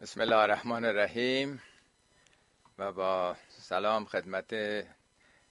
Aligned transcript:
بسم 0.00 0.20
الله 0.20 0.36
الرحمن 0.36 0.84
الرحیم 0.84 1.62
و 2.78 2.92
با 2.92 3.36
سلام 3.48 4.04
خدمت 4.04 4.54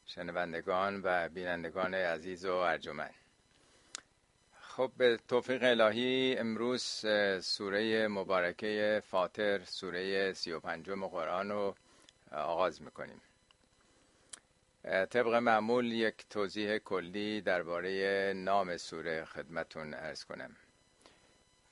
شنوندگان 0.06 1.02
و 1.04 1.29
بینندگان 1.29 1.94
عزیز 1.94 2.46
و 2.46 2.54
ارجمند. 2.54 3.13
خب 4.62 4.92
به 4.97 5.20
توفیق 5.28 5.63
الهی 5.63 6.36
امروز 6.38 7.05
سوره 7.42 8.08
مبارکه 8.08 9.02
فاطر 9.05 9.63
سوره 9.63 10.33
سی 10.33 10.51
و 10.51 10.59
پنجم 10.59 11.07
قرآن 11.07 11.49
رو 11.49 11.75
آغاز 12.31 12.81
می‌کنیم. 12.81 13.21
طبق 14.83 15.33
معمول 15.33 15.91
یک 15.91 16.25
توضیح 16.30 16.77
کلی 16.77 17.41
درباره 17.41 18.34
نام 18.35 18.77
سوره 18.77 19.25
خدمتون 19.25 19.93
ارز 19.93 20.23
کنم. 20.23 20.55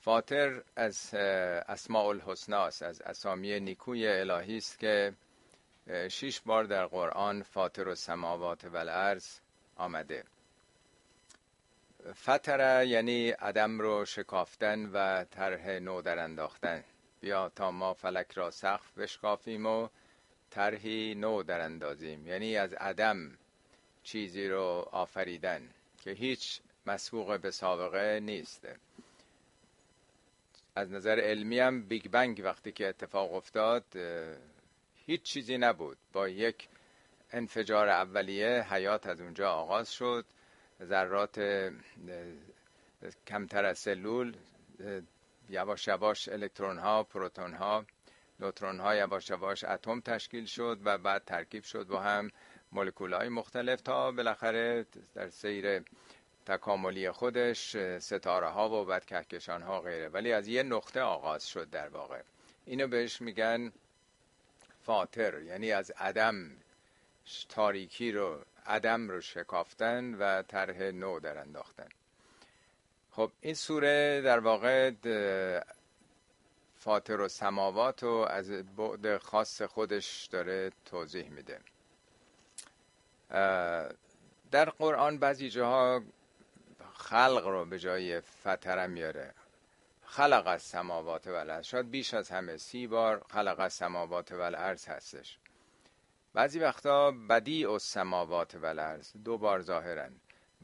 فاطر 0.04 0.62
از 0.76 1.14
اسماء 1.14 2.04
الحسناس 2.08 2.82
از 2.82 3.00
اسامی 3.00 3.60
نیکوی 3.60 4.08
الهی 4.08 4.56
است 4.56 4.78
که 4.78 5.12
شش 6.08 6.40
بار 6.40 6.64
در 6.64 6.86
قرآن 6.86 7.42
فاطر 7.42 7.88
و 7.88 7.94
سماوات 7.94 8.64
و 8.64 8.76
الارض 8.76 9.38
آمده. 9.76 10.24
فتره 12.12 12.86
یعنی 12.88 13.30
عدم 13.30 13.80
رو 13.80 14.04
شکافتن 14.04 14.90
و 14.92 15.24
طرح 15.24 15.68
نو 15.70 16.02
در 16.02 16.18
انداختن. 16.18 16.84
بیا 17.20 17.48
تا 17.48 17.70
ما 17.70 17.94
فلک 17.94 18.32
را 18.32 18.50
سقف 18.50 18.98
بشکافیم 18.98 19.66
و 19.66 19.88
طرحی 20.50 21.14
نو 21.14 21.42
در 21.42 21.60
اندازیم. 21.60 22.26
یعنی 22.26 22.56
از 22.56 22.72
عدم 22.74 23.38
چیزی 24.02 24.48
رو 24.48 24.88
آفریدن 24.92 25.70
که 26.02 26.10
هیچ 26.10 26.60
مسبوق 26.86 27.40
به 27.40 27.50
سابقه 27.50 28.20
نیسته 28.20 28.76
از 30.76 30.92
نظر 30.92 31.20
علمی 31.20 31.58
هم 31.58 31.82
بیگ 31.82 32.08
بنگ 32.08 32.40
وقتی 32.44 32.72
که 32.72 32.88
اتفاق 32.88 33.34
افتاد 33.34 33.84
هیچ 35.06 35.22
چیزی 35.22 35.58
نبود. 35.58 35.98
با 36.12 36.28
یک 36.28 36.68
انفجار 37.32 37.88
اولیه 37.88 38.66
حیات 38.74 39.06
از 39.06 39.20
اونجا 39.20 39.50
آغاز 39.52 39.92
شد. 39.92 40.24
ذرات 40.82 41.40
کمتر 43.26 43.64
از 43.64 43.78
سلول 43.78 44.36
یواش 45.48 45.88
یواش 45.88 46.28
الکترون 46.28 46.78
ها 46.78 47.02
پروتون 47.02 47.54
ها 47.54 47.84
نوترون 48.40 48.80
ها 48.80 48.94
یواش 48.96 49.30
یواش 49.30 49.64
اتم 49.64 50.00
تشکیل 50.00 50.46
شد 50.46 50.78
و 50.84 50.98
بعد 50.98 51.24
ترکیب 51.24 51.64
شد 51.64 51.86
با 51.86 52.00
هم 52.00 52.30
مولکول 52.72 53.12
های 53.14 53.28
مختلف 53.28 53.80
تا 53.80 54.12
بالاخره 54.12 54.86
در 55.14 55.28
سیر 55.28 55.82
تکاملی 56.46 57.10
خودش 57.10 57.76
ستاره 57.98 58.48
ها 58.48 58.70
و 58.70 58.84
بعد 58.84 59.04
کهکشان 59.04 59.62
ها 59.62 59.80
غیره. 59.80 60.08
ولی 60.08 60.32
از 60.32 60.48
یه 60.48 60.62
نقطه 60.62 61.00
آغاز 61.00 61.48
شد 61.48 61.70
در 61.70 61.88
واقع. 61.88 62.22
اینو 62.64 62.86
بهش 62.88 63.20
میگن 63.20 63.72
فاطر 64.82 65.42
یعنی 65.42 65.72
از 65.72 65.90
عدم 65.90 66.50
تاریکی 67.48 68.12
رو 68.12 68.38
عدم 68.66 69.08
رو 69.08 69.20
شکافتن 69.20 70.14
و 70.14 70.42
طرح 70.42 70.82
نو 70.82 71.20
در 71.20 71.38
انداختن. 71.38 71.88
خب 73.10 73.30
این 73.40 73.54
سوره 73.54 74.20
در 74.20 74.38
واقع 74.38 74.90
فاطر 76.76 77.20
و 77.20 77.28
سماوات 77.28 78.02
رو 78.02 78.26
از 78.30 78.50
بعد 78.50 79.16
خاص 79.16 79.62
خودش 79.62 80.26
داره 80.26 80.70
توضیح 80.84 81.28
میده. 81.28 81.60
در 84.50 84.70
قرآن 84.78 85.18
بعضی 85.18 85.50
جاها 85.50 86.02
خلق 87.04 87.46
رو 87.46 87.64
به 87.64 87.78
جای 87.78 88.20
فتره 88.20 88.86
میاره. 88.86 89.34
خلق 90.04 90.42
از 90.46 90.62
سماوات 90.62 91.26
و 91.26 91.62
شاید 91.62 91.90
بیش 91.90 92.14
از 92.14 92.30
همه 92.30 92.56
سی 92.56 92.86
بار 92.86 93.24
خلق 93.30 93.56
از 93.58 93.72
سماوات 93.72 94.32
و 94.32 94.40
الارض 94.40 94.88
هستش. 94.88 95.38
بعضی 96.34 96.58
وقتا 96.58 97.10
بدی 97.10 97.64
و 97.64 97.78
سماوات 97.78 98.54
و 98.54 98.66
الارض 98.66 99.12
دو 99.24 99.38
بار 99.38 99.62
ظاهرن. 99.62 100.12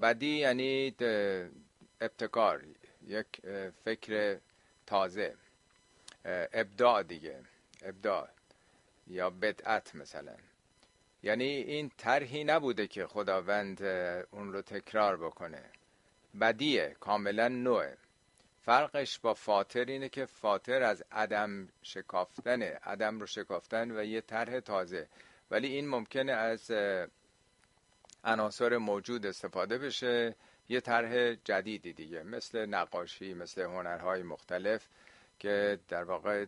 بدی 0.03 0.37
یعنی 0.37 0.95
ابتکار 2.01 2.65
یک 3.07 3.27
فکر 3.85 4.39
تازه 4.87 5.35
ابداع 6.53 7.03
دیگه 7.03 7.41
ابداع 7.83 8.29
یا 9.07 9.31
بدعت 9.31 9.95
مثلا. 9.95 10.35
یعنی 11.23 11.45
این 11.45 11.91
طرحی 11.99 12.45
نبوده 12.45 12.87
که 12.87 13.07
خداوند 13.07 13.83
اون 14.31 14.53
رو 14.53 14.63
تکرار 14.63 15.17
بکنه. 15.17 15.63
بدیه 16.41 16.97
کاملا 17.01 17.49
نوعه 17.49 17.97
فرقش 18.63 19.19
با 19.19 19.35
فاطر 19.35 19.85
اینه 19.85 20.09
که 20.09 20.25
فاطر 20.27 20.83
از 20.83 21.03
عدم 21.13 21.69
شکافتنه. 21.83 22.79
عدم 22.83 23.21
رو 23.21 23.27
شکافتن 23.27 23.91
و 23.91 24.05
یه 24.05 24.21
طرح 24.21 24.61
تازه. 24.61 25.09
ولی 25.51 25.69
این 25.69 25.89
ممکنه 25.89 26.33
از 26.33 26.71
عناصر 28.25 28.77
موجود 28.77 29.27
استفاده 29.27 29.79
بشه. 29.79 30.35
یه 30.69 30.81
طرح 30.81 31.35
جدیدی 31.35 31.93
دیگه 31.93 32.23
مثل 32.23 32.67
نقاشی 32.67 33.35
مثل 33.35 33.63
هنرهای 33.63 34.23
مختلف 34.23 34.89
که 35.39 35.79
در 35.89 36.05
واقع 36.05 36.47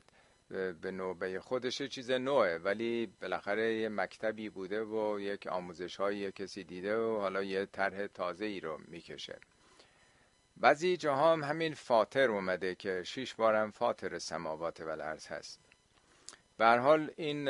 به 0.81 0.91
نوبه 0.91 1.41
خودش 1.41 1.83
چیز 1.83 2.11
نوعه 2.11 2.59
ولی 2.59 3.13
بالاخره 3.21 3.75
یه 3.75 3.89
مکتبی 3.89 4.49
بوده 4.49 4.83
و 4.83 5.21
یک 5.21 5.47
آموزش 5.47 5.97
های 5.97 6.33
کسی 6.33 6.65
دیده 6.65 6.97
و 6.97 7.19
حالا 7.19 7.43
یه 7.43 7.67
طرح 7.67 8.07
تازه 8.07 8.45
ای 8.45 8.61
رو 8.61 8.81
می‌کشه. 8.89 9.39
بعضی 10.63 10.97
جاها 10.97 11.33
هم 11.33 11.45
همین 11.45 11.75
فاطر 11.75 12.31
اومده 12.31 12.75
که 12.75 13.03
شیش 13.05 13.35
بارم 13.35 13.71
فاطر 13.71 14.19
سماوات 14.19 14.81
و 14.81 14.89
الارض 14.89 15.27
هست. 15.27 15.61
به 16.59 16.67
حال 16.67 17.11
این 17.17 17.45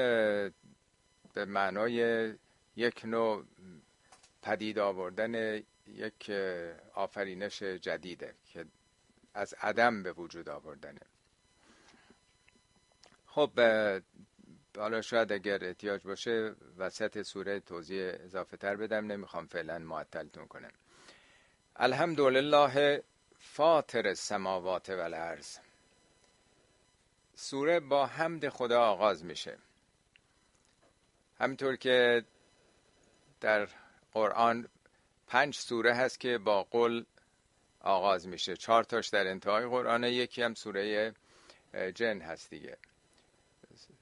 به 1.35 1.45
معنای 1.47 2.35
یک 2.77 3.05
نوع 3.05 3.45
پدید 4.43 4.79
آوردن 4.79 5.63
یک 5.87 6.31
آفرینش 6.95 7.63
جدیده 7.63 8.35
که 8.47 8.65
از 9.35 9.55
عدم 9.61 10.03
به 10.03 10.13
وجود 10.13 10.49
آوردنه. 10.49 11.01
خب 13.27 13.51
حالا 14.77 15.01
شاید 15.03 15.33
اگر 15.33 15.65
احتیاج 15.65 16.03
باشه 16.03 16.55
وسط 16.79 17.23
سوره 17.23 17.61
توضیح 17.61 18.13
اضافه 18.25 18.57
تر 18.57 18.77
بدم 18.77 19.13
نمی‌خوام 19.13 19.47
فعلا 19.47 19.79
معطلتون 19.79 20.47
کنم. 20.47 20.73
الحمدلله 21.77 23.03
فاطر 23.39 24.09
السماوات 24.09 24.91
و 24.91 25.01
الارض 25.01 25.59
سوره 27.35 27.81
با 27.81 28.07
حمد 28.07 28.49
خدا 28.49 28.81
آغاز 28.81 29.25
میشه. 29.25 29.59
همینطور 31.39 31.77
که 31.77 32.25
در 33.41 33.69
قرآن 34.13 34.69
پنج 35.27 35.55
سوره 35.55 35.95
هست 35.95 36.21
که 36.21 36.39
با 36.39 36.63
قل 36.63 37.05
آغاز 37.81 38.29
میشه. 38.29 38.57
چهار 38.57 38.85
تاش 38.85 39.09
در 39.09 39.27
انتهای 39.27 39.67
قرآن 39.67 40.05
یکی 40.05 40.43
هم 40.43 40.55
سوره 40.55 41.15
جن 41.95 42.21
هست 42.21 42.51
دیگه. 42.51 42.77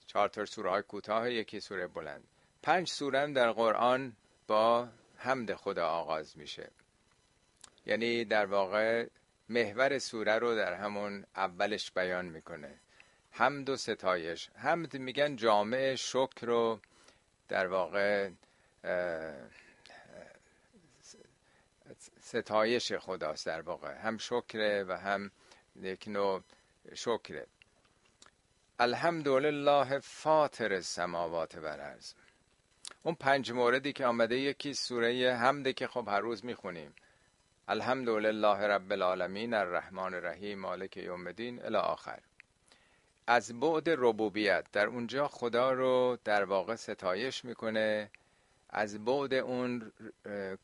چهار 0.06 0.28
تا 0.28 0.44
سوره 0.44 0.70
های 0.70 0.82
کوتاه 0.82 1.31
یکی 1.31 1.60
سوره 1.60 1.87
بلند. 1.87 2.25
پنج 2.62 2.88
سوره 2.88 3.32
در 3.32 3.52
قرآن 3.52 4.16
با 4.47 4.88
حمد 5.16 5.54
خدا 5.54 5.88
آغاز 5.88 6.38
میشه. 6.38 6.70
یعنی 7.86 8.24
در 8.24 8.46
واقع 8.46 9.06
محور 9.48 9.98
سوره 9.98 10.38
رو 10.38 10.54
در 10.54 10.74
همون 10.74 11.24
اولش 11.36 11.92
بیان 11.92 12.24
می‌کنه. 12.24 12.74
حمد 13.30 13.68
و 13.68 13.76
ستایش. 13.76 14.50
حمد 14.54 14.96
میگن 14.96 15.36
جامعه 15.36 15.96
شکر 15.96 16.46
رو 16.46 16.80
در 17.48 17.66
واقع 17.66 18.30
ستایش 22.20 22.92
خداست 22.92 23.46
در 23.46 23.60
واقع. 23.60 23.94
هم 23.94 24.19
شکره 24.19 24.84
و 24.84 24.92
هم 24.92 25.30
یک 25.76 26.08
نوع 26.08 26.42
شکره. 26.94 27.46
الحمدلله 28.78 29.99
فاطر 29.99 30.72
السماوات 30.72 31.58
و 31.62 31.96
اون 33.02 33.14
پنج 33.14 33.52
موردی 33.52 33.93
که 33.93 34.06
آمده 34.06 34.37
یکی 34.37 34.75
سوره 34.75 35.37
حمده 35.40 35.72
که 35.72 35.87
خب 35.87 36.08
هر 36.08 36.20
روز 36.20 36.44
می‌خونیم. 36.44 36.94
الحمدلله 37.70 38.67
رب 38.67 38.93
العالمین 38.93 39.55
الرحمن 39.55 40.14
الرحیم 40.14 40.58
مالک 40.58 40.96
یوم 40.96 41.26
الدین 41.26 41.64
الی 41.64 41.76
آخر 41.76 42.19
از 43.26 43.61
بعد 43.61 43.84
ربوبیت 43.87 44.64
در 44.72 44.87
اونجا 44.87 45.28
خدا 45.28 45.72
رو 45.72 46.19
در 46.25 46.44
واقع 46.44 46.75
ستایش 46.75 47.44
می‌کنه. 47.44 48.11
از 48.70 49.05
بعد 49.05 49.34
اون 49.34 49.93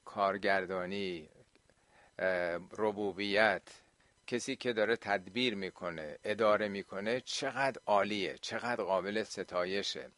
کارگردانی 0.04 1.28
ربوبیت 2.78 3.62
کسی 4.26 4.56
که 4.56 4.72
داره 4.72 4.96
تدبیر 4.96 5.54
می‌کنه 5.54 6.18
اداره 6.24 6.68
می‌کنه 6.68 7.20
چقدر 7.20 7.80
عالیه 7.86 8.38
چقدر 8.40 8.84
قابل 8.84 9.22
ستایشه. 9.22 10.08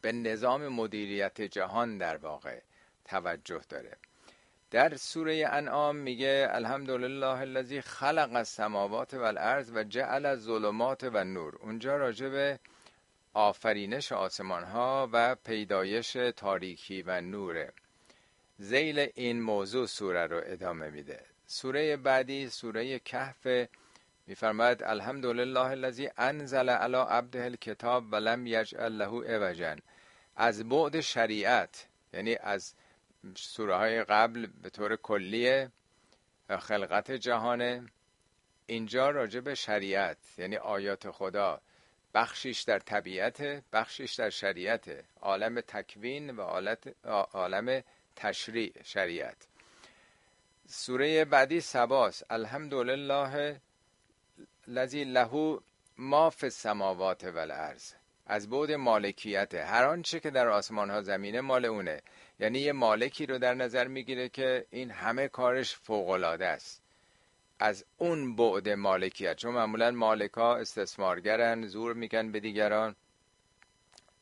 به 0.00 0.12
نظام 0.12 0.68
مدیریت 0.68 1.40
جهان 1.40 1.98
در 1.98 2.16
واقع 2.16 2.60
توجه 3.04 3.60
داره. 3.68 3.96
در 4.72 4.96
سوره 4.96 5.48
انعام 5.52 5.96
میگه 5.96 6.48
الحمدلله 6.50 7.40
الذی 7.40 7.80
خلق 7.80 8.30
السماوات 8.34 9.14
والارض 9.14 9.70
و 9.74 9.84
جعل 9.84 10.26
الظلمات 10.26 11.04
و 11.12 11.24
نور 11.24 11.56
اونجا 11.56 11.96
راجع 11.96 12.28
به 12.28 12.58
آفرینش 13.34 14.12
آسمان 14.12 14.64
ها 14.64 15.08
و 15.12 15.34
پیدایش 15.34 16.12
تاریکی 16.36 17.02
و 17.02 17.20
نوره. 17.20 17.72
زیل 18.58 19.08
این 19.14 19.42
موضوع 19.42 19.86
سوره 19.86 20.26
رو 20.26 20.40
ادامه 20.44 20.90
میده. 20.90 21.20
سوره 21.46 21.96
بعدی 21.96 22.48
سوره 22.48 22.98
کهف 22.98 23.46
میفرماید 24.26 24.82
الحمدلله 24.82 25.60
الذی 25.60 26.10
انزل 26.18 26.68
علی 26.70 26.96
عبده 26.96 27.44
الکتاب 27.44 28.12
و 28.12 28.16
لم 28.16 28.46
یجعل 28.46 28.92
له 28.92 29.34
عوجا. 29.34 29.76
از 30.36 30.68
بعد 30.68 31.00
شریعت 31.00 31.86
یعنی 32.12 32.36
از 32.40 32.74
سوره 33.36 33.76
های 33.76 34.04
قبل 34.04 34.46
به 34.46 34.70
طور 34.70 34.96
کلی 34.96 35.68
خلقت 36.60 37.10
جهانه. 37.10 37.86
اینجا 38.66 39.10
راجع 39.10 39.40
به 39.40 39.54
شریعت 39.54 40.38
یعنی 40.38 40.56
آیات 40.56 41.10
خدا 41.10 41.60
بخشیش 42.14 42.62
در 42.62 42.78
طبیعت 42.78 43.42
بخشیش 43.72 44.14
در 44.14 44.30
شریعت 44.30 45.04
عالم 45.20 45.60
تکوین 45.60 46.30
و 46.30 46.40
عالم 47.32 47.82
تشریع 48.16 48.72
شریعت. 48.84 49.36
سوره 50.68 51.24
بعدی 51.24 51.60
سباس 51.60 52.22
الحمدلله 52.30 53.60
لذی 54.66 55.04
له 55.04 55.60
ما 55.98 56.30
فی 56.30 56.46
السماوات 56.46 57.24
والارض 57.24 57.92
از 58.32 58.48
بود 58.48 58.72
مالکیت 58.72 59.54
هر 59.54 59.84
آنچه 59.84 60.20
که 60.20 60.30
در 60.30 60.48
آسمان 60.48 60.90
ها 60.90 61.02
زمینه 61.02 61.40
مال 61.40 61.64
اونه. 61.64 62.00
یعنی 62.40 62.58
یه 62.58 62.72
مالکی 62.72 63.26
رو 63.26 63.38
در 63.38 63.54
نظر 63.54 63.88
می‌گیره 63.88 64.28
که 64.28 64.66
این 64.70 64.90
همه 64.90 65.28
کارش 65.28 65.76
فوق 65.76 66.08
العاده 66.08 66.46
است. 66.46 66.82
از 67.58 67.84
اون 67.98 68.36
بعد 68.36 68.68
مالکیت. 68.68 69.36
چون 69.36 69.54
معمولا 69.54 69.90
مالکا 69.90 70.56
استثمارگرن 70.56 71.66
زور 71.66 71.94
میگن 71.94 72.32
به 72.32 72.40
دیگران. 72.40 72.96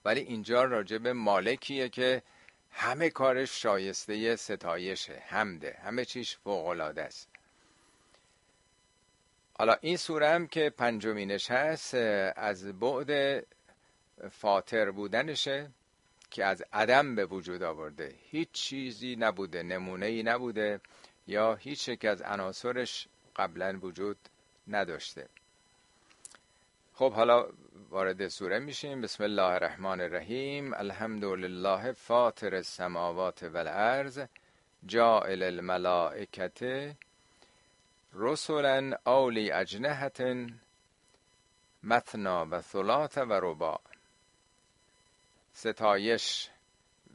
ولی 0.05 0.21
اینجا 0.21 0.65
راجع 0.65 0.99
به 0.99 1.13
مالکیه 1.13 1.89
که 1.89 2.23
همه 2.71 3.11
کارش 3.11 3.63
شایسته 3.63 4.37
ستایشه 4.37 5.23
حمده. 5.27 5.79
همه 5.85 6.05
چیش 6.05 6.37
فوق 6.37 6.67
العاده 6.67 7.03
است. 7.03 7.29
حالا 9.59 9.77
این 9.81 9.97
سوره 9.97 10.29
هم 10.29 10.47
که 10.47 10.71
پنجمینش 10.71 11.51
هست 11.51 11.95
از 12.37 12.79
بعد 12.79 13.43
فاتر 14.29 14.91
بودنشه 14.91 15.71
که 16.31 16.45
از 16.45 16.63
عدم 16.73 17.15
به 17.15 17.27
وجود 17.27 17.63
آورده. 17.63 18.15
هیچ 18.31 18.53
چیزی 18.53 19.17
نبوده 19.17 19.63
نمونه 19.63 20.07
ای 20.07 20.23
نبوده 20.23 20.81
یا 21.27 21.55
هیچ 21.55 21.89
یک 21.89 22.05
از 22.05 22.23
عناصرش 22.23 23.09
قبلا 23.37 23.79
وجود 23.83 24.17
نداشته. 24.69 25.29
خب 26.95 27.13
حالا 27.13 27.47
وارد 27.91 28.29
سوره 28.29 28.59
میشیم. 28.59 29.01
بسم 29.01 29.25
الله 29.25 29.43
الرحمن 29.43 30.01
الرحیم. 30.01 30.75
الحمد 30.75 31.25
لله 31.25 31.93
فاطر 31.93 32.55
السماوات 32.55 33.43
والارض 33.43 34.21
جائل 34.87 35.43
الملائکه 35.43 36.97
رسلا 38.15 38.97
اولی 39.07 39.51
اجنهت 39.51 40.23
مثنا 41.83 42.47
و 42.51 42.61
ثلاث 42.61 43.19
و 43.19 43.33
رباع. 43.33 43.81
ستایش 45.61 46.51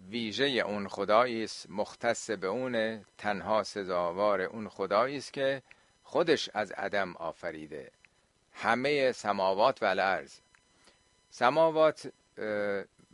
ویژه 0.09 0.45
اون 0.45 0.87
خدایی 0.87 1.43
است 1.43 1.69
مختص 1.69 2.29
به 2.29 2.47
اونه 2.47 3.05
تنها 3.17 3.63
سزاوار 3.63 4.41
اون 4.41 4.69
خدایی 4.69 5.17
است 5.17 5.33
که 5.33 5.61
خودش 6.03 6.49
از 6.53 6.71
عدم 6.71 7.15
آفریده. 7.15 7.91
همه 8.53 9.11
سماوات 9.11 9.83
و 9.83 9.85
الارض. 9.85 10.39
سماوات 11.29 12.11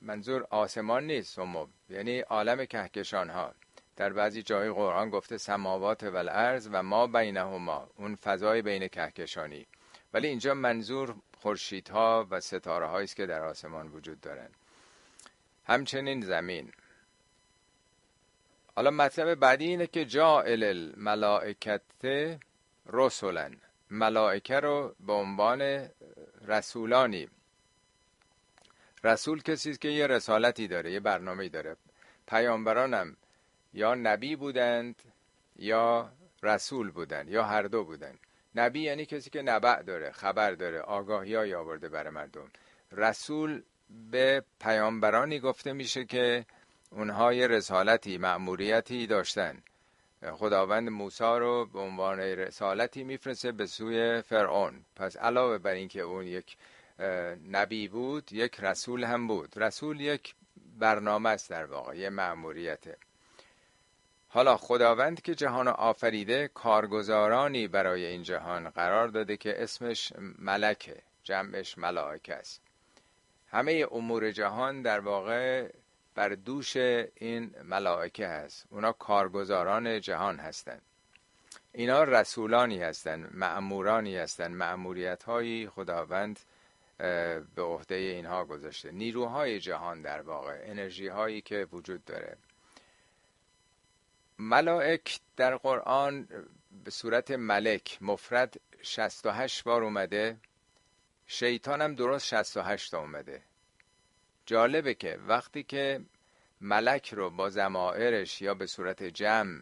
منظور 0.01 0.47
آسمان 0.49 1.03
نیست 1.03 1.35
سمو 1.35 1.67
یعنی 1.89 2.19
عالم 2.19 2.65
کهکشان 2.65 3.29
ها 3.29 3.53
در 3.95 4.13
بعضی 4.13 4.43
جای 4.43 4.71
قرآن 4.71 5.09
گفته 5.09 5.37
سماوات 5.37 6.03
و 6.03 6.15
الارض 6.15 6.69
و 6.71 6.83
ما 6.83 7.07
بینهما. 7.07 7.89
اون 7.97 8.15
فضای 8.15 8.61
بین 8.61 8.87
کهکشانی. 8.87 9.67
ولی 10.13 10.27
اینجا 10.27 10.53
منظور 10.53 11.15
خورشیدها 11.37 12.27
و 12.29 12.39
ستاره 12.39 12.87
است 12.87 13.15
که 13.15 13.25
در 13.25 13.43
آسمان 13.43 13.87
وجود 13.87 14.21
دارند 14.21 14.55
همچنین 15.71 16.21
زمین. 16.21 16.71
حالا 18.75 18.91
مطلب 18.91 19.35
بعدی 19.35 19.65
اینه 19.65 19.87
که 19.87 20.05
جائل 20.05 20.63
الملائکت 20.63 21.81
رسولن 22.85 23.57
ملائکه 23.89 24.59
رو 24.59 24.95
به 24.99 25.13
عنوان 25.13 25.89
رسولانی. 26.47 27.29
رسول 29.03 29.41
کسی 29.41 29.77
که 29.77 29.87
یه 29.87 30.07
رسالتی 30.07 30.67
داره 30.67 30.91
یه 30.91 30.99
برنامه 30.99 31.49
داره. 31.49 31.75
پیامبرانم 32.27 33.17
یا 33.73 33.95
نبی 33.95 34.35
بودند 34.35 34.95
یا 35.55 36.11
رسول 36.43 36.91
بودند 36.91 37.29
یا 37.29 37.43
هر 37.43 37.63
دو 37.63 37.83
بودند. 37.83 38.19
نبی 38.55 38.79
یعنی 38.81 39.05
کسی 39.05 39.29
که 39.29 39.41
نبع 39.41 39.81
داره 39.81 40.11
خبر 40.11 40.51
داره 40.51 40.79
آگاهی 40.79 41.53
آورده 41.53 41.89
برای 41.89 42.09
مردم. 42.09 42.51
رسول 42.91 43.63
به 44.11 44.43
پیامبرانی 44.59 45.39
گفته 45.39 45.73
میشه 45.73 46.05
که 46.05 46.45
اونها 46.91 47.33
یه 47.33 47.47
رسالتی 47.47 48.17
مأموریتی 48.17 49.07
داشتن. 49.07 49.63
خداوند 50.31 50.89
موسی 50.89 51.23
رو 51.23 51.65
به 51.65 51.79
عنوان 51.79 52.19
رسالتی 52.19 53.03
میفرسته 53.03 53.51
به 53.51 53.65
سوی 53.65 54.21
فرعون. 54.21 54.85
پس 54.95 55.17
علاوه 55.17 55.57
بر 55.57 55.71
اینکه 55.71 56.01
اون 56.01 56.27
یک 56.27 56.57
نبی 57.51 57.87
بود 57.87 58.33
یک 58.33 58.59
رسول 58.59 59.03
هم 59.03 59.27
بود. 59.27 59.53
رسول 59.55 60.01
یک 60.01 60.35
برنامه 60.79 61.29
است 61.29 61.49
در 61.49 61.65
واقع 61.65 61.97
یه 61.97 62.09
مأموریته 62.09 62.97
حالا 64.33 64.57
خداوند 64.57 65.21
که 65.21 65.35
جهان 65.35 65.67
آفریده 65.67 66.47
کارگزارانی 66.47 67.67
برای 67.67 68.05
این 68.05 68.23
جهان 68.23 68.69
قرار 68.69 69.07
داده 69.07 69.37
که 69.37 69.63
اسمش 69.63 70.13
ملکه 70.39 71.01
جمعش 71.23 71.77
ملائکه 71.77 72.33
است. 72.33 72.61
همه 73.51 73.87
امور 73.91 74.31
جهان 74.31 74.81
در 74.81 74.99
واقع 74.99 75.69
بر 76.15 76.29
دوش 76.29 76.77
این 76.77 77.55
ملائکه 77.63 78.27
هست. 78.27 78.65
اونا 78.69 78.91
کارگزاران 78.91 80.01
جهان 80.01 80.39
هستند. 80.39 80.81
اینا 81.73 82.03
رسولانی 82.03 82.81
هستند 82.81 83.29
معمورانی 83.33 84.17
هستند. 84.17 84.55
معموریت 84.55 85.23
هایی 85.23 85.69
خداوند 85.69 86.39
به 87.55 87.61
عهده 87.61 87.95
اینها 87.95 88.45
گذاشته. 88.45 88.91
نیروهای 88.91 89.59
جهان 89.59 90.01
در 90.01 90.21
واقع 90.21 90.59
انرژی 90.63 91.07
هایی 91.07 91.41
که 91.41 91.67
وجود 91.71 92.05
داره. 92.05 92.37
ملائک 94.39 95.19
در 95.37 95.57
قرآن 95.57 96.27
به 96.83 96.91
صورت 96.91 97.31
ملک 97.31 97.97
مفرد 98.01 98.55
68 98.81 99.63
بار 99.63 99.83
اومده. 99.83 100.37
شیطان 101.33 101.81
هم 101.81 101.95
درست 101.95 102.25
68 102.25 102.91
تا 102.91 102.99
اومده. 102.99 103.41
جالبه 104.45 104.93
که 104.93 105.19
وقتی 105.27 105.63
که 105.63 106.01
ملک 106.61 107.13
رو 107.13 107.29
با 107.29 107.49
زمائرش 107.49 108.41
یا 108.41 108.53
به 108.53 108.65
صورت 108.65 109.03
جمع 109.03 109.59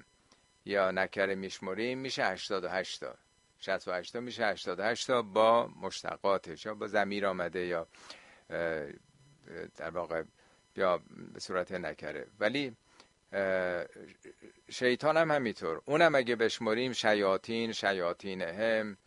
یا 0.66 0.92
نکره 0.92 1.36
میشمریم 1.36 1.98
میشه 1.98 2.26
88 2.26 3.00
تا. 3.00 3.16
68 3.60 4.14
تا 4.14 4.20
میشه 4.20 4.46
88 4.46 5.08
تا 5.08 5.22
با 5.22 5.68
مشتقاتش 5.68 6.66
یا 6.66 6.74
با 6.74 6.88
زمیر 6.88 7.26
آمده 7.26 7.66
یا 7.66 7.88
در 9.76 9.90
واقع 9.90 10.24
یا 10.76 11.02
به 11.34 11.40
صورت 11.40 11.72
نکره 11.72 12.28
ولی 12.40 12.76
شیطان 14.70 15.18
هم 15.18 15.32
همینطور. 15.32 15.82
اونم 15.86 16.16
اگه 16.16 16.36
بشمریم 16.36 16.94
شیاطین 16.94 17.72
شیاطین 17.72 18.42
هم 18.42 18.98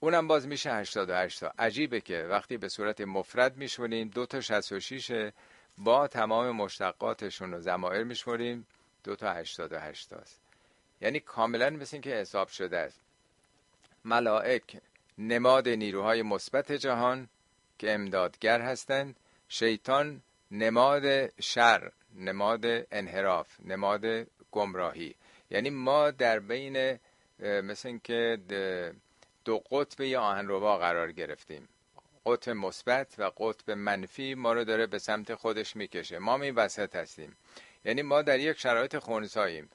اونم 0.00 0.28
باز 0.28 0.46
میشه 0.46 0.72
88 0.72 1.40
تا. 1.40 1.52
عجیبه 1.58 2.00
که 2.00 2.22
وقتی 2.30 2.56
به 2.56 2.68
صورت 2.68 3.00
مفرد 3.00 3.56
میشمریم 3.56 4.08
دو 4.08 4.26
تا 4.26 4.40
66 4.40 5.30
با 5.78 6.08
تمام 6.08 6.50
مشتقاتشون 6.50 7.52
رو 7.52 7.60
زمائر 7.60 8.04
میشمریم 8.04 8.66
دو 9.04 9.16
تا 9.16 9.32
88 9.32 10.10
تاست. 10.10 10.40
یعنی 11.00 11.20
کاملا 11.20 11.70
مثل 11.70 12.00
که 12.00 12.10
حساب 12.10 12.48
شده 12.48 12.78
است. 12.78 13.00
ملائک 14.04 14.80
نماد 15.18 15.68
نیروهای 15.68 16.22
مثبت 16.22 16.72
جهان 16.72 17.28
که 17.78 17.92
امدادگر 17.92 18.60
هستند. 18.60 19.16
شیطان 19.48 20.22
نماد 20.50 21.40
شر 21.42 21.92
نماد 22.14 22.64
انحراف 22.90 23.48
نماد 23.64 24.26
گمراهی. 24.50 25.14
یعنی 25.50 25.70
ما 25.70 26.10
در 26.10 26.38
بین 26.38 26.98
مثل 27.40 27.98
که 28.04 28.38
دو 29.44 29.58
قطب 29.58 30.00
یا 30.00 30.22
آهنربا 30.22 30.78
قرار 30.78 31.12
گرفتیم. 31.12 31.68
قطب 32.26 32.52
مثبت 32.52 33.14
و 33.18 33.30
قطب 33.36 33.70
منفی 33.70 34.34
ما 34.34 34.52
رو 34.52 34.64
داره 34.64 34.86
به 34.86 34.98
سمت 34.98 35.34
خودش 35.34 35.76
می‌کشه. 35.76 36.18
ما 36.18 36.36
می 36.36 36.50
وسط 36.50 36.96
هستیم. 36.96 37.36
یعنی 37.84 38.02
ما 38.02 38.22
در 38.22 38.38
یک 38.38 38.58
شرایط 38.58 38.98
خونساییم. 38.98 39.70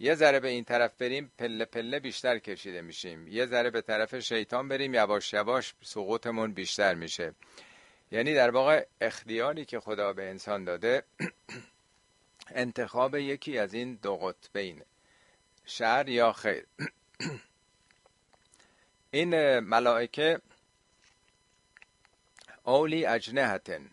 یه 0.00 0.14
ذره 0.14 0.40
به 0.40 0.48
این 0.48 0.64
طرف 0.64 0.92
بریم 0.98 1.32
پله 1.38 1.64
پله 1.64 2.00
بیشتر 2.00 2.38
کشیده 2.38 2.82
میشیم. 2.82 3.28
یه 3.28 3.46
ذره 3.46 3.70
به 3.70 3.80
طرف 3.80 4.18
شیطان 4.18 4.68
بریم 4.68 4.94
یواش 4.94 5.32
یواش 5.32 5.74
سقوطمون 5.82 6.52
بیشتر 6.52 6.94
میشه. 6.94 7.34
یعنی 8.12 8.34
در 8.34 8.50
واقع 8.50 8.86
اختیاری 9.00 9.64
که 9.64 9.80
خدا 9.80 10.12
به 10.12 10.30
انسان 10.30 10.64
داده 10.64 11.02
انتخاب 12.54 13.14
یکی 13.14 13.58
از 13.58 13.74
این 13.74 13.98
دو 14.02 14.16
قطبین 14.16 14.82
شر 15.64 16.08
یا 16.08 16.32
خیر. 16.32 16.66
این 19.10 19.58
ملائکه 19.58 20.40
اولی 22.64 23.06
اجنهتن 23.06 23.90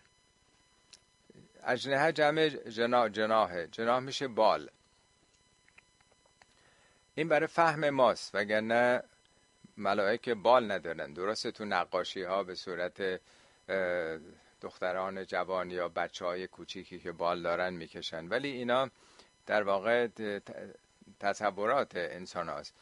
اجنه 1.64 2.12
جمع 2.12 2.48
جنا 2.50 3.10
جناهه 3.10 3.68
جناح 3.68 4.00
میشه 4.00 4.28
بال. 4.28 4.70
این 7.16 7.28
برای 7.28 7.48
فهم 7.48 7.90
ماست 7.90 8.36
وگرنه 8.36 9.04
ملائکه 9.78 10.34
بال 10.34 10.72
ندارن. 10.72 11.14
درسته 11.14 11.52
تو 11.52 11.66
نقاشی 11.66 12.24
ها 12.24 12.44
به 12.44 12.56
صورت 12.56 13.22
دختران 14.62 15.26
جوان 15.26 15.72
یا 15.72 15.90
بچه 15.90 16.26
های 16.26 16.48
کوچیکی 16.48 17.00
که 17.00 17.12
بال 17.12 17.42
دارن 17.42 17.74
می‌کشن. 17.74 18.28
ولی 18.28 18.50
اینا 18.50 18.90
در 19.46 19.64
واقع 19.64 20.08
تصورات 21.20 21.92
انسان 21.96 22.50
هاست. 22.50 22.74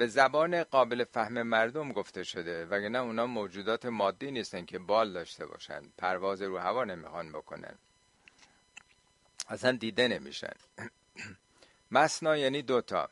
به 0.00 0.06
زبان 0.06 0.64
قابل 0.64 1.04
فهم 1.04 1.42
مردم 1.42 1.92
گفته 1.92 2.22
شده 2.22 2.66
وگرنه 2.66 2.98
اونا 2.98 3.26
موجودات 3.26 3.86
مادی 3.86 4.30
نیستن 4.30 4.64
که 4.64 4.78
بال 4.78 5.12
داشته 5.12 5.46
باشن 5.46 5.82
پرواز 5.98 6.42
رو 6.42 6.58
هوا 6.58 6.84
نمی‌خوان 6.84 7.32
بکنن. 7.32 7.74
اصلا 9.48 9.72
دیده 9.72 10.08
نمیشن. 10.08 10.52
مسنا 11.90 12.36
یعنی 12.36 12.62
دوتا 12.62 13.08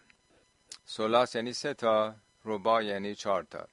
سلاس 0.85 1.35
یعنی 1.35 1.53
سه 1.53 1.75
تا. 1.75 2.15
ربا 2.45 2.83
یعنی 2.83 3.15
چهار 3.15 3.43
تا. 3.43 3.69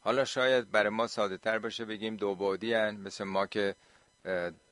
حالا 0.00 0.24
شاید 0.24 0.70
برای 0.70 0.90
ما 0.90 1.06
ساده 1.06 1.36
تر 1.36 1.58
باشه 1.58 1.84
بگیم 1.84 2.16
دو 2.16 2.34
بودی 2.34 2.74
هن 2.74 2.96
مثل 2.96 3.24
ما 3.24 3.46
که 3.46 3.74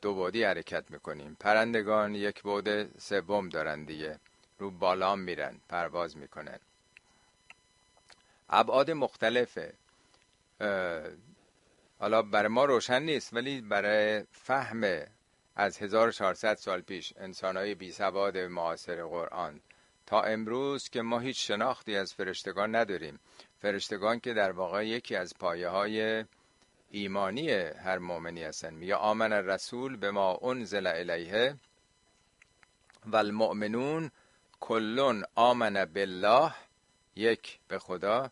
دو 0.02 0.14
بودی 0.14 0.44
حرکت 0.44 0.90
می‌کنیم. 0.90 1.36
پرندگان 1.40 2.14
یک 2.14 2.42
بود 2.42 2.98
سوم 3.00 3.48
دارن 3.48 3.84
دیگه. 3.84 4.18
رو 4.58 4.70
بالام 4.70 5.18
میرن 5.20 5.60
پرواز 5.68 6.16
می‌کنن. 6.16 6.58
ابعاد 8.50 8.90
مختلفه. 8.90 9.74
حالا 11.98 12.22
برای 12.22 12.48
ما 12.48 12.64
روشن 12.64 13.02
نیست 13.02 13.34
ولی 13.34 13.60
برای 13.60 14.24
فهم 14.32 15.06
از 15.56 15.78
1400 15.78 16.54
سال 16.54 16.80
پیش 16.80 17.12
انسانهای 17.16 17.74
بی 17.74 17.92
سواد 17.92 18.38
معاصر 18.38 19.04
قرآن 19.04 19.60
تا 20.06 20.22
امروز 20.22 20.88
که 20.88 21.02
ما 21.02 21.18
هیچ 21.18 21.46
شناختی 21.46 21.96
از 21.96 22.14
فرشتگان 22.14 22.76
نداریم. 22.76 23.20
فرشتگان 23.58 24.20
که 24.20 24.34
در 24.34 24.52
واقع 24.52 24.86
یکی 24.86 25.16
از 25.16 25.34
پایه 25.38 25.68
های 25.68 26.24
ایمانی 26.90 27.50
هر 27.50 27.98
مؤمنی 27.98 28.42
هستن. 28.42 28.74
میگه 28.74 28.94
آمن 28.94 29.32
الرسول 29.32 29.96
به 29.96 30.10
ما 30.10 30.38
انزل 30.42 30.86
الیه 30.86 31.54
و 33.06 33.16
المؤمنون 33.16 34.10
کلون 34.60 35.24
آمن 35.34 35.84
بالله 35.84 36.54
یک 37.16 37.58
به 37.68 37.78
خدا. 37.78 38.30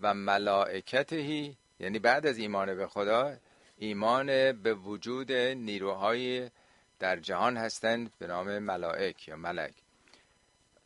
و 0.00 0.14
ملائکتهی 0.14 1.56
یعنی 1.80 1.98
بعد 1.98 2.26
از 2.26 2.38
ایمان 2.38 2.74
به 2.74 2.86
خدا 2.86 3.36
ایمان 3.78 4.52
به 4.52 4.74
وجود 4.74 5.32
نیروهای 5.32 6.50
در 6.98 7.16
جهان 7.16 7.56
هستند 7.56 8.12
به 8.18 8.26
نام 8.26 8.58
ملائک 8.58 9.28
یا 9.28 9.36
ملک. 9.36 9.74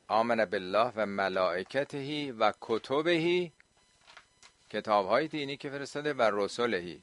آمن 0.09 0.45
بالله 0.45 0.93
و 0.97 1.07
ملائکتهی 1.07 2.33
و 2.33 2.53
کتبهی 2.61 3.53
کتاب 4.71 5.07
های 5.07 5.29
دینی 5.29 5.57
که 5.57 5.71
فرستاده 5.71 6.13
و 6.13 6.23
رسولهی 6.23 7.03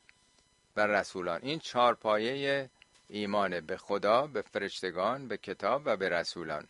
و 0.75 0.87
رسولان. 0.87 1.39
این 1.43 1.59
چهار 1.59 1.95
پایه 1.95 2.69
ایمان 3.09 3.59
به 3.59 3.77
خدا 3.77 4.27
به 4.27 4.41
فرشتگان 4.41 5.27
به 5.27 5.37
کتاب 5.37 5.81
و 5.85 5.97
به 5.97 6.09
رسولان. 6.09 6.67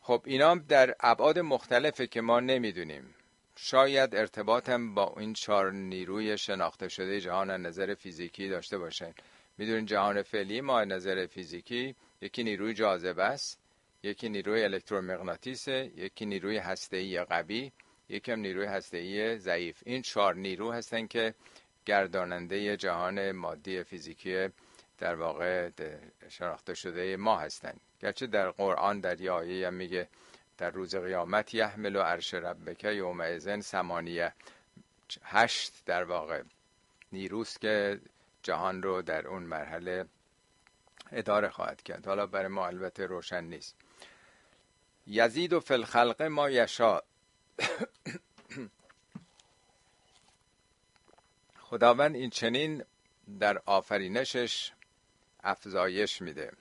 خب 0.00 0.22
اینا 0.24 0.54
در 0.54 0.94
ابعاد 1.00 1.38
مختلفه 1.38 2.06
که 2.06 2.20
ما 2.20 2.40
نمی‌دونیم. 2.40 3.14
شاید 3.62 4.16
ارتباطم 4.16 4.94
با 4.94 5.14
این 5.18 5.32
چهار 5.32 5.72
نیروی 5.72 6.38
شناخته 6.38 6.88
شده 6.88 7.20
جهان 7.20 7.50
نظر 7.50 7.94
فیزیکی 7.94 8.48
داشته 8.48 8.78
باشن 8.78 9.14
می‌دونین 9.58 9.86
جهان 9.86 10.22
فعلی 10.22 10.60
ما 10.60 10.84
نظر 10.84 11.26
فیزیکی 11.26 11.94
یکی 12.20 12.42
نیروی 12.42 12.74
جاذبه 12.74 13.22
است 13.24 13.58
یکی 14.02 14.28
نیروی 14.28 14.64
الکترومغناطیسه 14.64 15.90
یکی 15.96 16.26
نیروی 16.26 16.58
هسته‌ای 16.58 17.24
قوی 17.24 17.72
یکم 18.08 18.40
نیروی 18.40 18.66
هسته‌ای 18.66 19.38
ضعیف. 19.38 19.82
این 19.86 20.02
چهار 20.02 20.34
نیرو 20.34 20.72
هستن 20.72 21.06
که 21.06 21.34
گرداننده 21.86 22.76
جهان 22.76 23.32
مادی 23.32 23.82
فیزیکی 23.82 24.48
در 24.98 25.14
واقع 25.14 25.70
شناخته 26.28 26.74
شده 26.74 27.16
ما 27.16 27.38
هستند 27.38 27.80
گرچه 28.00 28.26
در 28.26 28.50
قرآن 28.50 29.00
در 29.00 29.20
یه 29.20 29.66
هم 29.66 29.74
میگه 29.74 30.08
در 30.60 30.70
روز 30.70 30.96
قیامت 30.96 31.54
یحمل 31.54 31.96
و 31.96 32.00
عرش 32.00 32.34
ربک 32.34 32.84
یوم 32.84 33.20
ازن 33.20 33.60
سمانیه 33.60 34.32
هشت 35.22 35.72
در 35.86 36.04
واقع 36.04 36.42
نیروست 37.12 37.60
که 37.60 38.00
جهان 38.42 38.82
رو 38.82 39.02
در 39.02 39.26
اون 39.26 39.42
مرحله 39.42 40.06
اداره 41.12 41.48
خواهد 41.50 41.82
کرد. 41.82 42.06
حالا 42.06 42.26
برای 42.26 42.48
ما 42.48 42.66
البته 42.66 43.06
روشن 43.06 43.44
نیست. 43.44 43.76
یزید 45.06 45.52
و 45.52 45.60
فلخلق 45.60 46.22
ما 46.22 46.50
یشا 46.50 47.00
خداوند 51.68 52.14
این 52.14 52.30
چنین 52.30 52.84
در 53.40 53.62
آفرینشش 53.66 54.72
افزایش 55.42 56.22
میده. 56.22 56.52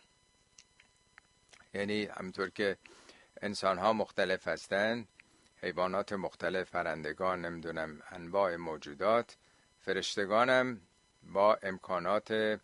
یعنی 1.73 2.05
همطور 2.05 2.49
که 2.49 2.77
انسان 3.41 3.77
ها 3.77 3.93
مختلف 3.93 4.47
هستند. 4.47 5.07
حیوانات 5.61 6.13
مختلف 6.13 6.69
فرندگان 6.69 7.45
نمی‌دونم 7.45 8.01
انواع 8.11 8.55
موجودات. 8.55 9.37
فرشتگانم 9.79 10.81
با 11.23 11.57
امکانات 11.63 12.59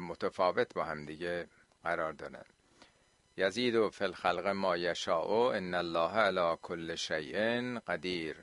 متفاوت 0.00 0.74
با 0.74 0.84
هم 0.84 1.04
دیگه 1.04 1.48
قرار 1.82 2.12
دارن 2.12 2.44
یزید 3.36 3.74
و 3.74 3.90
فی 3.90 4.04
الخلق 4.04 4.46
ما 4.46 4.76
یشاء 4.76 5.52
ان 5.52 5.74
الله 5.74 6.10
علی 6.10 6.56
کل 6.62 6.94
شیء 6.94 7.78
قدیر. 7.78 8.36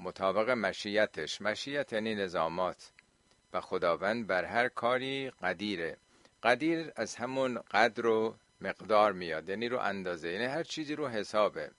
مطابق 0.00 0.50
مشیتش. 0.50 1.42
مشیت 1.42 1.92
یعنی 1.92 2.14
نظامات. 2.14 2.90
و 3.52 3.60
خداوند 3.60 4.26
بر 4.26 4.44
هر 4.44 4.68
کاری 4.68 5.30
قدیره. 5.30 5.96
قدیر 6.42 6.92
از 6.96 7.16
همون 7.16 7.58
قدر 7.70 8.06
و 8.06 8.36
مقدار 8.60 9.12
میاد. 9.12 9.48
یعنی 9.48 9.68
رو 9.68 9.78
اندازه. 9.78 10.32
یعنی 10.32 10.44
هر 10.44 10.62
چیزی 10.62 10.94
رو 10.94 11.08
حسابه. 11.08 11.70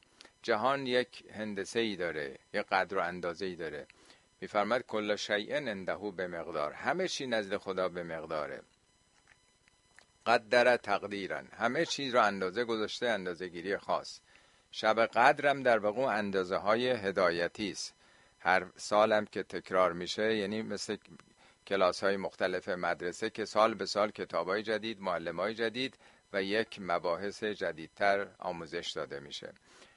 جهان 0.42 0.88
یک 0.88 1.24
هندسه 1.32 1.80
ای 1.80 1.96
داره. 1.96 2.38
یک 2.54 2.66
قدر 2.66 2.98
و 2.98 3.02
اندازه 3.02 3.46
ای 3.46 3.56
داره. 3.56 3.88
میفرماد 4.42 4.82
کل 4.82 5.16
شیء 5.16 5.56
اندهو 5.56 6.12
به 6.12 6.28
مقدار. 6.28 6.74
همه 6.74 7.08
چی 7.08 7.28
نزد 7.28 7.58
خدا 7.58 7.90
به 7.90 8.04
مقداره. 8.04 8.62
قدر 10.26 10.78
تقدیرن 10.78 11.48
همه 11.58 11.86
چیز 11.86 12.16
رو 12.16 12.22
اندازه 12.24 12.64
گذاشته 12.64 13.08
اندازه 13.08 13.48
گیری 13.48 13.78
خاص. 13.78 14.20
شب 14.72 15.00
قدرم 15.06 15.64
در 15.64 15.80
واقع 15.80 16.02
اندازه 16.02 16.56
های 16.56 16.90
هدایتی 16.90 17.72
است. 17.72 17.96
هر 18.40 18.66
سالم 18.76 19.26
که 19.26 19.44
تکرار 19.44 19.94
میشه 19.94 20.36
یعنی 20.36 20.62
مثل 20.62 20.98
کلاس 21.68 22.04
های 22.04 22.18
مختلف 22.18 22.70
مدرسه 22.70 23.30
که 23.30 23.46
سال 23.46 23.74
به 23.74 23.86
سال 23.86 24.12
کتاب 24.12 24.48
های 24.48 24.64
جدید 24.64 25.02
معلم 25.02 25.40
های 25.40 25.54
جدید 25.54 25.98
و 26.34 26.44
یک 26.44 26.78
مباحث 26.82 27.44
جدیدتر 27.44 28.28
آموزش 28.40 28.92
داده 28.96 29.20
میشه. 29.20 29.54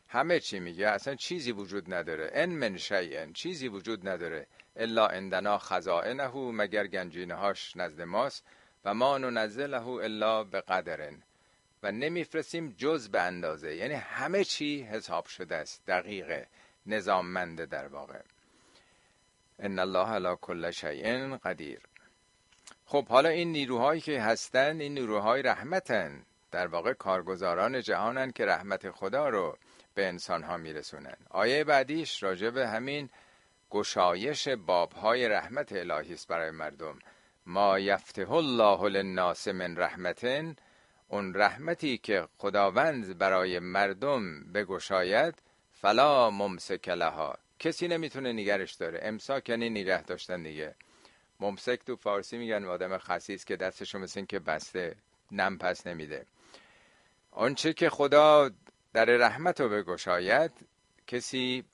همه 0.08 0.40
چی 0.40 0.60
میگه 0.60 0.88
اصلا 0.88 1.14
چیزی 1.14 1.52
وجود 1.52 1.94
نداره. 1.94 2.30
ان 2.32 2.48
من 2.50 2.76
شیئن 2.76 3.32
چیزی 3.32 3.68
وجود 3.68 4.08
نداره. 4.08 4.46
الا 4.76 5.06
عندنا 5.06 5.58
خزائنه 5.58 6.36
مگر 6.36 6.86
گنجینهاش 6.86 7.76
نزد 7.76 8.02
ماست. 8.02 8.44
و 8.84 8.94
ما 8.94 9.18
ننزله 9.18 9.88
الا 9.88 10.44
به 10.44 10.60
قدرن 10.60 11.22
و 11.82 11.92
نمیفرستیم 11.92 12.74
جز 12.78 13.08
به 13.08 13.20
اندازه. 13.20 13.74
یعنی 13.74 13.94
همه 13.94 14.44
چی 14.44 14.82
حساب 14.82 15.26
شده 15.26 15.56
است 15.56 15.86
دقیقه 15.86 16.46
نظاممنده 16.86 17.66
در 17.66 17.86
واقع. 17.86 18.20
ان 19.58 19.78
الله 19.78 20.08
علی 20.08 20.36
کل 20.40 20.70
شیء 20.70 21.36
قدیر. 21.36 21.89
خب 22.90 23.08
حالا 23.08 23.28
این 23.28 23.52
نیروهایی 23.52 24.00
که 24.00 24.20
هستن 24.20 24.80
این 24.80 24.94
نیروهای 24.94 25.42
رحمتن. 25.42 26.22
در 26.50 26.66
واقع 26.66 26.92
کارگزاران 26.92 27.80
جهانن 27.80 28.30
که 28.30 28.46
رحمت 28.46 28.90
خدا 28.90 29.28
رو 29.28 29.56
به 29.94 30.06
انسان 30.06 30.42
ها 30.42 30.56
میرسونن. 30.56 31.16
آیه 31.30 31.64
بعدیش 31.64 32.22
راجع 32.22 32.50
به 32.50 32.68
همین 32.68 33.10
گشایش 33.70 34.48
بابهای 34.48 35.28
رحمت 35.28 35.72
الهی 35.72 36.14
است 36.14 36.28
برای 36.28 36.50
مردم. 36.50 36.98
ما 37.46 37.78
یفته 37.78 38.32
الله 38.32 38.88
للناس 38.88 39.48
من 39.48 39.76
رحمتن. 39.76 40.56
اون 41.08 41.34
رحمتی 41.34 41.98
که 41.98 42.28
خداوند 42.38 43.18
برای 43.18 43.58
مردم 43.58 44.52
بگشاید 44.52 45.34
فلا 45.72 46.30
ممسک 46.30 46.88
لها. 46.88 47.38
کسی 47.58 47.88
نمی‌تونه 47.88 48.32
نگرش 48.32 48.74
داره. 48.74 49.00
امساک 49.02 49.48
یعنی 49.48 49.70
نگه 49.70 50.02
داشتن 50.02 50.42
دیگه. 50.42 50.74
ممسک 51.40 51.80
تو 51.86 51.96
فارسی 51.96 52.38
میگن 52.38 52.64
آدم 52.64 52.98
خسیس 52.98 53.44
که 53.44 53.56
دستشو 53.56 53.98
مثل 53.98 54.24
که 54.24 54.38
بسته 54.38 54.96
نم 55.32 55.58
پس 55.58 55.86
نمیده. 55.86 56.26
آنچه 57.30 57.72
که 57.72 57.90
خدا 57.90 58.50
در 58.92 59.04
رحمت 59.04 59.60
رو 59.60 59.68
بگشاید 59.68 60.52
کسی 61.06 61.64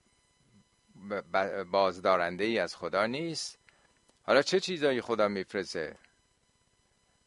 بازدارنده 1.71 2.45
ای 2.45 2.59
از 2.59 2.77
خدا 2.77 3.07
نیست. 3.07 3.59
حالا 4.23 4.43
چه 4.43 4.61
چیزایی 4.61 5.01
خدا 5.01 5.29
میفرسه 5.29 5.97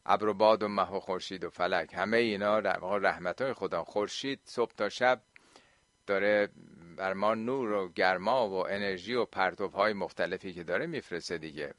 ابر 0.05 0.27
و 0.27 0.33
باد 0.33 0.63
و 0.63 0.67
مه 0.67 0.91
و 0.91 0.99
خورشید 0.99 1.43
و 1.43 1.49
فلک 1.49 1.93
همه 1.93 2.17
اینا 2.17 2.59
رحمت 2.59 3.41
های 3.41 3.53
خدا. 3.53 3.83
خورشید 3.83 4.39
صبح 4.43 4.71
تا 4.77 4.89
شب 4.89 5.21
داره 6.07 6.49
بر 6.97 7.13
ما 7.13 7.33
نور 7.35 7.71
و 7.71 7.89
گرما 7.89 8.49
و 8.49 8.53
انرژی 8.53 9.13
و 9.13 9.25
پرتوب 9.25 9.73
های 9.73 9.93
مختلفی 9.93 10.53
که 10.53 10.63
داره 10.63 10.85
میفرسته 10.85 11.37
دیگه. 11.37 11.73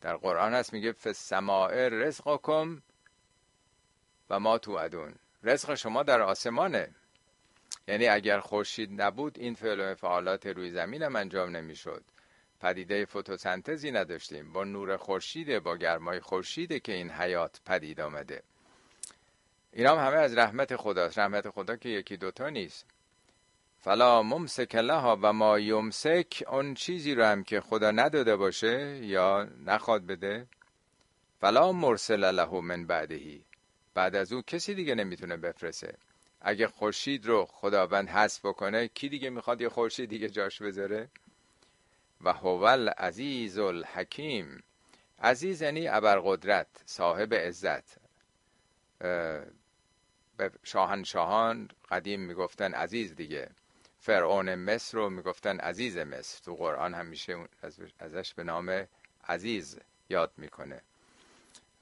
در 0.00 0.16
قرآن 0.16 0.54
هست 0.54 0.72
میگه 0.72 0.92
فسماع 0.92 1.88
رزقکم 1.88 2.82
و 4.30 4.40
ما 4.40 4.58
تو 4.58 4.72
ادون 4.72 5.14
رزق 5.42 5.74
شما 5.74 6.02
در 6.02 6.20
آسمانه. 6.20 6.94
یعنی 7.88 8.08
اگر 8.08 8.40
خورشید 8.40 9.02
نبود 9.02 9.38
این 9.38 9.54
فعل 9.54 9.80
و 9.80 9.94
فعالات 9.94 10.46
روی 10.46 10.70
زمین 10.70 11.02
هم 11.02 11.16
انجام 11.16 11.56
نمی‌شد. 11.56 12.04
پدیده 12.60 13.04
فتوسنتزی 13.04 13.90
نداشتیم. 13.90 14.52
با 14.52 14.64
نور 14.64 14.96
خورشیده 14.96 15.60
با 15.60 15.76
گرمای 15.76 16.20
خورشیده 16.20 16.80
که 16.80 16.92
این 16.92 17.10
حیات 17.10 17.60
پدید 17.66 18.00
آمده. 18.00 18.42
اینا 19.72 19.96
هم 19.96 20.06
همه 20.06 20.16
از 20.16 20.36
رحمت 20.36 20.76
خداست 20.76 21.18
رحمت 21.18 21.50
خدا 21.50 21.76
که 21.76 21.88
یکی 21.88 22.16
دوتا 22.16 22.48
نیست. 22.48 22.86
فلا 23.80 24.22
ممسک 24.22 24.74
لها 24.74 25.18
و 25.22 25.32
ما 25.32 25.58
یمسک 25.58 26.44
اون 26.48 26.74
چیزی 26.74 27.14
رو 27.14 27.24
هم 27.24 27.44
که 27.44 27.60
خدا 27.60 27.90
نداده 27.90 28.36
باشه 28.36 29.04
یا 29.04 29.48
نخواد 29.66 30.06
بده. 30.06 30.46
فلا 31.40 31.72
مرسل 31.72 32.34
له 32.34 32.60
من 32.60 32.86
بعدهی 32.86 33.44
بعد 33.94 34.16
از 34.16 34.32
او 34.32 34.42
کسی 34.42 34.74
دیگه 34.74 34.94
نمی‌تونه 34.94 35.36
بفرسه 35.36 35.94
اگه 36.40 36.68
خورشید 36.68 37.26
رو 37.26 37.44
خداوند 37.44 38.08
حذف 38.08 38.46
بکنه 38.46 38.88
کی 38.88 39.08
دیگه 39.08 39.30
می‌خواد 39.30 39.60
یه 39.60 39.68
خورشید 39.68 40.08
دیگه 40.10 40.28
جاش 40.28 40.62
بذاره؟ 40.62 41.08
و 42.20 42.32
هوال 42.32 42.88
عزیز 42.88 43.58
الحکیم. 43.58 44.62
عزیز 45.18 45.62
یعنی 45.62 45.88
ابرقدرت 45.88 46.66
صاحب 46.84 47.34
عزت. 47.34 47.98
به 50.36 50.50
شاهنشاهان 50.62 51.68
قدیم 51.90 52.20
می‌گفتن 52.20 52.74
عزیز 52.74 53.14
دیگه. 53.14 53.50
فرعون 54.08 54.54
مصر 54.54 54.98
رو 54.98 55.10
می‌گفتن 55.10 55.58
عزیز 55.58 55.98
مصر. 55.98 56.40
تو 56.44 56.54
قرآن 56.54 56.94
همیشه 56.94 57.36
ازش 58.00 58.34
به 58.34 58.44
نام 58.44 58.86
عزیز 59.28 59.78
یاد 60.08 60.32
می‌کنه. 60.36 60.82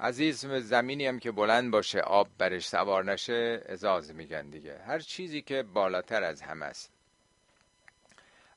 عزیز 0.01 0.47
زمینی 0.47 1.07
هم 1.07 1.19
که 1.19 1.33
بلند 1.33 1.71
باشه 1.71 2.01
آب 2.01 2.29
برش 2.39 2.69
سوار 2.69 3.05
نشه 3.05 3.63
ازاز 3.69 4.15
میگن 4.15 4.51
دیگه. 4.51 4.79
هر 4.79 4.99
چیزی 4.99 5.43
که 5.43 5.63
بالاتر 5.63 6.23
از 6.23 6.43
همه 6.43 6.67
است. 6.67 6.91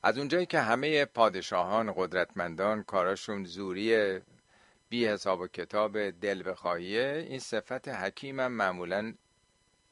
از 0.03 0.17
اونجایی 0.17 0.45
که 0.45 0.59
همه 0.59 1.05
پادشاهان 1.05 1.93
قدرتمندان 1.95 2.83
کاراشون 2.83 3.43
زوری 3.43 4.19
بی 4.89 5.07
حساب 5.07 5.39
و 5.39 5.47
کتاب 5.47 6.09
دل 6.09 6.49
بخواهیه 6.49 7.25
این 7.29 7.39
صفت 7.39 7.87
حکیم 7.87 8.39
هم 8.39 8.51
معمولا 8.51 9.13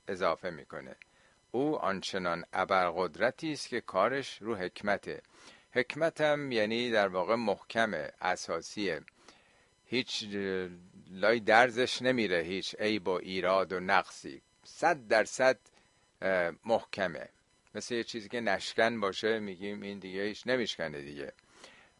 اضافه 0.07 0.49
می‌کنه. 0.49 0.95
او 1.57 1.77
آنچنان 1.77 2.45
ابرقدرتی 2.53 3.51
است 3.51 3.69
که 3.69 3.81
کارش 3.81 4.37
رو 4.41 4.55
حکمته. 4.55 5.21
حکمت 5.71 6.21
هم 6.21 6.51
یعنی 6.51 6.91
در 6.91 7.07
واقع 7.07 7.35
محکمه 7.35 8.11
اساسیه. 8.21 9.01
هیچ 9.85 10.23
لای 11.11 11.39
درزش 11.39 12.01
نمیره 12.01 12.39
هیچ 12.39 12.75
عیب 12.79 13.07
و 13.07 13.11
ایراد 13.11 13.73
و 13.73 13.79
نقصی. 13.79 14.41
صد 14.63 15.07
درصد 15.07 15.57
محکمه. 16.65 17.29
مثل 17.75 17.95
یه 17.95 18.03
چیزی 18.03 18.29
که 18.29 18.41
نشکن 18.41 18.99
باشه 18.99 19.39
میگیم 19.39 19.81
این 19.81 19.99
دیگه 19.99 20.23
هیچ 20.23 20.47
نمیشکنه 20.47 21.01
دیگه. 21.01 21.33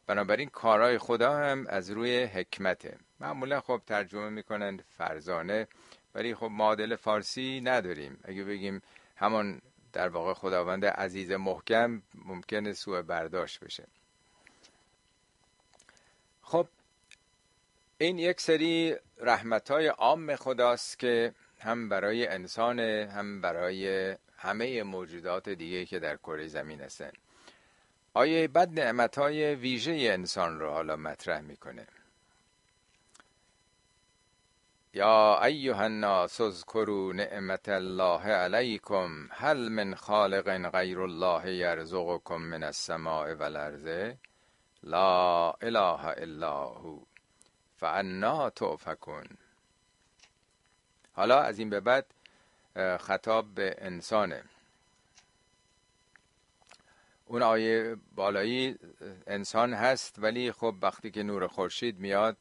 بنابراین 0.08 0.50
کارهای 0.50 0.98
خدا 0.98 1.38
هم 1.38 1.66
از 1.68 1.92
روی 1.92 2.24
حکمته. 2.24 2.98
معمولا 3.20 3.62
خب 3.62 3.82
ترجمه 3.88 4.30
می‌کنن 4.30 4.80
فرزانه 4.98 5.68
ولی 6.16 6.36
خب 6.36 6.46
معادل 6.52 6.96
فارسی 6.96 7.62
نداریم. 7.62 8.20
اگه 8.24 8.44
بگیم 8.44 8.82
همون 9.18 9.62
در 9.94 10.10
واقع 10.10 10.34
خداوند 10.34 10.86
عزیز 10.86 11.32
محکم 11.32 12.02
ممکنه 12.16 12.74
سوء 12.74 13.02
برداشت 13.02 13.60
بشه. 13.60 13.88
خب 16.42 16.68
این 17.98 18.20
یک 18.20 18.42
سری 18.42 18.96
رحمت 19.18 19.72
های 19.72 19.88
عام 19.88 20.36
خداست 20.36 21.00
که 21.00 21.34
هم 21.60 21.90
برای 21.90 22.28
انسان 22.28 22.80
هم 22.80 23.42
برای 23.42 24.16
همه 24.38 24.84
موجودات 24.84 25.50
دیگه 25.50 25.86
که 25.86 26.00
در 26.00 26.18
کره 26.18 26.48
زمین 26.48 26.82
هستن. 26.82 27.12
آیه 28.14 28.48
بد 28.48 28.80
نعمت 28.80 29.18
های 29.18 29.56
ویژه 29.56 29.92
انسان 29.92 30.60
رو 30.60 30.70
حالا 30.70 30.96
مطرح 30.96 31.42
می‌کنه. 31.42 31.88
یا 34.98 35.44
ایها 35.44 35.84
الناس 35.84 36.42
اذکروا 36.42 37.14
نعمت 37.14 37.70
الله 37.70 38.22
علیکم 38.22 39.28
هل 39.32 39.70
من 39.70 39.96
خالق 39.96 40.70
غیر 40.72 41.00
الله 41.02 41.52
یرزقکم 41.52 42.42
من 42.42 42.64
السماء 42.64 43.34
والارض 43.34 44.16
لا 44.84 45.52
اله 45.52 46.08
الا 46.08 46.54
هو. 46.54 47.00
فانا 47.78 48.50
تؤفکون 48.50 49.26
حالا 51.14 51.42
از 51.42 51.60
این 51.60 51.70
به 51.70 51.80
بعد 51.80 52.06
خطاب 53.00 53.56
به 53.56 53.76
انسانه. 53.78 54.44
اون 57.26 57.42
آیه 57.42 57.98
بالایی 58.16 58.80
انسان 59.28 59.74
هست 59.74 60.16
ولی 60.20 60.52
خب 60.52 60.76
وقتی 60.82 61.12
که 61.12 61.24
نور 61.24 61.48
خورشید 61.48 62.00
میاد 62.00 62.38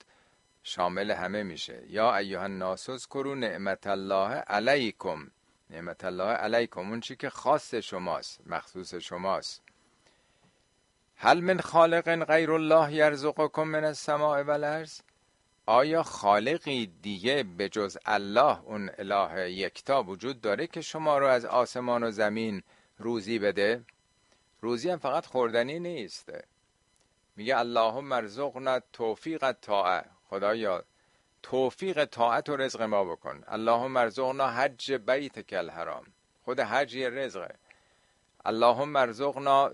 شامل 0.69 1.11
همه 1.11 1.43
میشه. 1.43 1.83
یا 1.89 2.17
ایها 2.17 2.43
الناس 2.43 2.89
اذکروا 2.89 3.35
نعمت 3.35 3.87
الله 3.87 4.35
علیکم. 4.35 5.31
نعمت 5.71 6.05
الله 6.05 6.33
علیکم 6.33 6.81
اون 6.81 7.01
چی 7.01 7.17
که 7.17 7.31
خاص 7.31 7.75
شماست 7.75 8.41
مخصوص 8.47 8.95
شماست. 8.95 9.63
هل 11.17 11.41
من 11.41 11.61
خالق 11.61 12.25
غیر 12.25 12.53
الله 12.53 12.93
یرزقکم 12.93 13.63
من 13.63 13.85
السماء 13.85 14.43
والارض؟ 14.43 15.01
آیا 15.67 16.03
خالقی 16.03 16.87
دیگه 17.03 17.43
به 17.43 17.69
جز 17.69 17.99
الله 18.07 18.61
اون 18.61 18.91
اله 18.99 19.53
یکتا 19.53 20.03
وجود 20.03 20.41
داره 20.41 20.67
که 20.67 20.81
شما 20.81 21.19
رو 21.19 21.27
از 21.27 21.45
آسمان 21.45 22.03
و 22.03 22.11
زمین 22.11 22.63
روزی 22.99 23.39
بده؟ 23.39 23.85
روزی 24.61 24.91
هم 24.91 24.99
فقط 24.99 25.27
خوردنی 25.27 25.81
نیست. 25.81 26.33
میگه 27.37 27.59
اللهم 27.59 28.13
ارزقنا 28.13 28.81
توفیق 28.93 29.53
طاعه 29.53 30.16
خدایا 30.31 30.85
توفیق 31.43 32.05
طاعت 32.05 32.49
و 32.49 32.57
رزق 32.57 32.83
ما 32.83 33.05
بکن. 33.05 33.45
اللهم 33.49 33.97
ارزقنا 33.97 34.51
حج 34.51 34.93
بیت 34.93 35.41
کل 35.41 35.71
حرام 35.71 36.05
خود 36.45 36.61
حج 36.61 36.95
یه 36.95 37.11
رزقه 37.11 37.55
اللهم 38.45 38.97
ارزقنا 38.97 39.71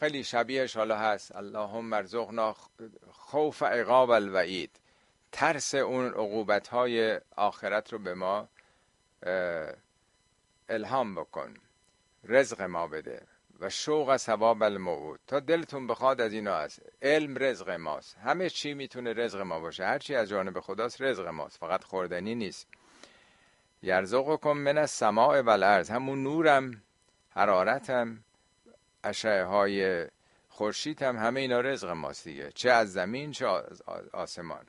خیلی 0.00 0.24
شبیهش 0.24 0.76
حالا 0.76 0.98
هست. 0.98 1.36
اللهم 1.36 1.92
ارزقنا 1.92 2.56
خوف 3.10 3.62
عقاب 3.62 4.10
الوعید. 4.10 4.80
ترس 5.32 5.74
اون 5.74 6.06
عقوبت 6.06 6.68
های 6.68 7.20
آخرت 7.36 7.92
رو 7.92 7.98
به 7.98 8.14
ما 8.14 8.48
الهام 10.68 11.14
بکن. 11.14 11.54
رزق 12.24 12.62
ما 12.62 12.86
بده. 12.86 13.26
و 13.60 13.70
شوق 13.70 14.16
ثواب 14.16 14.62
الموعود 14.62 15.20
تا 15.26 15.40
دلتون 15.40 15.86
بخواد 15.86 16.20
از 16.20 16.32
اینا 16.32 16.56
هست 16.56 16.82
علم 17.02 17.36
رزق 17.38 17.70
ماست. 17.70 18.16
همه 18.16 18.50
چی 18.50 18.74
می‌تونه 18.74 19.12
رزق 19.12 19.40
ما 19.40 19.60
باشه. 19.60 19.84
هر 19.84 19.98
چی 19.98 20.14
از 20.14 20.28
جانب 20.28 20.60
خداست 20.60 21.02
رزق 21.02 21.26
ماست. 21.26 21.58
فقط 21.58 21.84
خوردنی 21.84 22.34
نیست. 22.34 22.68
یرزقکم 23.82 24.52
من 24.52 24.78
السماء 24.78 25.42
والارض. 25.42 25.90
همون 25.90 26.22
نورم 26.22 26.82
حرارتم 27.30 28.18
اشعه 29.04 29.44
های 29.44 30.06
خورشید 30.48 31.02
هم 31.02 31.16
همه 31.16 31.40
اینا 31.40 31.60
رزق 31.60 31.88
ماست 31.88 32.24
دیگه. 32.24 32.52
چه 32.52 32.70
از 32.70 32.92
زمین 32.92 33.32
چه 33.32 33.48
از 33.48 33.82
آسمان. 34.12 34.64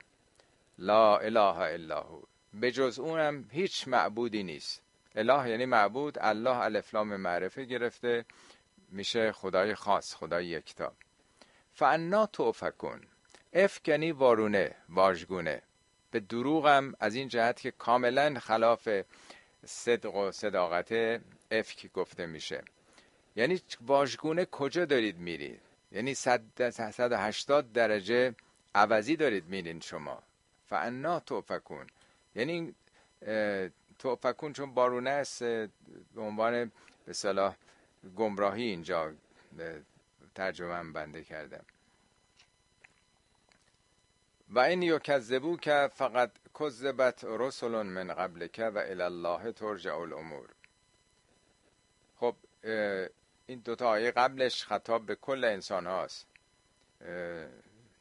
لا 0.79 1.17
اله 1.17 1.57
الا 1.57 2.01
هو. 2.01 2.21
به 2.53 2.71
جز 2.71 2.99
اونم 2.99 3.45
هیچ 3.51 3.87
معبودی 3.87 4.43
نیست. 4.43 4.81
اله 5.15 5.49
یعنی 5.49 5.65
معبود. 5.65 6.17
الله 6.21 6.57
الافلام 6.57 7.15
معرفه 7.15 7.65
گرفته. 7.65 8.25
میشه 8.89 9.31
خدای 9.31 9.75
خاص 9.75 10.15
خدای 10.15 10.45
یکتا. 10.45 10.93
فانا 11.73 12.25
توفکون 12.25 13.01
افک 13.53 13.87
یعنی 13.87 14.11
وارونه 14.11 14.75
واژگونه. 14.89 15.61
به 16.11 16.19
دروغم 16.19 16.93
از 16.99 17.15
این 17.15 17.27
جهت 17.27 17.61
که 17.61 17.71
کاملا 17.71 18.39
خلاف 18.39 18.89
صدق 19.65 20.15
و 20.15 20.31
صداقت 20.31 21.21
افک 21.51 21.91
گفته 21.93 22.25
میشه. 22.25 22.63
یعنی 23.35 23.61
واژگونه 23.81 24.45
کجا 24.45 24.85
دارید 24.85 25.17
میرید 25.17 25.61
یعنی 25.91 26.13
180 26.13 27.71
درجه 27.71 28.35
عوضی 28.75 29.15
دارید 29.15 29.45
میرین 29.45 29.79
شما. 29.79 30.23
فانا 30.65 31.19
توفکون. 31.19 31.87
یعنی 32.35 32.75
توفکون 33.99 34.53
چون 34.53 34.73
بارونه 34.73 35.09
است 35.09 35.43
به 35.43 35.69
عنوان 36.17 36.71
به 37.05 37.13
صلاح 37.13 37.55
گمراهی 38.15 38.63
اینجا 38.63 39.13
ترجمه 40.35 40.91
بنده 40.91 41.23
کردم. 41.23 41.65
و 44.49 44.59
این 44.59 44.81
یکذبو 44.81 45.57
که 45.57 45.89
فقط 45.93 46.31
کذبت 46.53 47.23
رسل 47.23 47.81
من 47.81 48.07
قبل 48.13 48.47
که 48.47 48.63
و 48.65 48.77
الله 48.77 49.51
ترجع 49.51 49.95
الامور. 49.95 50.49
خب 52.19 52.35
این 53.47 53.59
دوتا 53.59 53.89
آیه 53.89 54.11
قبلش 54.11 54.65
خطاب 54.65 55.05
به 55.05 55.15
کل 55.15 55.43
انسان 55.43 55.85
هاست 55.85 56.27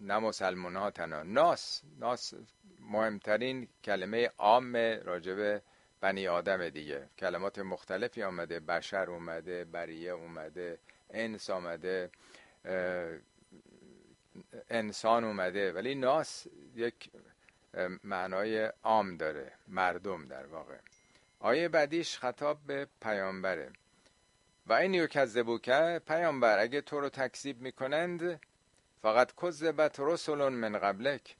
نه 0.00 0.18
مسلمان 0.18 0.76
ها 0.76 0.90
تنها. 0.90 1.22
ناس 1.22 1.82
ناس 1.98 2.34
مهمترین 2.80 3.68
کلمه 3.84 4.30
عام 4.38 4.76
راجب 4.76 5.62
بنی 6.00 6.28
آدم 6.28 6.68
دیگه. 6.68 7.08
کلمات 7.18 7.58
مختلفی 7.58 8.22
آمده 8.22 8.60
بشر 8.60 9.10
اومده 9.10 9.64
بریه 9.64 10.10
اومده 10.10 10.78
انس 11.10 11.50
آمده 11.50 12.10
انسان 14.70 15.24
اومده. 15.24 15.72
ولی 15.72 15.94
ناس 15.94 16.46
یک 16.74 17.10
معنای 18.04 18.72
عام 18.82 19.16
داره 19.16 19.52
مردم 19.68 20.26
در 20.26 20.46
واقع. 20.46 20.76
آیه 21.40 21.68
بعدیش 21.68 22.18
خطاب 22.18 22.58
به 22.66 22.88
پیامبره. 23.02 23.72
و 24.66 24.72
این 24.72 24.94
یکذبو 24.94 25.58
که 25.58 26.00
پیامبر 26.06 26.58
اگه 26.58 26.80
تو 26.80 27.00
رو 27.00 27.08
تکذیب 27.08 27.60
می‌کنند 27.60 28.40
فقط 29.02 29.32
کذبت 29.42 29.96
رسول 29.98 30.48
من 30.48 30.78
قبلک. 30.78 31.36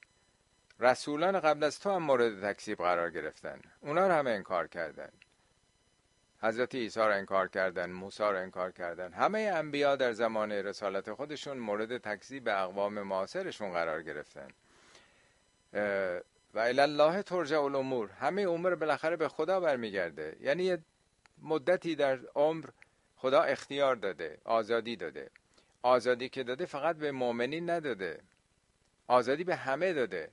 رسولان 0.79 1.39
قبل 1.39 1.63
از 1.63 1.79
تو 1.79 1.91
هم 1.91 2.03
مورد 2.03 2.51
تکذیب 2.51 2.77
قرار 2.77 3.11
گرفتن. 3.11 3.59
اونا 3.81 4.07
رو 4.07 4.13
همه 4.13 4.29
انکار 4.29 4.67
کردن. 4.67 5.09
حضرت 6.41 6.75
عیسی 6.75 6.99
رو 6.99 7.15
انکار 7.15 7.47
کردن 7.47 7.89
موسی 7.89 8.23
رو 8.23 8.37
انکار 8.37 8.71
کردن. 8.71 9.13
همه 9.13 9.39
انبیا 9.39 9.95
در 9.95 10.11
زمان 10.11 10.51
رسالت 10.51 11.13
خودشون 11.13 11.57
مورد 11.57 11.97
تکذیب 11.97 12.47
اقوام 12.47 13.01
معاصرشون 13.01 13.71
قرار 13.71 14.03
گرفتن. 14.03 14.47
و 16.53 16.59
الله 16.59 17.21
ترجع 17.21 17.61
الامور. 17.61 18.09
همه 18.11 18.41
امور 18.41 18.75
بالاخره 18.75 19.15
به 19.15 19.27
خدا 19.27 19.59
برمیگرده. 19.59 20.37
یعنی 20.39 20.63
یه 20.63 20.79
مدتی 21.41 21.95
در 21.95 22.19
عمر 22.35 22.65
خدا 23.15 23.41
اختیار 23.41 23.95
داده 23.95 24.37
آزادی 24.45 24.95
داده. 24.95 25.29
آزادی 25.81 26.29
که 26.29 26.43
داده 26.43 26.65
فقط 26.65 26.95
به 26.95 27.11
مؤمنین 27.11 27.69
نداده. 27.69 28.19
آزادی 29.07 29.43
به 29.43 29.55
همه 29.55 29.93
داده. 29.93 30.29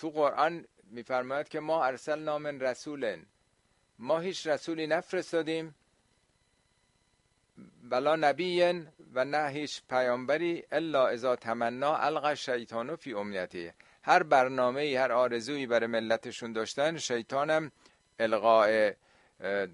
تو 0.00 0.10
قرآن 0.10 0.64
میفرماید 0.84 1.48
که 1.48 1.60
ما 1.60 1.84
ارسل 1.84 2.18
نامن 2.18 2.60
رسولن. 2.60 3.26
ما 3.98 4.20
هیچ 4.20 4.46
رسولی 4.46 4.86
نفرستادیم 4.86 5.74
ولا 7.90 8.16
نبی 8.16 8.62
و 9.14 9.24
نه 9.24 9.48
هیچ 9.48 9.82
پیامبری 9.88 10.64
الا 10.72 11.08
اذا 11.08 11.36
تمنا 11.36 11.96
القى 11.96 12.36
شیطانو 12.36 12.96
فی 12.96 13.14
امنیتی 13.14 13.72
هر 14.02 14.22
برنامه 14.22 14.98
هر 14.98 15.12
آرزویی 15.12 15.66
برای 15.66 15.86
ملتشون 15.86 16.52
داشتن 16.52 16.96
شیطانم 16.96 17.72
القاء 18.18 18.92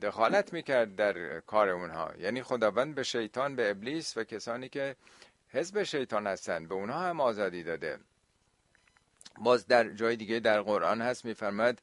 دخالت 0.03 0.53
می‌کرد 0.53 0.97
در 0.97 1.41
کار 1.41 1.69
اونها. 1.69 2.13
یعنی 2.19 2.43
خداوند 2.43 2.95
به 2.95 3.03
شیطان 3.03 3.57
به 3.57 3.71
ابلیس 3.71 4.17
و 4.17 4.25
کسانی 4.25 4.69
که 4.69 4.97
حزب 5.49 5.83
شیطان 5.83 6.27
هستن 6.27 6.69
به 6.69 6.75
اونها 6.75 7.01
هم 7.01 7.21
آزادی 7.21 7.63
داده. 7.63 7.99
باز 9.39 9.67
در 9.67 9.89
جای 9.89 10.17
دیگه 10.17 10.41
در 10.41 10.61
قرآن 10.63 11.03
هست 11.03 11.25
میفرماد 11.25 11.79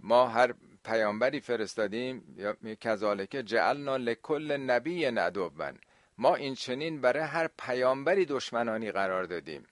ما 0.00 0.28
هر 0.28 0.54
پیامبری 0.84 1.40
فرستادیم 1.40 2.34
یا 2.36 2.74
کذالک 2.74 3.30
جعلنا 3.30 3.96
لکل 3.96 4.56
نبی 4.56 5.10
ندوبن. 5.10 5.78
ما 6.18 6.34
این 6.34 6.54
چنین 6.54 7.00
برای 7.00 7.22
هر 7.22 7.48
پیامبری 7.58 8.24
دشمنانی 8.24 8.92
قرار 8.92 9.24
دادیم. 9.24 9.66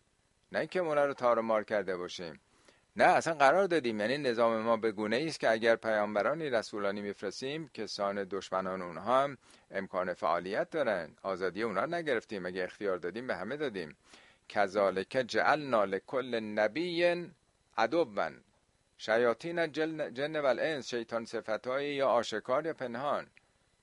نه 0.53 0.59
اینکه 0.59 0.81
اونا 0.81 1.05
رو 1.05 1.15
تار 1.15 1.65
کرده 1.65 1.97
باشیم. 1.97 2.41
نه 2.97 3.05
اصلا 3.05 3.35
قرار 3.35 3.67
دادیم. 3.67 4.01
یعنی 4.01 4.19
نظام 4.19 4.61
ما 4.61 4.77
به 4.77 4.93
گونه 4.93 5.25
است 5.29 5.41
که 5.41 5.51
اگر 5.51 5.77
پیامبرانی 5.77 6.51
رسولانی 6.51 7.01
میفرستیم 7.01 7.69
کسان 7.75 8.25
دشمنان 8.25 8.83
اونها 8.83 9.23
هم 9.23 9.39
امکان 9.71 10.15
فعالیت 10.15 10.71
دارن. 10.71 11.11
آزادی 11.23 11.63
اونا 11.63 11.85
رو 11.85 11.95
نگرفتیم. 11.95 12.47
اگه 12.47 12.65
اختیار 12.65 12.97
دادیم 12.97 13.27
به 13.27 13.37
همه 13.37 13.57
دادیم. 13.57 13.97
کذالک 14.49 15.09
جعلنا 15.09 15.85
لکل 15.85 16.35
نبی 16.35 17.05
عدوا 17.77 18.31
شیاطین 18.99 19.73
جن 20.13 20.37
و 20.37 20.47
الانس 20.47 20.89
شیطان 20.89 21.25
صفتهای 21.25 21.95
یا 21.95 22.09
آشکار 22.09 22.67
یا 22.67 22.73
پنهان. 22.73 23.27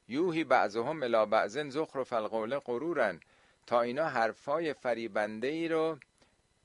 یوهی 0.08 0.44
بعضهم 0.44 1.04
الی 1.04 1.26
بعض 1.26 1.58
زخرف 1.58 2.14
القول 2.14 2.60
غرورن. 2.60 3.20
تا 3.68 3.82
اینا 3.82 4.06
حرفای 4.06 4.74
فریبنده 4.74 5.48
ای 5.48 5.68
رو 5.68 5.98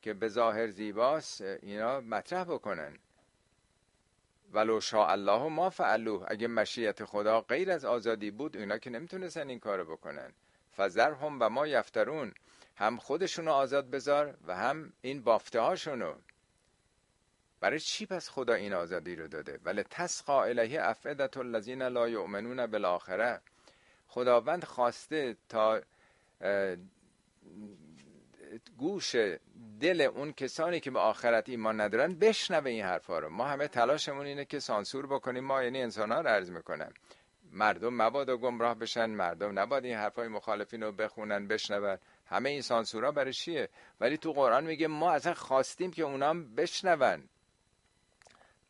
که 0.03 0.15
به 0.15 0.29
ظاهر 0.29 0.71
زیباست 0.71 1.41
اینا 1.41 2.01
مطرح 2.01 2.45
بکنن. 2.45 2.99
ولو 4.53 4.81
شاء 4.81 5.09
الله 5.09 5.49
ما 5.49 5.71
فعلوه. 5.71 6.25
اگه 6.29 6.49
مشیت 6.49 7.05
خدا 7.05 7.41
غیر 7.41 7.71
از 7.71 7.85
آزادی 7.85 8.31
بود 8.31 8.57
اینا 8.57 8.79
که 8.79 8.91
نمی‌تونستن 8.91 9.49
این 9.49 9.59
کارو 9.59 9.85
بکنن. 9.85 10.33
فذرهم 10.77 11.39
و 11.41 11.49
ما 11.49 11.67
یفترون. 11.67 12.35
هم 12.77 12.97
خودشونو 12.97 13.51
آزاد 13.51 13.91
بذار 13.91 14.37
و 14.47 14.57
هم 14.57 14.93
این 15.03 15.23
بافته 15.23 15.61
هاشونو 15.61 16.15
برای 17.61 17.81
چی 17.81 18.07
پس 18.07 18.29
خدا 18.29 18.55
این 18.55 18.73
آزادی 18.73 19.17
رو 19.17 19.29
داده؟ 19.29 19.61
ولی 19.65 19.83
تسقا 19.83 20.43
الیه 20.43 20.83
افعدت 20.83 21.37
الذین 21.37 21.83
لا 21.83 22.09
یؤمنون 22.09 22.67
بالاخره 22.67 23.41
خداوند 24.09 24.65
خواسته 24.65 25.37
تا 25.49 25.81
گوش 28.79 29.15
دل 29.81 30.01
اون 30.01 30.33
کسانی 30.33 30.81
که 30.81 30.91
به 30.91 30.99
آخرت 30.99 31.49
ایمان 31.49 31.81
ندارن 31.81 32.15
بشنوه 32.15 32.71
این 32.71 32.85
حرفا 32.85 33.19
رو. 33.19 33.29
ما 33.29 33.45
همه 33.45 33.69
تلاشمون 33.69 34.27
اینه 34.27 34.45
که 34.45 34.59
سانسور 34.59 35.07
بکنیم 35.07 35.45
ما 35.45 35.63
یعنی 35.63 35.83
انسان 35.83 36.13
ها 36.13 36.21
رو 36.21 36.29
عرض 36.29 36.51
می‌کنم. 36.51 36.93
مردم 37.53 38.03
مبادا 38.03 38.37
گمراه 38.37 38.75
بشن 38.75 39.11
مردم 39.11 39.59
نباید 39.59 39.85
این 39.85 39.97
حرفای 39.97 40.29
مخالفین 40.29 40.83
رو 40.83 40.93
بخونن 40.93 41.49
بشنون. 41.49 41.99
همه 42.27 42.51
این 42.51 42.63
سانسورا 42.63 43.13
برای 43.13 43.33
چیه؟ 43.33 43.69
ولی 44.01 44.17
تو 44.17 44.33
قرآن 44.33 44.65
میگه 44.65 44.87
ما 44.87 45.13
اصلا 45.13 45.35
خواستیم 45.35 45.91
که 45.91 46.03
اونام 46.03 46.55
بشنون. 46.55 47.29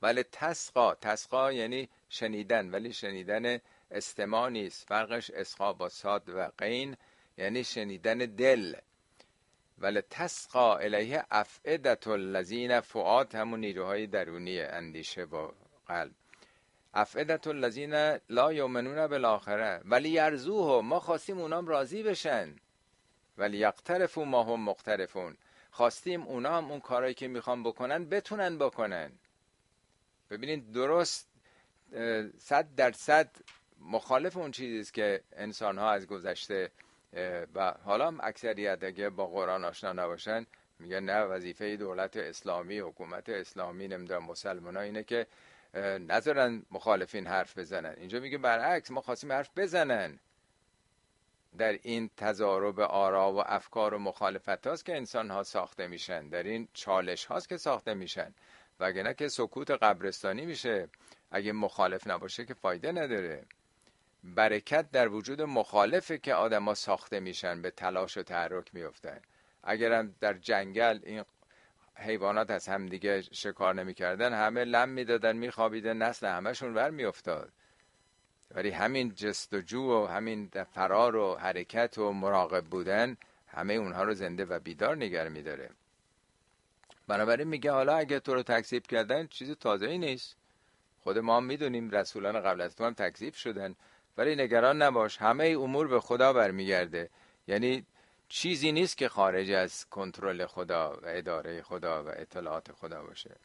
ولی 0.02 0.22
تسقا 0.22 0.94
تسقا 0.94 1.52
یعنی 1.52 1.88
شنیدن 2.08 2.70
ولی 2.70 2.92
شنیدن 2.92 3.60
استماع 3.90 4.48
نیست. 4.48 4.88
فرقش 4.88 5.30
اسقا 5.30 5.72
با 5.72 5.88
ساد 5.88 6.28
و 6.28 6.50
قین 6.58 6.96
یعنی 7.38 7.64
شنیدن 7.64 8.18
دل. 8.18 8.74
ولی 9.78 10.00
تسقا 10.00 10.76
الیه 10.76 11.24
افعدت 11.30 12.06
الذین 12.08 12.80
فعاد 12.80 13.34
همون 13.34 13.60
نیروهای 13.60 14.06
درونی 14.06 14.60
اندیشه 14.60 15.26
با 15.26 15.54
قلب. 15.86 16.12
افعدت 16.94 17.46
الذین 17.46 18.18
لا 18.28 18.52
یؤمنون 18.52 19.06
بالاخره 19.06 19.80
ولی 19.84 20.08
یرزوه 20.08 20.82
ما 20.82 21.00
خواستیم 21.00 21.38
اونام 21.38 21.66
راضی 21.66 22.02
بشن. 22.02 22.56
ولی 23.38 23.58
یقترفو 23.58 24.24
ما 24.24 24.42
هم 24.42 24.60
مقترفون. 24.60 25.36
خواستیم 25.70 26.22
اونا 26.22 26.56
هم 26.56 26.70
اون 26.70 26.80
کارهایی 26.80 27.14
که 27.14 27.28
می‌خوان 27.28 27.62
بکنن 27.62 28.04
بتونن 28.04 28.58
بکنن. 28.58 29.12
ببینید 30.30 30.72
درست 30.72 31.28
صد 32.38 32.74
درصد 32.76 33.30
مخالف 33.80 34.36
اون 34.36 34.50
چیزی 34.50 34.92
که 34.92 35.22
انسان 35.32 35.78
ها 35.78 35.90
از 35.90 36.06
گذشته 36.06 36.70
و 37.54 37.74
حالا 37.84 38.06
هم 38.06 38.18
اکثریت 38.22 38.84
اگه 38.84 39.10
با 39.10 39.26
قرآن 39.26 39.64
آشنا 39.64 39.92
نباشن 39.92 40.46
میگن 40.78 41.00
نه 41.00 41.20
وظیفه 41.20 41.76
دولت 41.76 42.16
اسلامی 42.16 42.78
حکومت 42.78 43.28
اسلامی 43.28 43.88
نمی‌دونم 43.88 44.24
مسلمان 44.24 44.76
ها 44.76 44.82
اینه 44.82 45.04
که 45.04 45.26
نذارن 45.98 46.62
مخالفین 46.70 47.26
حرف 47.26 47.58
بزنن. 47.58 47.94
اینجا 47.96 48.20
میگه 48.20 48.38
برعکس 48.38 48.90
ما 48.90 49.00
خواستیم 49.00 49.32
حرف 49.32 49.50
بزنن. 49.56 50.18
در 51.58 51.78
این 51.82 52.10
تضارب 52.16 52.80
آرا 52.80 53.32
و 53.32 53.38
افکار 53.46 53.94
و 53.94 53.98
مخالفت 53.98 54.66
هاست 54.66 54.84
که 54.84 54.96
انسان 54.96 55.30
ها 55.30 55.42
ساخته 55.42 55.86
میشن. 55.86 56.28
در 56.28 56.42
این 56.42 56.68
چالش 56.72 57.24
هاست 57.24 57.48
که 57.48 57.56
ساخته 57.56 57.94
میشن. 57.94 58.34
وگرنه 58.80 59.14
که 59.14 59.28
سکوت 59.28 59.70
قبرستانی 59.70 60.46
میشه. 60.46 60.88
اگه 61.30 61.52
مخالف 61.52 62.06
نباشه 62.06 62.44
که 62.44 62.54
فایده 62.54 62.92
نداره. 62.92 63.44
برکت 64.24 64.90
در 64.90 65.08
وجود 65.08 65.42
مخالفه 65.42 66.18
که 66.18 66.34
آدما 66.34 66.74
ساخته 66.74 67.20
میشن 67.20 67.62
به 67.62 67.70
تلاش 67.70 68.16
و 68.16 68.22
تحرک 68.22 68.74
میفتن 68.74 69.20
اگرم 69.62 70.14
در 70.20 70.34
جنگل 70.34 71.00
این 71.02 71.24
حیوانات 71.94 72.50
از 72.50 72.68
همدیگه 72.68 73.20
شکار 73.20 73.74
نمی‌کردن 73.74 74.32
همه 74.32 74.64
لم 74.64 74.88
می‌دادن 74.88 75.36
میخوابیدن 75.36 75.96
نسل 75.96 76.26
همشون 76.26 76.74
ور 76.74 76.90
میافتاد. 76.90 77.52
ولی 78.50 78.70
همین 78.70 79.14
جستجو 79.14 79.82
و 79.82 80.06
همین 80.06 80.50
فرار 80.74 81.16
و 81.16 81.34
حرکت 81.34 81.98
و 81.98 82.12
مراقب 82.12 82.64
بودن 82.64 83.16
همه 83.46 83.74
اونها 83.74 84.02
رو 84.02 84.14
زنده 84.14 84.44
و 84.44 84.58
بیدار 84.58 84.96
نگر 84.96 85.28
میداره. 85.28 85.70
بنابراین 87.08 87.48
میگه 87.48 87.72
حالا 87.72 87.96
اگه 87.96 88.20
تو 88.20 88.34
رو 88.34 88.42
تکذیب 88.42 88.86
کردن 88.86 89.26
چیز 89.26 89.50
تازه 89.50 89.86
ای 89.86 89.98
نیست. 89.98 90.36
خود 91.00 91.18
ما 91.18 91.36
هم 91.36 91.44
می‌دونیم 91.44 91.90
رسولان 91.90 92.40
قبل 92.40 92.60
از 92.60 92.76
تو 92.76 92.84
هم 92.84 92.94
تکذیب 92.94 93.34
شدن. 93.34 93.74
ولی 94.16 94.36
نگران 94.36 94.82
نباش 94.82 95.16
همه 95.16 95.44
امور 95.44 95.88
به 95.88 96.00
خدا 96.00 96.32
برمیگرده. 96.32 97.10
یعنی 97.48 97.86
چیزی 98.28 98.72
نیست 98.72 98.96
که 98.96 99.08
خارج 99.08 99.50
از 99.50 99.86
کنترل 99.90 100.46
خدا 100.46 100.92
و 101.02 101.04
اداره 101.04 101.62
خدا 101.62 102.04
و 102.04 102.08
اطلاعات 102.08 102.72
خدا 102.72 103.02
باشه. 103.02 103.36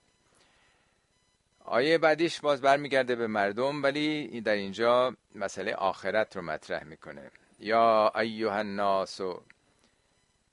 آیه 1.66 1.98
بعدیش 1.98 2.40
باز 2.40 2.62
برمیگرده 2.62 3.16
به 3.16 3.28
مردم 3.28 3.84
ولی 3.84 4.42
در 4.42 4.54
اینجا 4.54 5.16
مسئله 5.36 5.74
آخرت 5.74 6.36
رو 6.36 6.42
مطرح 6.42 6.84
می‌کنه. 6.84 7.32
یا 7.60 8.12
ایها 8.16 8.56
الناس 8.56 9.22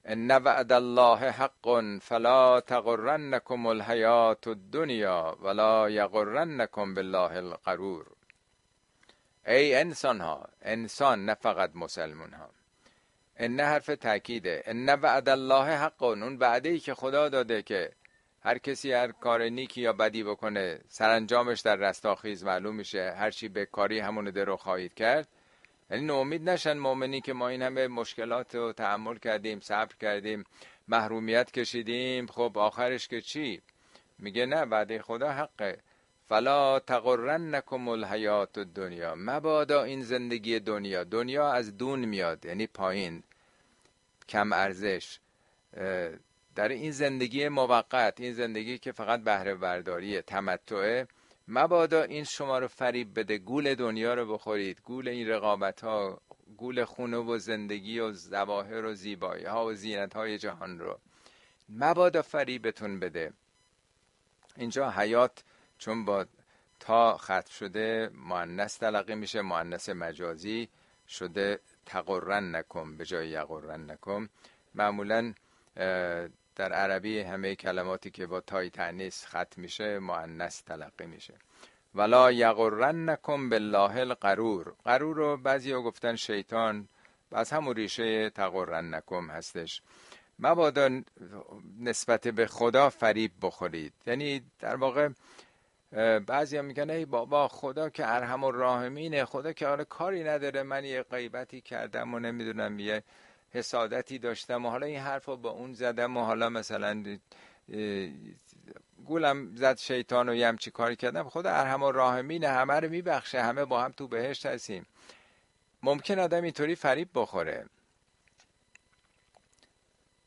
ان 0.05 0.31
وعد 0.31 0.73
الله 0.73 1.31
حق 1.31 1.99
فلا 2.03 2.61
تغرنکم 2.61 3.66
الحیات 3.66 4.49
الدنیا 4.49 5.37
ولا 5.42 5.90
یغرنکم 5.90 6.94
بالله 6.94 7.37
الغرور. 7.37 8.07
ای 9.47 9.75
انسان 9.75 10.21
ها 10.21 10.49
انسان 10.62 11.25
نه 11.25 11.35
فقط 11.35 11.71
مسلمون 11.75 12.33
ها 12.35 12.51
ان 13.37 13.61
حرف 13.61 13.87
تاکیده 13.87 14.62
ان 14.66 14.88
وعد 14.88 15.29
الله 15.29 15.64
حق 15.64 16.03
اون 16.03 16.37
وعده 16.37 16.79
که 16.79 16.94
خدا 16.94 17.29
داده 17.29 17.62
که 17.62 17.92
هر 18.48 18.58
کسی 18.58 18.92
هر 18.92 19.12
کار 19.12 19.42
نیکی 19.42 19.80
یا 19.80 19.92
بدی 19.92 20.22
بکنه 20.22 20.80
سرانجامش 20.88 21.61
در 21.61 21.76
رستاخیز 21.76 22.44
معلوم 22.44 22.74
میشه. 22.74 23.14
هر 23.18 23.30
چی 23.30 23.48
به 23.48 23.66
کاری 23.66 23.98
همون 23.98 24.24
درو 24.24 24.56
خواهید 24.56 24.94
کرد. 24.94 25.28
یعنی 25.90 26.04
نومید 26.04 26.50
نشن 26.50 26.78
مؤمنی 26.78 27.20
که 27.20 27.32
ما 27.32 27.48
این 27.48 27.62
همه 27.62 27.88
مشکلات 27.88 28.54
رو 28.54 28.72
تحمل 28.72 29.18
کردیم 29.18 29.61
صبر 29.61 29.94
کردیم 30.00 30.44
محرومیت 30.88 31.50
کشیدیم. 31.50 32.26
خب 32.26 32.58
آخرش 32.58 33.08
که 33.08 33.20
چی؟ 33.20 33.62
میگه 34.18 34.46
نه 34.46 34.61
وعده 34.62 35.02
خدا 35.02 35.32
حقه. 35.32 35.78
فلا 36.28 36.78
تغرنکم 36.78 37.88
الحیات 37.88 38.58
الدنیا. 38.58 39.14
مبادا 39.18 39.82
این 39.82 40.02
زندگی 40.02 40.61
دنیا. 40.61 41.04
دنیا 41.04 41.52
از 41.52 41.76
دون 41.76 42.04
میاد 42.04 42.44
یعنی 42.46 42.66
پایین. 42.66 43.22
کم 44.28 44.52
ارزش. 44.52 45.18
در 46.59 46.68
این 46.68 46.90
زندگی 46.90 47.49
موقت 47.49 48.21
این 48.21 48.33
زندگی 48.33 48.79
که 48.79 48.92
فقط 48.92 49.21
بهره 49.21 49.55
برداری 49.55 50.23
تمتعه 50.23 51.09
مبادا 51.49 52.03
این 52.03 52.25
شما 52.25 52.59
رو 52.59 52.68
فریب 52.68 53.18
بده 53.18 53.38
گول 53.38 53.75
دنیا 53.75 54.14
رو 54.14 54.35
بخورید 54.35 54.81
گول 54.85 55.09
این 55.09 55.29
رقابت 55.29 55.81
ها 55.81 56.21
گول 56.57 56.85
خونه 56.85 57.16
و 57.16 57.38
زندگی 57.38 57.99
و 57.99 58.12
زواهر 58.12 58.85
و 58.85 58.94
زیبایی 58.94 59.44
ها 59.44 59.66
و 59.66 59.75
زینت 59.75 60.16
های 60.16 60.38
جهان 60.38 60.79
رو. 60.79 60.99
مبادا 61.68 62.23
فریبتون 62.23 63.01
بده. 63.01 63.33
اینجا 64.57 64.90
حیات 64.90 65.44
چون 65.79 66.05
با 66.05 66.27
تا 66.81 67.16
ختم 67.16 67.51
شده 67.51 68.11
معنس 68.14 68.77
تلقی 68.77 69.14
میشه 69.14 69.42
معنس 69.42 69.88
مجازی 69.88 70.68
شده 71.09 71.61
تقرن 71.87 72.57
نکن 72.57 72.97
به 72.97 73.05
جای 73.05 73.29
یقرن 73.29 73.90
نکن 73.90 74.29
معمولا 74.75 75.35
در 76.59 76.73
عربی 76.73 77.21
همه 77.21 77.55
کلماتی 77.55 78.11
که 78.11 78.27
با 78.27 78.40
تای 78.40 78.71
تنیس 78.71 79.27
ختم 79.27 79.62
میشه 79.62 79.99
معنس 79.99 80.61
تلقی 80.61 81.07
میشه. 81.07 81.35
ولا 81.94 82.33
یغرن 82.33 83.11
نکن 83.11 83.49
بالله 83.49 83.97
القرور. 83.97 84.73
قرور 84.85 85.16
رو 85.16 85.37
بعضی 85.37 85.73
ها 85.73 85.83
گفتن 85.83 86.16
شیطان 86.16 86.88
از 87.33 87.51
همون 87.51 87.75
ریشه 87.75 88.31
تقرن 88.31 88.94
نکن 88.94 89.31
هستش. 89.31 89.83
مبادا 90.38 91.03
نسبت 91.81 92.29
به 92.29 92.47
خدا 92.47 92.90
فریب 92.90 93.33
بخورید. 93.42 93.92
یعنی 94.07 94.42
در 94.61 94.77
واقع 94.77 95.09
بعضی 96.27 96.57
هم 96.57 96.64
میگن 96.64 96.90
ای 96.90 97.05
بابا 97.05 97.49
خدا 97.49 97.90
که 97.90 98.07
ارحم 98.07 98.44
و 98.44 98.51
راهمینه 98.51 99.25
خدا 99.25 99.53
که 99.53 99.66
حالا 99.66 99.85
کاری 99.85 100.25
نداره 100.25 100.62
من 100.62 100.85
یه 100.85 101.03
غیبتی 101.03 101.61
کردم 101.61 102.14
و 102.14 102.18
نمی‌دونم 102.18 102.79
یه 102.79 103.03
حسادتی 103.52 104.18
داشتم 104.18 104.66
و 104.66 104.70
حالا 104.70 104.87
این 104.87 104.98
حرف 104.98 105.24
رو 105.24 105.37
با 105.37 105.50
اون 105.50 105.72
زدم 105.72 106.16
و 106.16 106.24
حالا 106.24 106.48
مثلا 106.48 107.18
گولم 109.04 109.56
زد 109.56 109.76
شیطان 109.78 110.28
و 110.28 110.34
یه 110.34 110.48
همچی 110.48 110.70
کاری 110.70 110.96
کردم. 110.96 111.28
خدا 111.28 111.50
ارحم 111.50 111.82
و 111.82 111.92
راهمینه 111.92 112.48
همه 112.48 112.80
رو 112.80 112.88
میبخشه 112.88 113.42
همه 113.42 113.64
با 113.64 113.82
هم 113.82 113.92
تو 113.92 114.08
بهشت 114.08 114.46
هستیم. 114.46 114.87
ممکن 115.82 116.18
آدم 116.18 116.42
اینطوری 116.42 116.74
فریب 116.74 117.08
بخوره. 117.14 117.66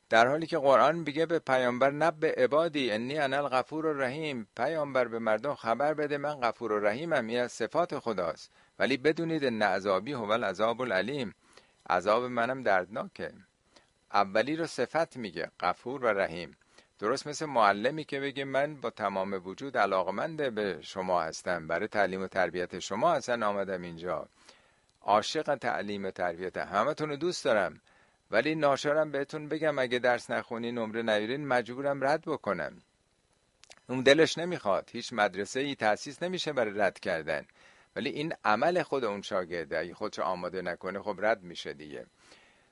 در 0.09 0.27
حالی 0.27 0.47
که 0.47 0.57
قرآن 0.57 0.95
میگه 0.95 1.25
به 1.25 1.39
پیامبر 1.39 1.91
نب 1.91 2.25
عبادی 2.25 2.91
انی 2.91 3.17
انا 3.17 3.37
الغفور 3.37 3.87
الرحیم. 3.87 4.47
پیامبر 4.57 5.07
به 5.07 5.19
مردم 5.19 5.55
خبر 5.55 5.93
بده 5.93 6.17
من 6.17 6.39
غفور 6.39 6.71
و 6.71 6.79
رحیمم 6.79 7.27
این 7.27 7.39
از 7.39 7.51
صفات 7.51 7.99
خداست. 7.99 8.51
ولی 8.79 8.97
بدونید 8.97 9.45
ان 9.45 9.61
عذابی 9.61 10.13
هو 10.13 10.31
العذاب 10.31 10.81
العلیم. 10.81 11.33
عذاب 11.91 12.23
منم 12.23 12.63
دردناکه. 12.63 13.31
اولی 14.13 14.55
رو 14.55 14.65
صفت 14.67 15.17
میگه 15.17 15.51
غفور 15.59 16.03
و 16.03 16.07
رحیم. 16.07 16.57
درست 16.99 17.27
مثل 17.27 17.45
معلمی 17.45 18.03
که 18.03 18.19
بگه 18.19 18.43
من 18.45 18.75
با 18.75 18.89
تمام 18.89 19.41
وجود 19.45 19.77
علاقمند 19.77 20.55
به 20.55 20.79
شما 20.81 21.21
هستم. 21.21 21.67
برای 21.67 21.87
تعلیم 21.87 22.21
و 22.21 22.27
تربیت 22.27 22.79
شما 22.79 23.13
اصلا 23.13 23.47
آمدم 23.47 23.81
اینجا. 23.81 24.27
عاشق 25.01 25.55
تعلیم 25.55 26.05
و 26.05 26.11
تربیت 26.11 26.57
همتون 26.57 27.09
رو 27.09 27.15
دوست 27.15 27.45
دارم. 27.45 27.81
ولی 28.31 28.55
ناشرم 28.55 29.11
بهتون 29.11 29.47
بگم 29.47 29.79
اگه 29.79 29.99
درس 29.99 30.29
نخونی 30.29 30.71
نمره 30.71 31.01
نگیرین 31.01 31.47
مجبورم 31.47 32.03
رد 32.03 32.21
بکنم. 32.21 32.81
اون 33.89 34.01
دلش 34.01 34.37
نمی‌خواد. 34.37 34.89
هیچ 34.91 35.13
مدرسه 35.13 35.59
ای 35.59 35.75
تاسیس 35.75 36.23
نمیشه 36.23 36.53
برای 36.53 36.73
رد 36.79 36.99
کردن. 36.99 37.45
ولی 37.95 38.09
این 38.09 38.33
عمل 38.45 38.83
خود 38.83 39.03
اون 39.03 39.21
شاگرده 39.21 39.79
اگه 39.79 39.93
خودش 39.93 40.19
آماده 40.19 40.61
نکنه 40.61 41.01
خب 41.01 41.15
رد 41.19 41.43
میشه 41.43 41.73
دیگه. 41.73 42.05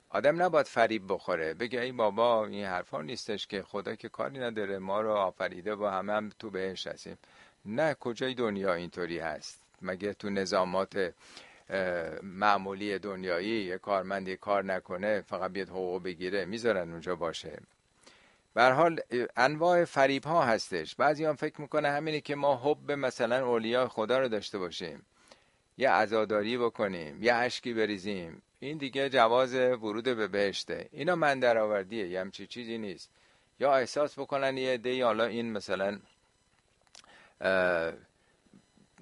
آدم 0.10 0.42
نباید 0.44 0.66
فریب 0.66 1.04
بخوره. 1.08 1.54
بگه 1.54 1.82
ای 1.82 1.92
بابا 1.92 2.46
این 2.46 2.66
حرفا 2.66 3.02
نیستش 3.02 3.48
که 3.48 3.62
خدا 3.64 3.96
که 3.96 4.10
کاری 4.10 4.40
نداره 4.40 4.80
ما 4.80 5.02
رو 5.02 5.12
آفریده 5.12 5.76
با 5.76 5.92
همه 5.92 6.14
هم 6.14 6.30
تو 6.40 6.50
بهش 6.50 6.88
هستیم. 6.88 7.18
نه 7.66 7.94
کجای 7.94 8.34
دنیا 8.34 8.74
اینطوری 8.74 9.20
هست؟ 9.20 9.62
مگه 9.82 10.14
تو 10.14 10.30
نظامات 10.30 11.14
معمولی 12.24 13.00
دنیایی 13.00 13.64
یه 13.66 13.78
کارمندی 13.78 14.38
کار 14.38 14.66
نکنه 14.66 15.22
فقط 15.22 15.52
بیاد 15.52 15.70
حقوق 15.70 16.04
بگیره؟ 16.04 16.46
می‌ذارن 16.46 16.92
اونجا 16.92 17.16
باشه. 17.16 17.60
به 18.54 18.64
حال 18.64 19.00
انواع 19.36 19.86
فریب 19.86 20.24
ها 20.24 20.44
هستش. 20.44 20.96
بعضی 20.96 21.26
هم 21.26 21.36
فکر 21.36 21.62
می‌کنه 21.62 21.90
همینه 21.90 22.22
که 22.22 22.36
ما 22.36 22.56
حب 22.56 22.92
مثلا 22.92 23.48
اولیاء 23.48 23.88
خدا 23.88 24.20
رو 24.20 24.28
داشته 24.28 24.58
باشیم. 24.58 25.06
یه 25.78 25.90
عزاداری 25.90 26.58
بکنیم 26.58 27.24
یه 27.24 27.34
اشکی 27.34 27.74
بریزیم. 27.74 28.42
این 28.60 28.78
دیگه 28.78 29.10
جواز 29.10 29.54
ورود 29.54 30.04
به 30.04 30.28
بهشته. 30.28 30.90
اینا 30.92 31.16
من 31.16 31.40
در 31.40 31.58
آوردیه 31.58 32.08
یه 32.08 32.22
همچی 32.22 32.48
چیزی 32.48 32.78
نیست. 32.78 33.10
یا 33.60 33.76
احساس 33.76 34.20
بکنن 34.20 34.58
یه 34.58 34.78
دی 34.78 35.02
حالا 35.02 35.26
این 35.26 35.52
مثلا 35.52 36.00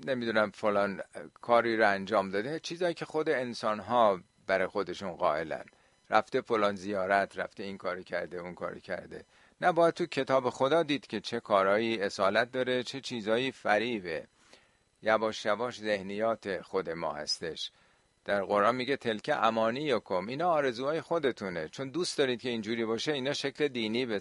نمی‌دونم 0.06 0.52
فلان 0.52 1.02
کاری 1.42 1.78
رو 1.78 1.90
انجام 1.90 2.30
داده. 2.30 2.60
چیزایی 2.60 2.94
که 2.94 3.06
خود 3.06 3.30
انسان 3.30 3.80
ها 3.80 4.20
برای 4.48 4.68
خودشون 4.68 5.12
قائلن. 5.12 5.66
رفته 6.10 6.42
فلان 6.42 6.76
زیارت 6.76 7.38
رفته 7.38 7.64
این 7.64 7.78
کاری 7.78 8.04
کرده 8.04 8.38
اون 8.38 8.56
کاری 8.56 8.82
کرده. 8.82 9.26
نه 9.62 9.72
باید 9.72 9.94
تو 9.94 10.06
کتاب 10.06 10.50
خدا 10.50 10.84
دید 10.84 11.08
که 11.08 11.20
چه 11.20 11.40
کارهایی 11.40 12.02
اصالت 12.02 12.52
داره 12.52 12.84
چه 12.84 13.02
چیزایی 13.02 13.52
فریبه. 13.52 14.28
یواش 15.02 15.46
یواش 15.46 15.80
ذهنیات 15.80 16.62
خود 16.62 16.90
ما 16.90 17.14
هستش. 17.14 17.72
در 18.26 18.44
قرآن 18.44 18.76
میگه 18.76 18.98
تلکه 18.98 19.36
امانی 19.36 19.82
یکم 19.82 20.28
اینا 20.28 20.50
آرزوهای 20.50 21.02
خودتونه. 21.02 21.68
چون 21.68 21.90
دوست 21.90 22.18
دارید 22.18 22.42
که 22.42 22.50
اینجوری 22.50 22.86
باشه 22.86 23.12
اینا 23.12 23.34
شکل 23.34 23.68
دینی 23.68 24.06
به 24.06 24.20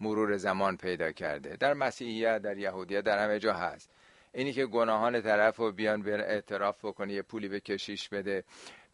مرور 0.00 0.36
زمان 0.36 0.76
پیدا 0.76 1.12
کرده. 1.12 1.56
در 1.56 1.74
مسیحیت 1.74 2.42
در 2.42 2.58
یهودیت 2.58 3.04
در 3.04 3.24
همه 3.24 3.38
جا 3.38 3.54
هست. 3.54 3.90
اینی 4.34 4.52
که 4.52 4.66
گناهان 4.66 5.20
طرف 5.20 5.56
رو 5.56 5.72
بیان 5.72 6.02
بر 6.02 6.20
اعتراف 6.20 6.84
بکنه 6.84 7.12
یه 7.12 7.22
پولی 7.22 7.48
به 7.48 7.60
کشیش 7.60 8.08
بده. 8.08 8.44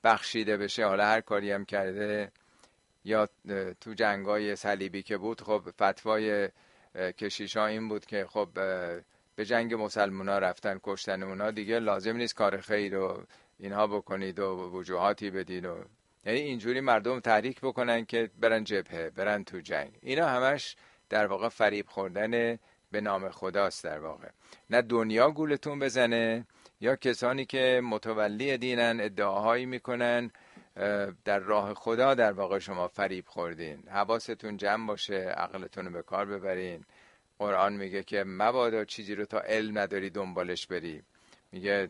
بخشیده 0.04 0.56
بشه. 0.56 0.86
حالا 0.86 1.06
هر 1.06 1.20
کاری 1.20 1.52
هم 1.52 1.64
کرده 1.64 2.32
یا 3.04 3.28
تو 3.80 3.94
جنگای 3.94 4.56
صلیبی 4.56 5.02
که 5.02 5.16
بود 5.16 5.40
خب 5.40 5.62
فتوای 5.70 6.48
کشیش 6.94 7.56
ها 7.56 7.66
این 7.66 7.88
بود 7.88 8.06
که 8.06 8.26
خب 8.26 8.48
به 9.36 9.44
جنگ 9.44 9.74
مسلمان 9.74 10.28
ها 10.28 10.38
رفتن 10.38 10.80
کشتن 10.82 11.22
اونا. 11.22 11.50
دیگه 11.50 11.78
لازم 11.78 12.16
نیست 12.16 12.34
کار 12.34 12.60
خیر 12.60 12.94
رو 12.94 13.22
اینها 13.58 13.86
بکنید 13.86 14.38
و 14.38 14.70
وجوهاتی 14.72 15.30
بدید 15.30 15.64
و 15.64 15.84
یعنی 16.24 16.38
اینجوری 16.38 16.80
مردم 16.80 17.20
تحریک 17.20 17.60
بکنن 17.60 18.04
که 18.04 18.30
برن 18.40 18.64
جبهه 18.64 19.10
برن 19.10 19.44
تو 19.44 19.60
جنگ. 19.60 19.98
اینا 20.02 20.28
همش 20.28 20.76
در 21.08 21.26
واقع 21.26 21.48
فریب 21.48 21.86
خوردن 21.88 22.58
به 22.90 23.00
نام 23.00 23.28
خداست 23.30 23.84
در 23.84 23.98
واقع. 23.98 24.28
نه 24.70 24.82
دنیا 24.82 25.30
گولتون 25.30 25.78
بزنه 25.78 26.46
یا 26.80 26.96
کسانی 26.96 27.44
که 27.44 27.80
متولی 27.84 28.58
دینن 28.58 29.00
ادعاهایی 29.00 29.66
می‌کنن 29.66 30.30
در 31.24 31.38
راه 31.38 31.74
خدا 31.74 32.14
در 32.14 32.32
واقع 32.32 32.58
شما 32.58 32.88
فریب 32.88 33.24
خوردین. 33.26 33.88
حواستون 33.88 34.56
جمع 34.56 34.86
باشه 34.86 35.14
عقلتون 35.14 35.86
رو 35.86 35.92
به 35.92 36.02
کار 36.02 36.26
ببرین. 36.26 36.84
قرآن 37.38 37.72
میگه 37.72 38.02
که 38.02 38.24
مبادا 38.24 38.84
چیزی 38.84 39.14
رو 39.14 39.24
تا 39.24 39.40
علم 39.40 39.78
نداری 39.78 40.10
دنبالش 40.10 40.66
بری. 40.66 41.02
میگه 41.52 41.88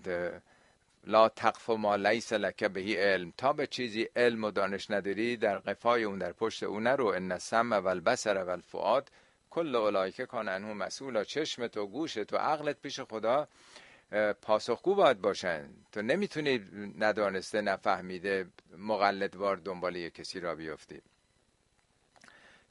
لا 1.06 1.28
تقف 1.28 1.70
ما 1.70 1.96
لیس 1.96 2.32
لک 2.32 2.64
بهی 2.64 2.96
علم. 2.96 3.32
تا 3.36 3.52
به 3.52 3.66
چیزی 3.66 4.08
علم 4.16 4.44
و 4.44 4.50
دانش 4.50 4.90
نداری 4.90 5.36
در 5.36 5.58
قفای 5.58 6.04
اون 6.04 6.18
در 6.18 6.32
پشت 6.32 6.62
اون 6.62 6.82
نرو. 6.82 7.06
ان 7.06 7.38
سم 7.38 7.72
و 7.72 7.86
البصر 7.88 8.44
و 8.44 8.48
الفؤاد 8.50 9.08
کل 9.50 9.76
اولایک 9.76 10.22
کان 10.22 10.48
انه 10.48 10.72
مسئولا. 10.72 11.24
چشمت 11.24 11.76
و 11.76 11.86
گوشت 11.86 12.32
و 12.32 12.36
عقلت 12.36 12.76
پیش 12.82 13.00
خدا. 13.00 13.48
پاسخگو 14.42 14.94
باید 14.94 15.20
باشن. 15.20 15.68
تو 15.92 16.02
نمی‌تونی 16.02 16.64
ندانسته 16.98 17.60
نفهمیده 17.60 18.46
مقلدوار 18.78 19.56
دنبال 19.56 19.96
یک 19.96 20.14
کسی 20.14 20.40
را 20.40 20.54
بیفتی. 20.54 21.02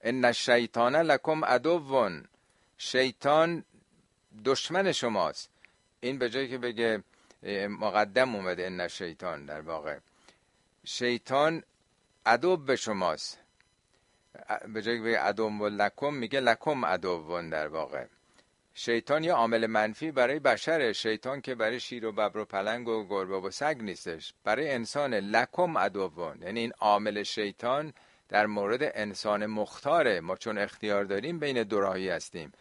ان 0.02 0.26
الشیطان 0.26 0.96
لکم 0.96 1.46
عدوون 1.46 2.26
شیطان 2.78 3.64
دشمن 4.46 4.92
شماست. 4.92 5.50
این 6.00 6.18
به 6.18 6.30
جایی 6.30 6.50
که 6.50 6.58
بگه 6.58 7.04
مقدم 7.70 8.36
اومده 8.36 8.66
ان 8.66 8.88
شیطان 8.88 9.46
در 9.46 9.62
واقع. 9.62 9.98
شیطان 10.86 11.64
عدو 12.26 12.58
به 12.58 12.76
شماست. 12.76 13.40
به 14.68 14.82
جایی 14.82 14.98
که 14.98 15.04
بگه 15.04 15.20
عدو 15.20 15.50
لکم 15.70 16.14
میگه 16.14 16.40
لکم 16.40 16.86
عدوون 16.86 17.50
در 17.50 17.68
واقع. 17.68 18.06
شیطان 18.80 19.24
یه 19.24 19.34
عامل 19.34 19.68
منفی 19.68 20.12
برای 20.12 20.40
بشر 20.40 20.92
شیطان 20.94 21.42
که 21.42 21.56
برای 21.56 21.80
شیر 21.80 22.06
و 22.06 22.12
ببر 22.12 22.38
و 22.38 22.46
پلنگ 22.46 22.88
و 22.88 23.08
گربه 23.08 23.38
و 23.38 23.52
سگ 23.52 23.78
نیستش. 23.82 24.34
برای 24.44 24.72
انسان 24.72 25.14
لکم 25.14 25.78
عدوون 25.78 26.42
یعنی 26.42 26.60
این 26.60 26.72
عامل 26.80 27.24
شیطان 27.24 27.94
در 28.30 28.46
مورد 28.46 28.80
انسان 28.82 29.46
مختاره. 29.46 30.20
ما 30.20 30.36
چون 30.36 30.58
اختیار 30.58 31.04
داریم 31.04 31.40
بین 31.40 31.64
دوراهی 31.64 32.10
هستیم. 32.10 32.52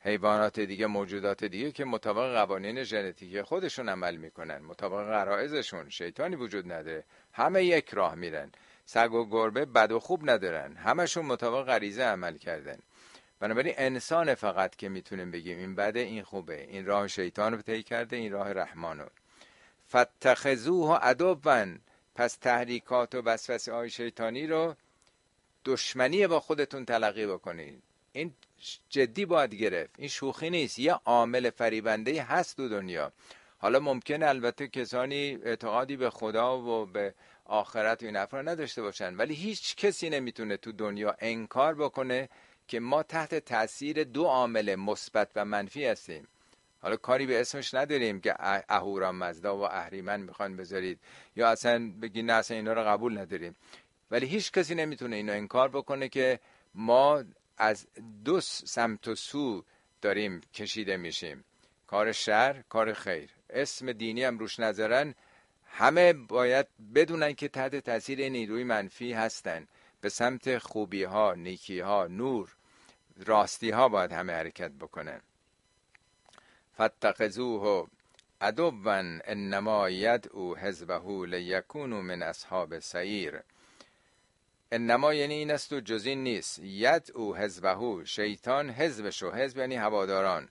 حیوانات 0.00 0.60
دیگه 0.60 0.86
موجودات 0.86 1.44
دیگه 1.44 1.72
که 1.72 1.84
مطابق 1.84 2.34
قوانین 2.34 2.82
ژنتیکی 2.82 3.42
خودشون 3.42 3.88
عمل 3.88 4.16
می‌کنن. 4.16 4.58
مطابق 4.58 5.04
غرائزشون 5.04 5.88
شیطانی 5.88 6.36
وجود 6.36 6.72
نداره 6.72 7.04
همه 7.32 7.64
یک 7.64 7.90
راه 7.90 8.14
میرن. 8.14 8.52
سگ 8.84 9.12
و 9.12 9.28
گربه 9.30 9.64
بد 9.64 9.92
و 9.92 10.00
خوب 10.00 10.30
ندارن. 10.30 10.76
همشون 10.76 11.26
مطابق 11.26 11.66
غریزه 11.66 12.02
عمل 12.02 12.36
کردن. 12.36 12.78
بنابراین 13.40 13.74
انسان 13.76 14.34
فقط 14.34 14.76
که 14.76 14.88
می‌تونیم 14.88 15.30
بگیم 15.30 15.58
این 15.58 15.74
بده 15.74 16.00
این 16.00 16.22
خوبه. 16.22 16.62
این 16.62 16.86
راه 16.86 17.08
شیطان 17.08 17.52
رو 17.52 17.62
طی 17.62 17.82
کرده 17.82 18.16
این 18.16 18.32
راه 18.32 18.52
رحمانو 18.52 19.06
فتخذوه 19.88 20.96
عدوا. 20.96 21.66
پس 22.14 22.34
تحریکات 22.36 23.14
و 23.14 23.22
وسوسه 23.22 23.72
های 23.72 23.90
شیطانی 23.90 24.46
رو 24.46 24.74
دشمنی 25.64 26.26
با 26.26 26.40
خودتون 26.40 26.84
تلقی 26.84 27.26
بکنید 27.26 27.82
این 28.12 28.34
جدی 28.90 29.24
باید 29.24 29.54
گرفت. 29.54 29.94
این 29.98 30.08
شوخی 30.08 30.50
نیست. 30.50 30.78
یه 30.78 30.92
عامل 30.92 31.50
فریبنده 31.50 32.22
هست 32.22 32.56
تو 32.56 32.68
دنیا. 32.68 33.12
حالا 33.58 33.80
ممکن 33.80 34.22
البته 34.22 34.68
کسانی 34.68 35.38
اعتقادی 35.42 35.96
به 35.96 36.10
خدا 36.10 36.58
و 36.58 36.86
به 36.86 37.14
آخرت 37.44 38.02
و 38.02 38.06
این 38.06 38.16
افراد 38.16 38.48
نداشته 38.48 38.82
باشن. 38.82 39.16
ولی 39.16 39.34
هیچ 39.34 39.76
کسی 39.76 40.10
نمی‌تونه 40.10 40.56
تو 40.56 40.72
دنیا 40.72 41.16
انکار 41.18 41.74
بکنه 41.74 42.28
که 42.68 42.80
ما 42.80 43.02
تحت 43.02 43.34
تاثیر 43.34 44.04
دو 44.04 44.24
عامل 44.24 44.74
مثبت 44.74 45.30
و 45.36 45.44
منفی 45.44 45.84
هستیم. 45.84 46.28
حالا 46.80 46.96
کاری 46.96 47.26
به 47.26 47.40
اسمش 47.40 47.74
نداریم 47.74 48.20
که 48.20 48.34
اهورا 48.68 49.12
مزدا 49.12 49.56
و 49.56 49.62
اهریمن 49.62 50.20
می‌خوان 50.20 50.56
بذارید 50.56 50.98
یا 51.36 51.48
اصلا 51.48 51.92
بگی 52.02 52.22
نه 52.22 52.32
اصلا 52.32 52.56
اینا 52.56 52.72
رو 52.72 52.82
قبول 52.82 53.18
نداریم. 53.18 53.56
ولی 54.10 54.26
هیچ 54.26 54.52
کسی 54.52 54.74
نمی‌تونه 54.74 55.16
اینو 55.16 55.32
انکار 55.32 55.68
بکنه 55.68 56.08
که 56.08 56.40
ما 56.74 57.24
از 57.58 57.86
دو 58.24 58.40
سمت 58.40 59.08
و 59.08 59.14
سو 59.14 59.64
داریم 60.02 60.40
کشیده 60.54 60.96
میشیم. 60.96 61.44
کار 61.86 62.12
شر 62.12 62.62
کار 62.68 62.92
خیر. 62.92 63.30
اسم 63.50 63.92
دینی 63.92 64.24
هم 64.24 64.38
روش 64.38 64.60
نظرن 64.60 65.14
همه 65.66 66.12
باید 66.12 66.66
بدونن 66.94 67.32
که 67.32 67.48
تحت 67.48 67.76
تاثیر 67.76 68.28
نیروی 68.28 68.64
منفی 68.64 69.12
هستن. 69.12 69.66
به 70.00 70.08
سمت 70.08 70.58
خوبی 70.58 71.02
ها 71.02 71.34
نیکی 71.34 71.80
ها 71.80 72.06
نور. 72.06 72.56
راستی 73.26 73.70
ها 73.70 73.88
باید 73.88 74.12
همه 74.12 74.32
حرکت 74.32 74.70
بکنن. 74.70 75.20
فتقزوه 76.76 77.88
عدوا 78.40 79.20
انما 79.24 79.90
یدعو 79.90 80.56
حزبه 80.56 81.26
لیکونو 81.26 82.02
من 82.02 82.22
اصحاب 82.22 82.78
سعیر. 82.78 83.40
انما 84.72 85.14
یعنی 85.14 85.34
این 85.34 85.50
است 85.50 85.72
و 85.72 85.80
جز 85.80 86.06
این 86.06 86.22
نیست. 86.22 86.60
او 87.14 87.36
حزبهو 87.36 88.04
شیطان 88.04 88.70
حزبشو 88.70 89.30
حزب 89.30 89.58
یعنی 89.58 89.76
هواداران. 89.76 90.48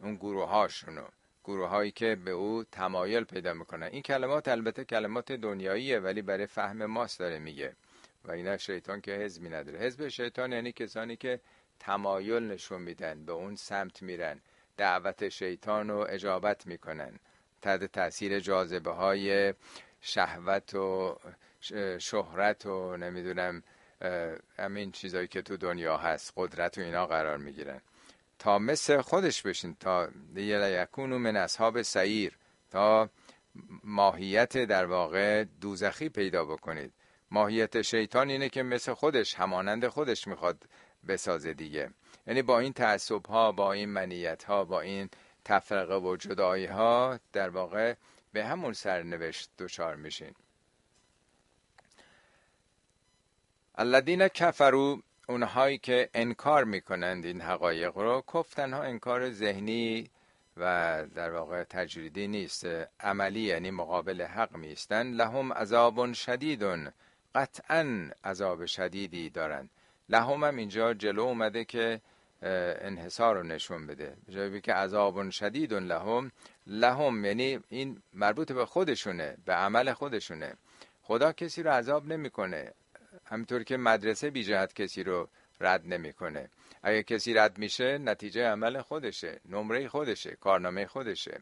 اون 0.00 0.14
گروه 0.14 0.48
هاشونو 0.48 1.04
گروه 1.44 1.68
هایی 1.68 1.90
که 1.90 2.16
به 2.24 2.30
او 2.30 2.64
تمایل 2.64 3.24
پیدا 3.24 3.54
می‌کنن. 3.54 3.86
این 3.86 4.02
کلمات 4.02 4.48
البته 4.48 4.84
کلمات 4.84 5.32
دنیاییه 5.32 5.98
ولی 5.98 6.22
برای 6.22 6.46
فهم 6.46 6.86
ماست 6.86 7.18
داره 7.18 7.38
میگه. 7.38 7.76
و 8.24 8.32
اینا 8.32 8.56
شیطان 8.56 9.00
که 9.00 9.12
حزبی 9.12 9.48
نداره. 9.48 9.78
حزب 9.78 10.08
شیطان 10.08 10.52
یعنی 10.52 10.72
کسانی 10.72 11.16
که 11.16 11.40
تمایل 11.86 12.42
نشون 12.42 12.82
میدن 12.82 13.24
به 13.24 13.32
اون 13.32 13.56
سمت 13.56 14.02
میرن. 14.02 14.40
دعوت 14.76 15.28
شیطان 15.28 15.88
رو 15.88 16.06
اجابت 16.08 16.66
می‌کنن. 16.66 17.18
تحت 17.62 17.84
تاثیر 17.84 18.40
جاذبه 18.40 18.90
های 18.90 19.54
شهوت 20.00 20.74
و 20.74 21.18
شهرت 21.98 22.66
و 22.66 22.96
نمی‌دونم 22.96 23.62
همین 24.58 24.92
چیزایی 24.92 25.28
که 25.28 25.42
تو 25.42 25.56
دنیا 25.56 25.96
هست 25.96 26.32
قدرت 26.36 26.78
و 26.78 26.80
اینا 26.80 27.06
قرار 27.06 27.36
می‌گیرن. 27.36 27.80
تا 28.38 28.58
مثل 28.58 29.00
خودش 29.00 29.42
بشین 29.42 29.76
تا 29.80 30.08
یکونو 30.36 31.18
من 31.18 31.36
اصحاب 31.36 31.82
سعیر 31.82 32.32
تا 32.70 33.10
ماهیت 33.84 34.58
در 34.58 34.86
واقع 34.86 35.44
دوزخی 35.60 36.08
پیدا 36.08 36.44
بکنید. 36.44 36.92
ماهیت 37.30 37.82
شیطان 37.82 38.30
اینه 38.30 38.48
که 38.48 38.62
مثل 38.62 38.94
خودش 38.94 39.34
همانند 39.34 39.88
خودش 39.88 40.26
می‌خواد 40.26 40.64
بسازه 41.08 41.52
دیگه. 41.54 41.90
یعنی 42.26 42.42
با 42.42 42.58
این 42.58 42.72
تعصب 42.72 43.26
ها 43.26 43.52
با 43.52 43.72
این 43.72 43.88
منیت 43.88 44.44
ها 44.44 44.64
با 44.64 44.80
این 44.80 45.10
تفرقه 45.44 45.96
و 45.96 46.16
جدایی 46.16 46.66
ها 46.66 47.18
در 47.32 47.48
واقع 47.48 47.94
به 48.32 48.44
همون 48.44 48.72
سرنوشت 48.72 49.50
دچار 49.58 49.96
میشین. 49.96 50.34
الذین 53.74 54.28
کفرو 54.28 55.02
اونهایی 55.28 55.78
که 55.78 56.10
انکار 56.14 56.64
می‌کنند 56.64 57.24
این 57.24 57.40
حقایق 57.40 57.98
رو 57.98 58.24
کفتن 58.34 58.72
ها 58.72 58.82
انکار 58.82 59.30
ذهنی 59.30 60.10
و 60.56 61.04
در 61.14 61.30
واقع 61.30 61.64
تجریدی 61.64 62.28
نیست 62.28 62.66
عملی 63.00 63.40
یعنی 63.40 63.70
مقابل 63.70 64.22
حق 64.22 64.56
میستن 64.56 65.06
لهم 65.06 65.52
عذاب 65.52 66.12
شدیدون 66.12 66.92
قطعا 67.34 68.10
عذاب 68.24 68.66
شدیدی 68.66 69.30
دارند 69.30 69.70
لهم 70.08 70.44
هم 70.44 70.56
اینجا 70.56 70.94
جلو 70.94 71.22
اومده 71.22 71.64
که 71.64 72.00
انحصار 72.42 73.36
رو 73.36 73.42
نشون 73.42 73.86
بده. 73.86 74.16
جایی 74.28 74.60
که 74.60 74.72
عذاب 74.72 75.30
شدیدون 75.30 75.86
لهم. 75.86 76.32
لهم 76.66 77.24
یعنی 77.24 77.60
این 77.68 78.02
مربوط 78.12 78.52
به 78.52 78.66
خودشونه 78.66 79.36
به 79.44 79.52
عمل 79.52 79.92
خودشونه. 79.92 80.54
خدا 81.02 81.32
کسی 81.32 81.62
رو 81.62 81.70
عذاب 81.70 82.06
نمی‌کنه. 82.06 82.72
همینطور 83.24 83.62
که 83.62 83.76
مدرسه 83.76 84.30
بی 84.30 84.44
جهت 84.44 84.74
کسی 84.74 85.04
رو 85.04 85.28
رد 85.60 85.86
نمی‌کنه. 85.86 86.50
اگه 86.82 87.02
کسی 87.02 87.34
رد 87.34 87.58
میشه 87.58 87.98
نتیجه 87.98 88.46
عمل 88.46 88.82
خودشه 88.82 89.40
نمره 89.48 89.88
خودشه 89.88 90.36
کارنامه 90.36 90.86
خودشه. 90.86 91.40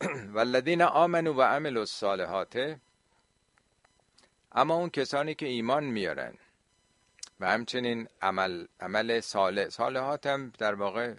والذین 0.34 0.82
آمنو 0.82 1.32
و 1.32 1.42
عملوا 1.42 1.80
الصالحات 1.80 2.76
اما 4.52 4.74
اون 4.74 4.90
کسانی 4.90 5.34
که 5.34 5.46
ایمان 5.46 5.84
میارن. 5.84 6.34
و 7.40 7.50
همچنین 7.50 8.08
عمل 8.22 8.66
عمل 8.80 9.20
صالح. 9.20 9.68
صالحات 9.68 10.26
هم 10.26 10.52
در 10.58 10.74
واقع 10.74 11.14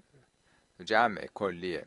جمع 0.84 1.26
کلیه. 1.34 1.86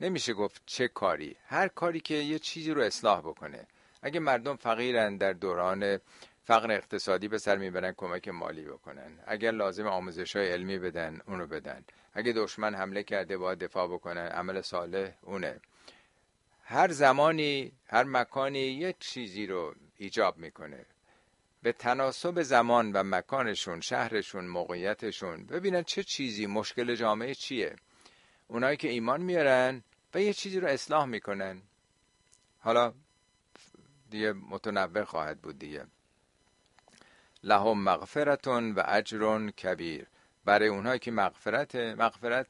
نمیشه 0.00 0.32
گفت 0.32 0.62
چه 0.66 0.88
کاری. 0.88 1.36
هر 1.46 1.68
کاری 1.68 2.00
که 2.00 2.14
یه 2.14 2.38
چیزی 2.38 2.70
رو 2.70 2.82
اصلاح 2.82 3.20
بکنه. 3.20 3.66
اگه 4.02 4.20
مردم 4.20 4.56
فقیرن 4.56 5.16
در 5.16 5.32
دوران 5.32 5.98
فقر 6.44 6.70
اقتصادی 6.70 7.28
به 7.28 7.38
سر 7.38 7.56
می‌برن 7.56 7.92
کمک 7.92 8.28
مالی 8.28 8.64
بکنن. 8.64 9.18
اگر 9.26 9.50
لازم 9.50 9.86
آموزش 9.86 10.36
های 10.36 10.52
علمی 10.52 10.78
بدن 10.78 11.20
اونو 11.26 11.46
بدن. 11.46 11.84
اگه 12.14 12.32
دشمن 12.32 12.74
حمله 12.74 13.02
کرده 13.02 13.36
باید 13.36 13.58
دفاع 13.58 13.86
بکنن. 13.86 14.26
عمل 14.26 14.60
صالح 14.60 15.12
اونه. 15.22 15.60
هر 16.64 16.90
زمانی 16.92 17.72
هر 17.86 18.04
مکانی 18.04 18.58
یک 18.58 18.98
چیزی 18.98 19.46
رو 19.46 19.74
ایجاب 19.96 20.38
می‌کنه. 20.38 20.84
به 21.62 21.72
تناسب 21.72 22.42
زمان 22.42 22.92
و 22.92 23.02
مکانشون 23.02 23.80
شهرشون 23.80 24.46
موقعیتشون. 24.46 25.46
ببینن 25.46 25.82
چه 25.82 26.02
چیزی 26.02 26.46
مشکل 26.46 26.94
جامعه 26.94 27.34
چیه. 27.34 27.76
اونایی 28.48 28.76
که 28.76 28.88
ایمان 28.88 29.22
میارن 29.22 29.82
و 30.14 30.20
یه 30.20 30.32
چیزی 30.32 30.60
رو 30.60 30.68
اصلاح 30.68 31.04
می‌کنن. 31.04 31.62
حالا 32.58 32.94
دیگه 34.10 34.32
متنوع 34.32 35.04
خواهد 35.04 35.40
بود 35.40 35.58
دیگه. 35.58 35.86
لهم 37.44 37.84
مغفرتون 37.84 38.72
و 38.72 38.82
اجر 38.86 39.50
کبیر. 39.50 40.06
برای 40.44 40.68
اونهایی 40.68 40.98
که 40.98 41.10
مغفرت 41.10 41.74
مغفرت 41.76 42.46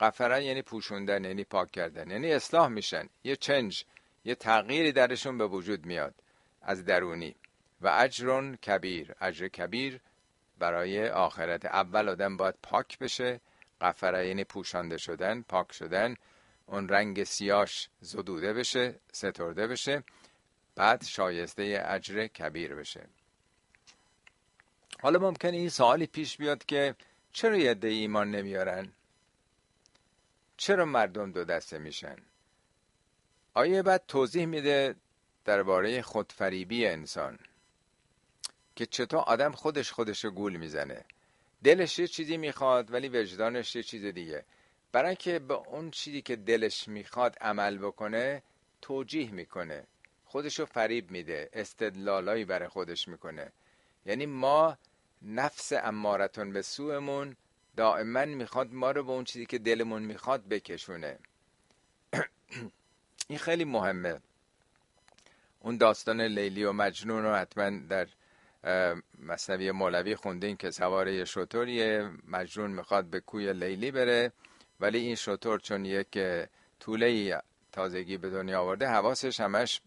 غفره 0.00 0.44
یعنی 0.44 0.62
پوشوندن 0.62 1.24
یعنی 1.24 1.44
پاک 1.44 1.70
کردن 1.70 2.10
یعنی 2.10 2.32
اصلاح 2.32 2.68
میشن. 2.68 3.08
یه 3.24 3.36
چنج 3.36 3.84
یه 4.24 4.34
تغییری 4.34 4.92
درشون 4.92 5.38
به 5.38 5.46
وجود 5.46 5.86
میاد 5.86 6.14
از 6.62 6.84
درونی. 6.84 7.34
و 7.82 7.88
اجر 7.88 8.56
کبیر. 8.56 9.14
اجر 9.20 9.48
کبیر 9.48 10.00
برای 10.58 11.08
آخرت. 11.08 11.64
اول 11.64 12.08
آدم 12.08 12.36
باید 12.36 12.54
پاک 12.62 12.98
بشه 12.98 13.40
قفره 13.80 14.28
یعنی 14.28 14.44
پوشانده 14.44 14.96
شدن 14.96 15.42
پاک 15.42 15.72
شدن. 15.72 16.14
اون 16.66 16.88
رنگ 16.88 17.24
سیاش 17.24 17.88
زدوده 18.00 18.52
بشه 18.52 18.94
سترده 19.12 19.66
بشه. 19.66 20.04
بعد 20.74 21.04
شایسته 21.04 21.82
اجر 21.86 22.26
کبیر 22.26 22.74
بشه. 22.74 23.06
حالا 25.00 25.18
ممکنه 25.18 25.56
این 25.56 25.68
سوالی 25.68 26.06
پیش 26.06 26.36
بیاد 26.36 26.64
که 26.64 26.94
چرا 27.32 27.56
یه 27.56 27.76
ایمان 27.82 28.30
نمیارن؟ 28.30 28.92
چرا 30.56 30.84
مردم 30.84 31.32
دو 31.32 31.44
دسته 31.44 31.78
میشن؟ 31.78 32.16
آیه 33.54 33.82
بعد 33.82 34.04
توضیح 34.08 34.46
میده 34.46 34.94
درباره 35.44 36.02
خودفریبی 36.02 36.86
انسان. 36.86 37.38
که 38.76 38.86
چطور 38.86 39.20
آدم 39.20 39.52
خودش 39.52 39.92
خودش 39.92 40.26
گول 40.26 40.56
می‌زنه. 40.56 41.04
دلش 41.64 41.98
یه 41.98 42.06
چیزی 42.06 42.36
می‌خواد 42.36 42.92
ولی 42.92 43.08
وجدانش 43.08 43.76
یه 43.76 43.82
چیز 43.82 44.04
دیگه. 44.04 44.44
برای 44.92 45.16
که 45.16 45.38
به 45.38 45.54
اون 45.54 45.90
چیزی 45.90 46.22
که 46.22 46.36
دلش 46.36 46.88
می‌خواد 46.88 47.36
عمل 47.40 47.78
بکنه 47.78 48.42
توجیه 48.82 49.30
می‌کنه. 49.30 49.84
خودشو 50.24 50.66
فریب 50.66 51.10
میده 51.10 51.50
استدلالایی 51.52 52.44
برای 52.44 52.68
خودش 52.68 53.08
می‌کنه. 53.08 53.52
یعنی 54.06 54.26
ما 54.26 54.78
نفس 55.22 55.72
امارتون 55.72 56.52
به 56.52 56.62
سومون 56.62 57.36
دائما 57.76 58.24
می‌خواد 58.24 58.72
ما 58.72 58.90
رو 58.90 59.04
به 59.04 59.12
اون 59.12 59.24
چیزی 59.24 59.46
که 59.46 59.58
دلمون 59.58 60.02
می‌خواد 60.02 60.48
بکشونه. 60.48 61.18
این 63.28 63.38
خیلی 63.38 63.64
مهمه. 63.64 64.20
اون 65.60 65.76
داستان 65.76 66.20
لیلی 66.20 66.64
و 66.64 66.72
مجنون 66.72 67.22
رو 67.22 67.34
حتما 67.34 67.70
در 67.88 68.06
مصنوی 69.18 69.70
مولوی 69.70 70.16
خوندین 70.16 70.56
که 70.56 70.70
سوار 70.70 71.08
یه 71.08 71.24
شطوریه 71.24 72.10
مجنون 72.28 72.70
می‌خواد 72.70 73.04
به 73.04 73.20
کوی 73.20 73.52
لیلی 73.52 73.90
بره 73.90 74.32
ولی 74.80 74.98
این 74.98 75.14
شطور 75.14 75.60
چون 75.60 75.84
یک 75.84 76.18
طوله 76.80 77.42
تازگی 77.72 78.16
به 78.16 78.30
دنیا 78.30 78.60
آورده 78.60 78.88
حواسش 78.88 79.40
همش 79.40 79.80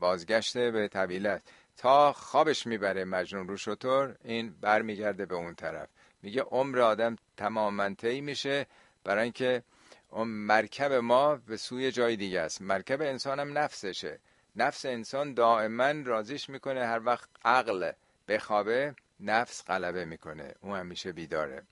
بازگشته 0.00 0.70
به 0.70 0.88
طویله 0.88 1.42
تا 1.76 2.12
خوابش 2.12 2.66
می‌بره 2.66 3.04
مجنون 3.04 3.48
رو 3.48 3.56
شطور 3.56 4.16
این 4.24 4.54
برمیگرده 4.60 5.26
به 5.26 5.34
اون 5.34 5.54
طرف. 5.54 5.88
میگه 6.22 6.42
عمر 6.42 6.80
آدم 6.80 7.16
تماما 7.36 7.94
طی 7.94 8.20
میشه 8.20 8.66
برای 9.04 9.22
اینکه 9.22 9.62
اون 10.10 10.28
مرکب 10.28 10.92
ما 10.92 11.36
به 11.36 11.56
سوی 11.56 11.92
جای 11.92 12.16
دیگه 12.16 12.40
است. 12.40 12.62
مرکب 12.62 13.02
انسان 13.02 13.40
هم 13.40 13.58
نفسشه. 13.58 14.18
نفس 14.56 14.86
انسان 14.86 15.34
دائما 15.34 15.90
رازیش 16.04 16.48
می‌کنه 16.48 16.86
هر 16.86 17.00
وقت 17.04 17.28
عقل 17.44 17.92
بخوابه 18.28 18.94
نفس 19.20 19.64
غلبه 19.66 20.04
می‌کنه. 20.04 20.54
اون 20.60 20.78
همیشه 20.78 21.12
بیداره. 21.12 21.62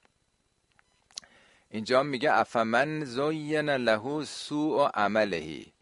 اینجا 1.71 2.03
میگه 2.03 2.33
افمن 2.33 3.05
زین 3.05 3.71
له 3.71 4.25
سوء 4.25 4.91
عملهی 4.95 5.73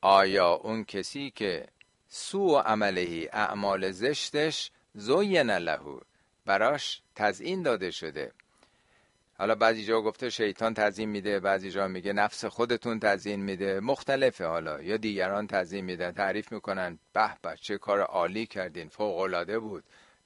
آیا 0.00 0.52
اون 0.52 0.84
کسی 0.84 1.30
که 1.30 1.66
سوء 2.08 2.62
عملهی 2.62 3.28
اعمال 3.28 3.90
زشتش 3.90 4.70
زین 4.94 5.50
له. 5.50 6.00
براش 6.46 7.02
تزیین 7.14 7.62
داده 7.62 7.90
شده. 7.90 8.32
حالا 9.38 9.54
بعضی 9.54 9.84
جا 9.84 10.00
گفته 10.00 10.30
شیطان 10.30 10.74
تزیین 10.74 11.08
میده 11.08 11.40
بعضی 11.40 11.70
جا 11.70 11.88
میگه 11.88 12.12
نفس 12.12 12.44
خودتون 12.44 13.00
تزیین 13.00 13.40
میده. 13.40 13.80
مختلفه 13.80 14.44
حالا. 14.46 14.82
یا 14.82 14.96
دیگران 14.96 15.46
تزیین 15.46 15.84
میدن 15.84 16.12
تعریف 16.12 16.52
می‌کنن 16.52 16.98
به 17.12 17.30
به 17.42 17.56
چه 17.60 17.78
کار 17.78 18.00
عالی 18.00 18.46
کردین 18.46 18.88
فوق 18.88 19.18
العاده 19.18 19.58
بود. 19.58 19.84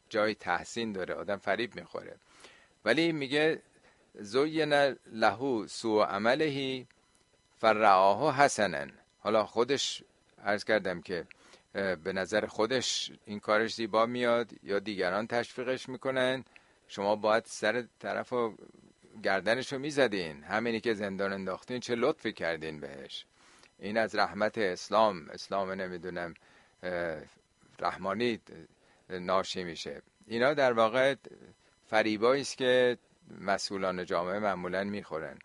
جای 0.09 0.35
تحسین 0.35 0.93
داره 0.93 1.15
آدم 1.15 1.37
فریب 1.37 1.75
می‌خوره. 1.75 2.17
ولی 2.85 3.13
میگه 3.13 3.63
زوین 4.15 4.73
لهو 5.13 5.67
سو 5.67 6.03
عملهی 6.03 6.87
فرعاه 7.59 8.37
حسنن 8.37 8.91
حالا 9.21 9.45
خودش 9.45 10.03
عرض 10.45 10.65
کردم 10.65 11.01
که 11.03 11.25
به 11.73 12.13
نظر 12.13 12.47
خودش 12.47 13.13
این 13.25 13.41
کارش 13.41 13.75
زیبا 13.75 14.07
میاد 14.07 14.51
یا 14.63 14.79
دیگران 14.79 15.27
تشویقش 15.27 15.89
می‌کنن. 15.89 16.45
شما 16.89 17.17
باید 17.17 17.45
سر 17.47 17.85
طرف 18.01 18.33
گردنش 19.23 19.73
رو 19.73 19.79
می‌زدین. 19.79 20.45
همینی 20.45 20.81
که 20.81 20.95
زندان 20.95 21.33
انداختین 21.33 21.81
چه 21.81 21.95
لطفی 21.95 22.33
کردین 22.33 22.81
بهش. 22.81 23.25
این 23.79 23.99
از 23.99 24.15
رحمت 24.15 24.59
اسلام. 24.59 25.31
اسلام 25.31 25.71
نمی‌دونم 25.71 26.35
رحمانی 27.79 28.41
ناشی 29.11 29.65
میشه. 29.65 30.03
اینا 30.27 30.55
در 30.55 30.73
واقع 30.73 31.15
فریبایی 31.87 32.43
است 32.43 32.57
که 32.57 32.99
مسئولان 33.41 34.05
جامعه 34.05 34.39
معمولا 34.39 34.85
می‌خورن. 34.85 35.39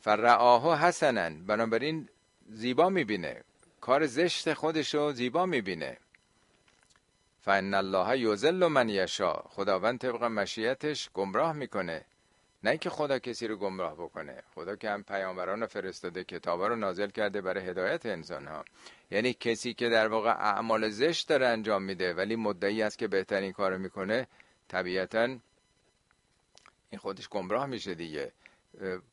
فرعاها 0.00 0.76
حسنن. 0.76 1.44
بنابراین 1.46 2.08
زیبا 2.48 2.88
می‌بینه. 2.88 3.44
کار 3.80 4.06
زشت 4.06 4.54
خودشو 4.54 5.12
زیبا 5.12 5.46
می‌بینه. 5.46 5.96
فان 7.40 7.74
الله 7.74 8.18
یذل 8.18 8.66
من 8.66 8.88
یشا 8.88 9.32
خداوند 9.32 9.98
طبق 9.98 10.24
مشیتش 10.24 11.10
گمراه 11.14 11.52
می‌کنه. 11.52 12.04
نه 12.64 12.70
اینکه 12.70 12.90
خدا 12.90 13.18
کسی 13.18 13.46
رو 13.46 13.56
گمراه 13.56 13.94
بکنه. 13.94 14.42
خدا 14.54 14.76
که 14.76 14.90
هم 14.90 15.02
پیامبران 15.02 15.60
رو 15.60 15.66
فرستاده 15.66 16.24
کتابا 16.24 16.66
رو 16.66 16.76
نازل 16.76 17.10
کرده 17.10 17.40
برای 17.40 17.64
هدایت 17.64 18.06
انسان 18.06 18.46
ها 18.46 18.64
یعنی 19.10 19.32
کسی 19.32 19.74
که 19.74 19.88
در 19.88 20.08
واقع 20.08 20.30
اعمال 20.30 20.88
زشت 20.88 21.28
داره 21.28 21.46
انجام 21.46 21.82
میده 21.82 22.14
ولی 22.14 22.36
مدعی 22.36 22.82
است 22.82 22.98
که 22.98 23.08
بهترین 23.08 23.52
کارو 23.52 23.78
می‌کنه 23.78 24.26
طبیعتا 24.68 25.24
این 26.90 26.98
خودش 26.98 27.28
گمراه 27.28 27.66
میشه 27.66 27.94
دیگه. 27.94 28.32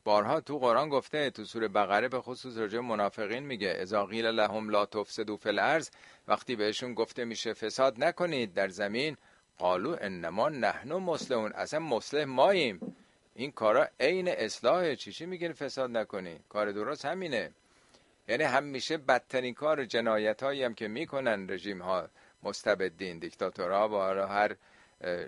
بارها 0.04 0.41
تو 0.41 0.60
قرآن 0.60 0.89
گفته 0.89 1.30
تو 1.30 1.46
سوره 1.46 1.68
بقره 1.68 2.08
به 2.08 2.22
خصوص 2.22 2.58
راجع 2.58 2.80
منافقین 2.80 3.43
میگه 3.43 3.76
اذا 3.80 4.06
قیل 4.06 4.26
لهم 4.26 4.70
لا 4.70 4.86
تفسدوا 4.86 5.38
فی 5.38 5.50
الارض 5.50 5.89
وقتی 6.28 6.56
بهشون 6.56 6.93
گفته 6.93 7.26
میشه 7.26 7.54
فساد 7.54 8.04
نکنید 8.04 8.54
در 8.54 8.68
زمین. 8.68 9.18
قالو 9.58 9.98
انما 10.02 10.50
نحن 10.50 10.93
مسلمون 10.93 11.52
اصلا 11.52 11.80
مسلم 11.80 12.30
ماییم. 12.30 12.96
این 13.36 13.52
کارا 13.52 13.88
عین 14.00 14.28
اصلاحه 14.28 14.96
چی؟ 14.96 15.12
چی 15.12 15.26
میگن 15.26 15.54
فساد 15.54 15.98
نکنی؟ 15.98 16.40
کار 16.50 16.72
درست 16.72 17.06
همینه. 17.06 17.52
یعنی 18.28 18.44
همیشه 18.44 18.98
بدترین 18.98 19.54
کار 19.54 19.86
جنایت 19.86 20.44
هایی 20.44 20.64
هم 20.64 20.74
که 20.74 20.88
می‌کنن 20.88 21.50
رژیم 21.50 21.82
ها 21.82 22.10
مستبدین 22.44 23.20
دیکتاتورها 23.20 23.88
با 23.88 24.28
هر 24.28 24.56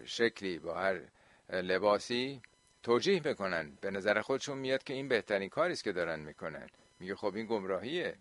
شکلی 0.05 0.60
با 0.60 0.74
هر 0.74 1.01
لباسی 1.49 2.41
توجیه 2.84 3.22
می‌کنن. 3.26 3.78
به 3.82 3.91
نظر 3.91 4.22
خودشون 4.22 4.58
میاد 4.58 4.84
که 4.84 4.93
این 4.93 5.08
بهترین 5.08 5.49
کاری 5.49 5.74
است 5.74 5.84
که 5.84 5.91
دارن 5.91 6.20
می‌کنن. 6.20 6.68
میگه 6.99 7.16
خب 7.16 7.36
این 7.36 7.45
گمراهیه. 7.45 8.16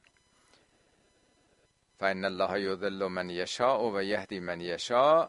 فان 1.99 2.25
الله 2.25 2.61
یضل 2.61 3.07
من 3.07 3.31
یشاء 3.31 3.91
و 3.91 4.03
یهدی 4.03 4.41
من 4.41 4.61
یشاء 4.61 5.29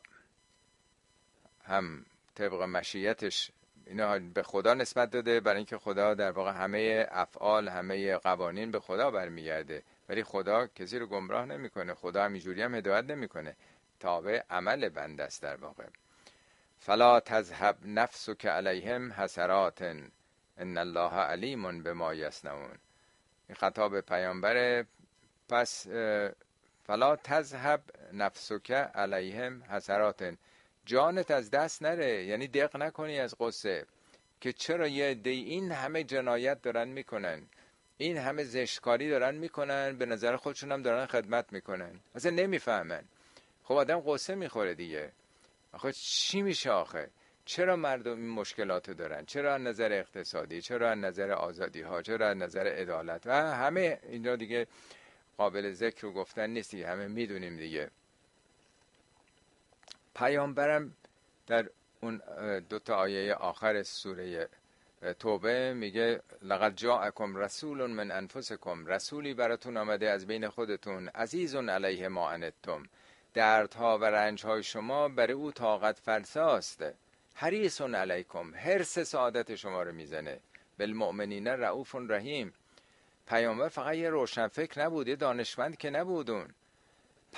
هم 1.64 2.06
طبق 2.36 2.62
مشیتش 2.62 3.52
اینا 3.90 4.20
به 4.20 4.44
خدا 4.44 4.74
نسبت 4.74 5.10
داده 5.10 5.40
برای 5.40 5.58
اینکه 5.58 5.78
خدا 5.78 6.14
در 6.14 6.32
واقع 6.32 6.52
همه 6.52 7.08
افعال 7.12 7.70
همه 7.70 8.18
قوانین 8.18 8.72
به 8.72 8.80
خدا 8.80 9.12
برمیگرده. 9.12 9.84
ولی 10.10 10.24
خدا 10.24 10.68
کسی 10.68 11.00
رو 11.00 11.08
گمراه 11.08 11.46
نمی‌کنه 11.46 11.94
خدا 11.94 12.24
همینجوری 12.24 12.62
هم 12.62 12.76
هدایت 12.76 13.04
نمی‌کنه. 13.04 13.56
تابع 14.00 14.42
عمل 14.50 14.90
بنده 14.90 15.24
است 15.24 15.42
در 15.42 15.56
واقع. 15.56 15.86
فلا 16.80 17.20
تذهب 17.20 17.78
نفسك 17.86 18.46
علیهم 18.46 19.12
حسرات 19.12 19.82
ان 20.58 20.78
الله 20.78 21.14
علیم 21.14 21.84
بما 21.84 22.14
یصنعون. 22.14 22.78
این 23.50 23.56
خطاب 23.56 24.02
پیامبر 24.02 24.86
پس 25.50 25.88
فلا 26.84 27.16
تذهب 27.16 27.82
نفسك 28.14 28.72
علیهم 28.72 29.64
حسرات. 29.64 30.38
جانت 30.88 31.32
از 31.32 31.52
دست 31.52 31.82
نره. 31.82 32.26
یعنی 32.26 32.48
دق 32.48 32.78
نکنی 32.78 33.20
از 33.20 33.36
قصه 33.40 33.86
که 34.42 34.54
چرا 34.54 34.88
یه 34.88 35.14
دی 35.14 35.30
این 35.30 35.72
همه 35.72 36.04
جنایت 36.04 36.62
دارن 36.62 36.88
می‌کنن. 36.88 37.42
این 37.98 38.18
همه 38.18 38.44
زشتکاری 38.44 39.10
دارن 39.10 39.36
می‌کنن. 39.36 39.98
به 39.98 40.06
نظر 40.06 40.36
خودشون 40.36 40.72
هم 40.72 40.82
دارن 40.82 41.06
خدمت 41.06 41.54
می‌کنن. 41.54 42.00
اصلا 42.16 42.32
نمی‌فهمن. 42.32 43.04
خب 43.64 43.76
آدم 43.76 44.00
قصه 44.06 44.36
می‌خوره 44.36 44.74
دیگه. 44.76 45.12
آخه 45.74 45.92
چی 45.92 46.42
میشه 46.42 46.72
آخه؟ 46.72 47.10
چرا 47.46 47.76
مردم 47.76 48.18
این 48.18 48.30
مشکلات 48.30 48.92
دارن؟ 48.92 49.26
چرا 49.26 49.54
از 49.56 49.62
نظر 49.62 49.92
اقتصادی؟ 49.92 50.62
چرا 50.62 50.92
از 50.92 50.98
نظر 50.98 51.32
آزادی 51.32 51.82
ها 51.82 52.02
چرا 52.02 52.30
از 52.30 52.38
نظر 52.38 52.68
عدالت؟ 52.68 53.28
و 53.28 53.32
همه 53.34 54.00
اینا 54.10 54.36
دیگه 54.36 54.68
قابل 55.38 55.72
ذکر 55.72 56.06
و 56.06 56.12
گفتن 56.12 56.50
نیست 56.50 56.74
همه 56.74 57.08
می‌دونیم 57.08 57.58
دیگه. 57.58 57.90
پیامبرم 60.18 60.96
در 61.48 61.70
اون 62.02 62.22
دو 62.70 62.80
تا 62.80 62.96
آیه 62.96 63.34
آخر 63.34 63.84
سوره 63.84 64.50
توبه 65.20 65.74
میگه 65.74 66.22
لقد 66.42 66.76
جاءکم 66.76 67.36
رسول 67.36 67.86
من 67.86 68.12
انفسکم. 68.12 68.86
رسولی 68.86 69.34
براتون 69.34 69.78
آمده 69.78 70.10
از 70.10 70.28
بین 70.28 70.50
خودتون. 70.50 71.08
عزیز 71.08 71.56
علیه 71.56 72.08
ما 72.08 72.30
انتم. 72.30 72.84
دردها 73.34 73.98
و 73.98 74.06
رنجهای 74.06 74.64
شما 74.64 75.10
برای 75.10 75.34
او 75.34 75.52
طاقت 75.52 76.00
فرساست 76.00 76.86
حریص 77.34 77.82
علیکم. 77.82 78.56
حرس 78.56 79.00
سعادت 79.00 79.56
شما 79.56 79.84
رو 79.84 79.92
می‌زنه. 79.92 80.40
بالمؤمنین 80.80 81.48
رعوف 81.48 81.96
رحیم. 81.96 82.54
پیامبر 83.28 83.68
فقط 83.68 83.96
یه 83.96 84.10
روشنفکر 84.10 84.82
نبود 84.82 85.08
یه 85.08 85.16
دانشمند 85.16 85.78
که 85.78 85.90
نبودون 85.90 86.48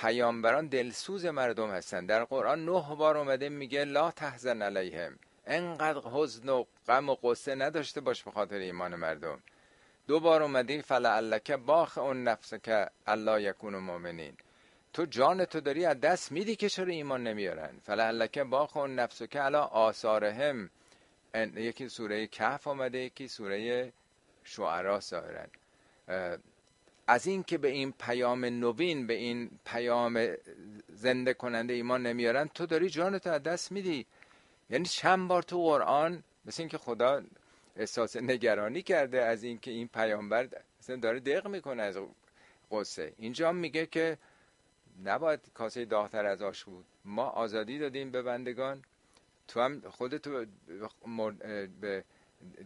پیامبران 0.00 0.66
دلسوز 0.66 1.26
مردم 1.26 1.70
هستن 1.70 2.06
در 2.06 2.24
قرآن 2.24 2.64
نه 2.64 2.94
بار 2.94 3.16
اومده 3.16 3.48
میگه 3.48 3.84
لا 3.84 4.10
تحزن 4.10 4.62
علیهم. 4.62 5.18
انقدر 5.46 6.00
حزن 6.12 6.48
و 6.48 6.64
غم 6.88 7.08
و 7.08 7.14
قصه 7.22 7.54
نداشته 7.54 8.00
باش 8.00 8.22
به 8.22 8.30
خاطر 8.30 8.56
ایمان 8.56 8.94
مردم. 8.94 9.38
دو 10.06 10.20
بار 10.20 10.42
اومدی 10.42 10.82
فلعلک 10.82 11.50
باخ 11.50 11.98
اون 11.98 12.24
نفس 12.24 12.54
که 12.54 12.86
الله 13.06 13.42
یکون 13.42 13.76
مؤمنین. 13.76 14.36
تو 14.92 15.04
جان 15.04 15.44
تو 15.44 15.60
داری 15.60 15.84
از 15.84 16.00
دست 16.00 16.32
میدی 16.32 16.56
که 16.56 16.68
چرا 16.68 16.92
ایمان 16.92 17.22
نمیارن؟ 17.22 17.78
فلعلک 17.82 18.38
باخ 18.38 18.76
اون 18.76 18.94
نفس 18.94 19.22
که 19.22 19.40
علا 19.40 19.62
آثارهم 19.62 20.70
یکی 21.56 21.88
سوره 21.88 22.26
کهف 22.26 22.66
آمده 22.66 22.98
یکی 22.98 23.28
سوره 23.28 23.92
شعرا 24.44 25.00
سایرن 25.00 25.48
از 27.10 27.26
این 27.26 27.42
که 27.42 27.58
به 27.58 27.68
این 27.68 27.92
پیام 27.92 28.44
نوین 28.44 29.06
به 29.06 29.14
این 29.14 29.50
پیام 29.64 30.34
زنده 30.88 31.34
کننده 31.34 31.74
ایمان 31.74 32.06
نمیارن 32.06 32.48
تو 32.48 32.66
داری 32.66 32.90
جانتو 32.90 33.30
از 33.30 33.42
دست 33.42 33.72
میدی. 33.72 34.06
یعنی 34.70 34.84
چند 34.84 35.28
بار 35.28 35.42
تو 35.42 35.62
قرآن 35.62 36.22
مثل 36.44 36.62
اینکه 36.62 36.78
خدا 36.78 37.22
احساس 37.76 38.16
نگرانی 38.16 38.82
کرده 38.82 39.22
از 39.22 39.42
اینکه 39.42 39.70
این 39.70 39.88
پیامبر 39.88 40.48
مثلا 40.80 40.96
داره 40.96 41.20
دق 41.20 41.48
می‌کنه 41.48 41.82
از 41.82 41.98
قصه 42.70 43.12
اینجا 43.18 43.52
میگه 43.52 43.86
که 43.86 44.18
نباید 45.04 45.40
کاسه 45.54 45.84
داغتر 45.84 46.26
از 46.26 46.42
آش 46.42 46.64
بود. 46.64 46.84
ما 47.04 47.24
آزادی 47.24 47.78
دادیم 47.78 48.10
به 48.10 48.22
بندگان. 48.22 48.82
تو 49.48 49.60
هم 49.60 49.80
خودتو 49.80 50.44
به 51.80 52.04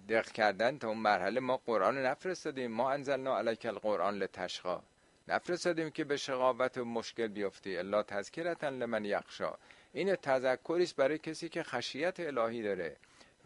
دق 0.09 0.27
کردن 0.27 0.79
تا 0.79 0.89
اون 0.89 0.99
مرحله 0.99 1.41
ما 1.41 1.57
قرآن 1.57 1.99
نفرستادیم. 2.07 2.71
ما 2.71 2.93
انزلنا 2.93 3.39
علیک 3.39 3.67
القرآن 3.67 4.19
لتشقا. 4.19 4.83
نفرستادیم 5.29 5.91
که 5.91 6.05
به 6.05 6.17
شقاوت 6.17 6.79
و 6.79 6.85
مشکل 6.85 7.29
بیفتی. 7.29 7.77
الا 7.77 8.03
تذکرتا 8.03 8.69
لمن 8.69 9.05
یخشا. 9.05 9.55
این 9.93 10.17
تذکریست 10.17 10.97
برای 10.97 11.19
کسی 11.19 11.49
که 11.49 11.63
خشیت 11.63 12.21
الهی 12.21 12.63
داره. 12.63 12.97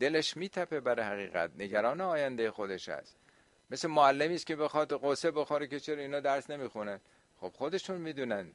دلش 0.00 0.36
میتپه 0.36 0.80
برای 0.80 1.04
حقیقت. 1.04 1.50
نگران 1.58 2.00
آینده 2.00 2.50
خودش 2.50 2.88
است. 2.88 3.16
مثل 3.70 3.88
معلمی 3.88 4.34
است 4.34 4.46
که 4.46 4.56
بخواد 4.56 5.00
قصه 5.04 5.30
بخوره 5.30 5.66
که 5.66 5.80
چرا 5.80 6.02
اینا 6.02 6.20
درس 6.20 6.50
نمی‌خونه 6.50 7.00
خب 7.40 7.48
خودشون 7.48 7.96
می‌دونن. 7.96 8.52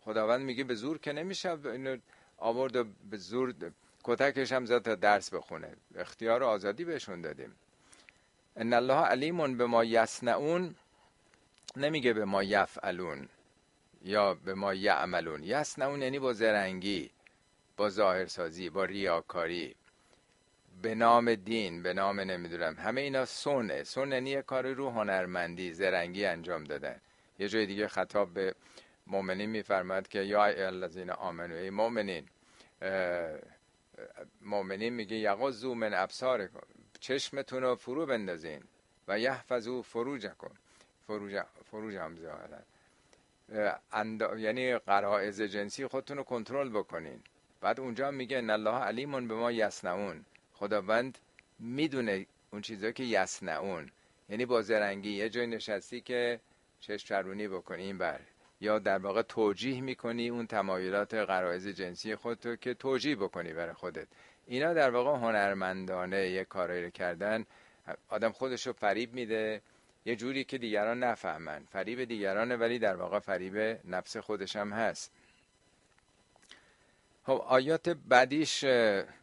خداوند 0.00 0.40
میگه 0.40 0.64
به 0.64 0.74
زور 0.74 0.98
که 0.98 1.12
نمیشه 1.12 1.66
اینو 1.66 1.96
آورد 2.38 2.76
و 2.76 2.84
به 3.10 3.16
زور 3.16 3.54
کتکش 4.04 4.52
هم 4.52 4.64
زد 4.66 4.82
تا 4.82 4.94
درس 4.94 5.34
بخونه. 5.34 5.76
اختیار 5.96 6.42
و 6.42 6.46
آزادی 6.46 6.84
بهشون 6.84 7.20
دادیم. 7.20 7.56
ان 8.56 8.72
الله 8.72 9.04
علیمون 9.04 9.56
به 9.56 9.66
ما 9.66 9.84
یسنعون 9.84 10.74
نمیگه 11.76 12.12
به 12.12 12.24
ما 12.24 12.42
یفعلون 12.42 13.28
یا 14.02 14.34
به 14.34 14.54
ما 14.54 14.74
یعملون. 14.74 15.42
یسنعون 15.42 16.02
یعنی 16.02 16.18
با 16.18 16.32
زرنگی 16.32 17.10
با 17.76 17.90
ظاهرسازی 17.90 18.70
با 18.70 18.84
ریاکاری. 18.84 19.74
به 20.82 20.94
نام 20.94 21.34
دین 21.34 21.82
به 21.82 21.92
نام 21.92 22.20
نمی‌دونم. 22.20 22.74
همه 22.74 23.00
اینا 23.00 23.24
سونه 23.24 23.84
سون 23.84 24.12
یعنی 24.12 24.30
یه 24.30 24.42
کار 24.42 24.66
رو 24.72 24.90
هنرمندی 24.90 25.72
زرنگی 25.72 26.24
انجام 26.26 26.64
دادن. 26.64 27.00
یه 27.38 27.48
جای 27.48 27.66
دیگه 27.66 27.88
خطاب 27.88 28.34
به 28.34 28.54
مؤمنین 29.06 29.50
میفرماد 29.50 30.08
که 30.08 30.18
یا 30.22 30.44
الذین 30.44 31.10
آمنو 31.10 31.54
ای 31.54 31.70
مؤمنین 31.70 32.28
مؤمنین 34.40 34.92
میگه 34.92 35.16
یغضوا 35.16 35.74
من 35.74 35.94
ابصارکم. 35.94 36.66
چشمتون 37.00 37.62
رو 37.62 37.74
فرو 37.74 38.06
بندازین 38.06 38.62
و 39.08 39.18
یحفظو 39.18 39.82
فروجکم. 39.82 40.50
فروج 41.06 41.42
فروج 41.64 41.94
هم 41.94 42.16
اند... 43.92 44.22
یعنی 44.38 44.78
قرائز 44.78 45.42
جنسی 45.42 45.86
خودتون 45.86 46.16
رو 46.16 46.22
کنترل 46.22 46.68
بکنین. 46.68 47.22
بعد 47.60 47.80
اونجا 47.80 48.10
میگه 48.10 48.38
ان 48.38 48.50
الله 48.50 48.74
علیمون 48.74 49.28
به 49.28 49.34
ما 49.34 49.52
یسنعون 49.52 50.24
خداوند 50.52 51.18
می‌دونه 51.58 52.26
اون 52.50 52.62
چیزایی 52.62 52.92
که 52.92 53.04
یسنعون 53.04 53.90
یعنی 54.28 54.46
با 54.46 54.62
زرنگی 54.62 55.10
یه 55.10 55.28
جای 55.28 55.46
نشستی 55.46 56.00
که 56.00 56.40
چشم 56.80 57.06
چرونی 57.06 57.48
بکنی 57.48 57.92
بر 57.92 58.20
یا 58.60 58.78
در 58.78 58.98
واقع 58.98 59.22
توجیه 59.22 59.80
می‌کنی 59.80 60.28
اون 60.28 60.46
تمایلات 60.46 61.14
قرائز 61.14 61.68
جنسی 61.68 62.16
خودتو 62.16 62.56
که 62.56 62.74
توجیه 62.74 63.16
بکنی 63.16 63.52
برای 63.52 63.72
خودت. 63.74 64.06
اینا 64.46 64.72
در 64.74 64.90
واقع 64.90 65.18
هنرمندانه 65.18 66.28
یه 66.28 66.44
کارایی 66.44 66.84
رو 66.84 66.90
کردن. 66.90 67.46
آدم 68.08 68.32
خودش 68.32 68.66
رو 68.66 68.72
فریب 68.72 69.14
میده. 69.14 69.62
یه 70.04 70.16
جوری 70.16 70.44
که 70.44 70.58
دیگران 70.58 71.04
نفهمن. 71.04 71.64
فریب 71.64 72.04
دیگرانه 72.04 72.56
ولی 72.56 72.78
در 72.78 72.96
واقع 72.96 73.18
فریب 73.18 73.80
نفس 73.84 74.16
خودش 74.16 74.56
هم 74.56 74.72
هست. 74.72 75.12
خب 77.26 77.44
آیات 77.46 77.88
بعدیش 77.88 78.64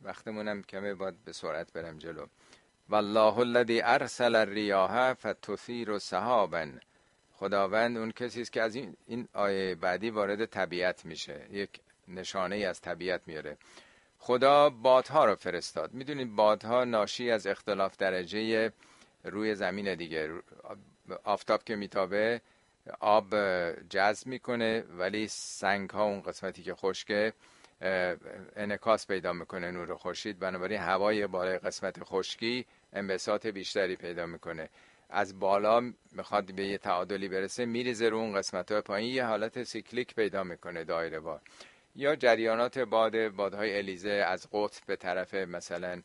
وقتمونم 0.03 0.63
کمه 0.63 0.93
باید 0.93 1.15
به 1.25 1.31
سرعت 1.31 1.73
برم 1.73 1.97
جلو. 1.97 2.25
والله 2.89 3.37
الذی 3.39 3.81
ارسل 3.81 4.35
الریاح 4.35 5.13
فتثیر 5.13 5.97
سحابا. 5.97 6.67
خداوند 7.39 7.97
اون 7.97 8.11
کسی 8.11 8.41
است 8.41 8.51
که 8.51 8.61
از 8.61 8.75
این 8.75 8.97
این 9.07 9.27
آیه 9.33 9.75
بعدی 9.75 10.09
وارد 10.09 10.45
طبیعت 10.45 11.05
میشه. 11.05 11.45
یک 11.51 11.69
نشانه 12.07 12.55
ای 12.55 12.65
از 12.65 12.81
طبیعت 12.81 13.21
میاره. 13.25 13.57
خدا 14.19 14.69
بادها 14.69 15.25
رو 15.25 15.35
فرستاد. 15.35 15.93
می‌دونید 15.93 16.35
بادها 16.35 16.83
ناشی 16.83 17.31
از 17.31 17.47
اختلاف 17.47 17.97
درجه 17.97 18.71
روی 19.23 19.55
زمین 19.55 19.95
دیگه. 19.95 20.29
آفتاب 21.23 21.63
که 21.63 21.75
میتابه 21.75 22.41
آب 22.99 23.35
جذب 23.89 24.27
می‌کنه 24.27 24.83
ولی 24.97 25.27
سنگ 25.27 25.89
ها 25.89 26.03
اون 26.03 26.21
قسمتی 26.21 26.63
که 26.63 26.73
خشکه 26.73 27.33
انعکاس 28.55 29.07
پیدا 29.07 29.33
می‌کنه 29.33 29.71
نور 29.71 29.95
خورشید. 29.95 30.39
بنابراین 30.39 30.79
هوای 30.79 31.27
بالای 31.27 31.57
قسمت 31.57 32.03
خشکی 32.03 32.65
انبساط 32.93 33.47
بیشتری 33.47 33.95
پیدا 33.95 34.25
می‌کنه. 34.25 34.69
از 35.09 35.39
بالا 35.39 35.93
می‌خواد 36.11 36.55
به 36.55 36.67
یه 36.67 36.77
تعادلی 36.77 37.27
برسه 37.27 37.65
میریزه 37.65 38.09
رو 38.09 38.17
اون 38.17 38.33
قسمت 38.33 38.71
های 38.71 38.81
پایین 38.81 39.15
یه 39.15 39.25
حالت 39.25 39.63
cyclic 39.63 40.15
پیدا 40.15 40.43
می‌کنه 40.43 40.83
دایره 40.83 41.19
وار. 41.19 41.41
یا 41.95 42.15
جریانات 42.15 42.79
باد 42.79 43.29
بادهای 43.29 43.77
الیزه 43.77 44.09
از 44.09 44.47
قطب 44.51 44.85
به 44.85 44.95
طرف 44.95 45.33
مثلا 45.33 46.01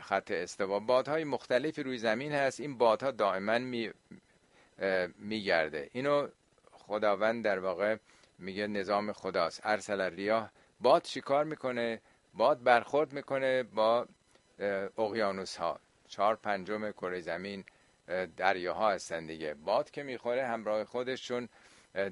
خط 0.00 0.30
استوا. 0.30 0.80
بادهای 0.80 1.24
مختلفی 1.24 1.82
روی 1.82 1.98
زمین 1.98 2.32
هست 2.32 2.60
این 2.60 2.78
بادها 2.78 3.10
دائما 3.10 3.58
می 3.58 3.90
میگرده. 5.18 5.90
اینو 5.92 6.28
خداوند 6.72 7.44
در 7.44 7.58
واقع 7.58 7.96
میگه 8.38 8.66
نظام 8.66 9.12
خداست. 9.12 9.60
ارسل 9.64 10.00
ریاه 10.00 10.50
باد 10.80 11.02
چیکار 11.02 11.44
می‌کنه؟ 11.44 12.00
باد 12.34 12.62
برخورد 12.62 13.12
می‌کنه 13.12 13.62
با 13.62 14.06
اقیانوس 14.98 15.56
ها 15.56 15.80
چهار 16.08 16.36
پنجم 16.36 16.90
کره 16.90 17.20
زمین 17.20 17.64
دریاها 18.36 18.90
هستن 18.90 19.26
دیگه. 19.26 19.54
باد 19.54 19.90
که 19.90 20.02
می‌خوره 20.02 20.46
همراه 20.46 20.84
خودش 20.84 21.26
چون 21.26 21.48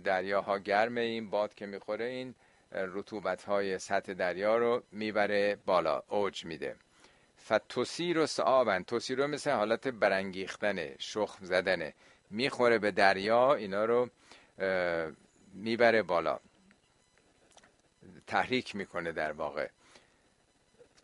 دریاها 0.04 0.58
گرمه 0.58 1.00
این 1.00 1.30
باد 1.30 1.54
که 1.54 1.66
می‌خوره 1.66 2.04
این 2.04 2.34
رطوبت 2.72 3.42
های 3.42 3.78
سطح 3.78 4.14
دریا 4.14 4.56
رو 4.56 4.82
می‌بره 4.92 5.56
بالا 5.66 6.02
اوج 6.08 6.44
میده. 6.44 6.76
فتوسیر 7.44 8.18
و 8.18 8.26
سعابن 8.26 8.82
توسیر 8.82 9.18
رو 9.18 9.26
مثل 9.26 9.50
حالت 9.50 9.88
برانگیختنه 9.88 10.96
شخم 10.98 11.44
زدنه. 11.44 11.94
می‌خوره 12.30 12.78
به 12.78 12.90
دریا 12.90 13.54
اینا 13.54 13.84
رو 13.84 14.10
می‌بره 15.54 16.02
بالا. 16.02 16.38
تحریک 18.26 18.76
می‌کنه 18.76 19.12
در 19.12 19.32
واقع. 19.32 19.68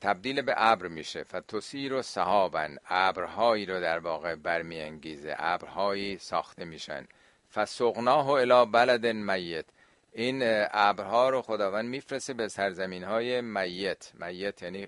تبدیل 0.02 0.42
به 0.42 0.54
ابر 0.56 0.88
میشه. 0.88 1.24
فتوسیر 1.24 1.92
و 1.92 2.02
صحابن. 2.02 2.78
ابرهایی 2.88 3.66
رو 3.66 3.80
در 3.80 3.98
واقع 3.98 4.34
برمیانگیزه. 4.34 5.34
ابرهایی 5.38 6.18
ساخته 6.18 6.64
میشن. 6.64 7.06
فسقناه 7.54 8.28
الی 8.28 8.70
بلد 8.72 9.06
میت. 9.06 9.64
این 10.12 10.40
ابرها 10.70 11.30
رو 11.30 11.42
خداوند 11.42 11.88
میفرسته 11.88 12.34
به 12.34 12.48
سرزمین 12.48 13.04
های 13.04 13.40
میت. 13.40 14.12
میت 14.14 14.62
یعنی 14.62 14.86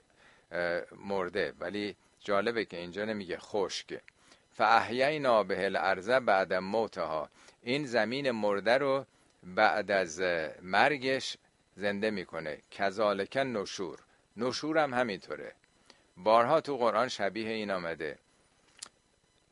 مرده. 0.97 1.53
ولی 1.61 1.97
جالبه 2.21 2.65
که 2.65 2.77
اینجا 2.77 3.05
نمیگه 3.05 3.39
خشک. 3.39 4.01
فاحیینا 4.53 5.43
به 5.43 5.65
الارض 5.65 6.11
بعد 6.11 6.55
موتها. 6.55 7.29
این 7.62 7.87
زمین 7.87 8.31
مرده 8.31 8.79
رو 8.79 9.07
بعد 9.43 9.91
از 9.91 10.21
مرگش 10.62 11.37
زنده 11.77 12.11
می‌کنه. 12.11 12.59
کذالک 12.71 13.37
نشور 13.37 13.99
نشور 14.37 14.78
هم 14.78 14.95
همینطوره. 14.95 15.53
بارها 16.16 16.61
تو 16.61 16.76
قرآن 16.76 17.09
شبیه 17.09 17.51
این 17.51 17.70
آمده 17.70 18.18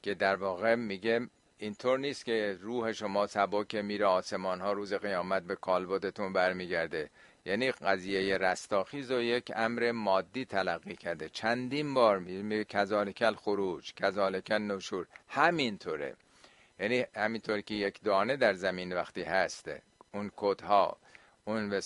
که 0.02 0.14
در 0.14 0.36
واقع 0.36 0.74
میگه 0.74 1.28
اینطور 1.58 1.98
نیست 1.98 2.24
که 2.24 2.58
روح 2.60 2.92
شما 2.92 3.26
سبک 3.26 3.74
میره 3.74 4.06
آسمان 4.06 4.60
ها 4.60 4.72
روز 4.72 4.94
قیامت 4.94 5.42
به 5.42 5.56
کالبدتون 5.56 6.32
برمیگرده. 6.32 7.10
یعنی 7.46 7.72
قضیه 7.72 8.38
رستاخیز 8.38 9.10
و 9.10 9.20
یک 9.20 9.52
امر 9.56 9.92
مادی 9.92 10.44
تلقی 10.44 10.96
کرده. 10.96 11.28
چندین 11.28 11.94
بار 11.94 12.18
میگه 12.18 12.64
کذالک 12.64 13.30
خروج 13.30 13.94
کذالک 13.94 14.50
نشور 14.50 15.06
همینطوره. 15.28 16.14
یعنی 16.80 17.06
همینطور 17.16 17.60
که 17.60 17.74
یک 17.74 18.02
دانه 18.02 18.36
در 18.36 18.54
زمین 18.54 18.92
وقتی 18.92 19.22
هسته 19.22 19.82
اون 20.14 20.30
کدها 20.36 20.96
اون 21.44 21.68
به 21.68 21.82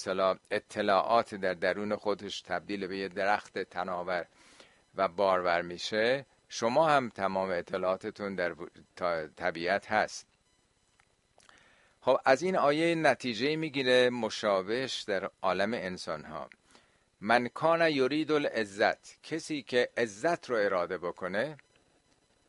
اطلاعات 0.51 1.35
در 1.35 1.55
درون 1.55 1.97
خودش 1.97 2.41
تبدیل 2.41 2.87
به 2.87 2.99
یه 2.99 3.09
درخت 3.09 3.59
تناور 3.59 4.27
و 4.95 5.09
بارور 5.09 5.63
میشه. 5.63 6.27
شما 6.49 6.89
هم 6.89 7.09
تمام 7.09 7.51
اطلاعاتتون 7.51 8.35
در 8.35 8.55
طبیعت 9.37 9.91
هست. 9.91 10.27
خب 12.01 12.21
از 12.25 12.43
این 12.43 12.57
آیه 12.57 12.95
نتیجه 12.95 13.57
می‌گیره 13.57 14.11
مشابهش 14.11 15.03
در 15.03 15.31
عالم 15.43 15.75
انسان 15.75 16.25
ها 16.25 16.51
من 17.21 17.49
کان 17.49 17.91
یرید 17.91 18.33
العزت 18.33 19.23
کسی 19.23 19.63
که 19.63 19.89
عزت 19.97 20.51
رو 20.51 20.57
اراده 20.57 20.99
بکنه 20.99 21.57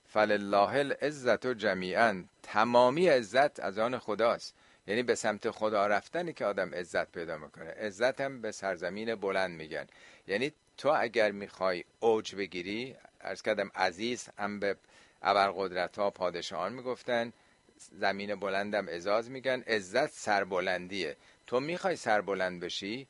فلله 0.08 0.74
العزت 0.74 1.46
و 1.46 1.54
جمیعا. 1.54 2.24
تمامی 2.44 3.08
عزت 3.08 3.60
از 3.60 3.80
آن 3.80 4.00
خداست. 4.00 4.56
یعنی 4.88 5.04
به 5.04 5.16
سمت 5.16 5.52
خدا 5.52 5.88
رفتنی 5.88 6.34
که 6.34 6.46
آدم 6.46 6.74
عزت 6.74 7.12
پیدا 7.12 7.38
می‌کنه. 7.38 7.72
عزت 7.72 8.22
هم 8.22 8.42
به 8.42 8.52
سرزمین 8.52 9.16
بلند 9.16 9.58
میگن. 9.58 9.88
یعنی 10.28 10.54
تو 10.78 10.94
اگر 10.98 11.32
می‌خوای 11.32 11.84
اوج 12.00 12.36
بگیری 12.36 12.96
ارز 13.22 13.42
کردم 13.42 13.72
عزیز 13.76 14.30
هم 14.38 14.60
به 14.60 14.76
ابرقدرت 15.22 16.00
ها 16.00 16.10
پادشاهان 16.10 16.74
می‌گفتن 16.74 17.34
زمین 17.78 18.36
بلندم 18.36 18.88
ازاز 18.88 19.32
میگن. 19.32 19.62
عزت 19.62 20.10
سربلندیه. 20.10 21.18
تو 21.48 21.60
می‌خوای 21.60 21.96
سربلند 21.96 22.60
بشی 22.60 23.08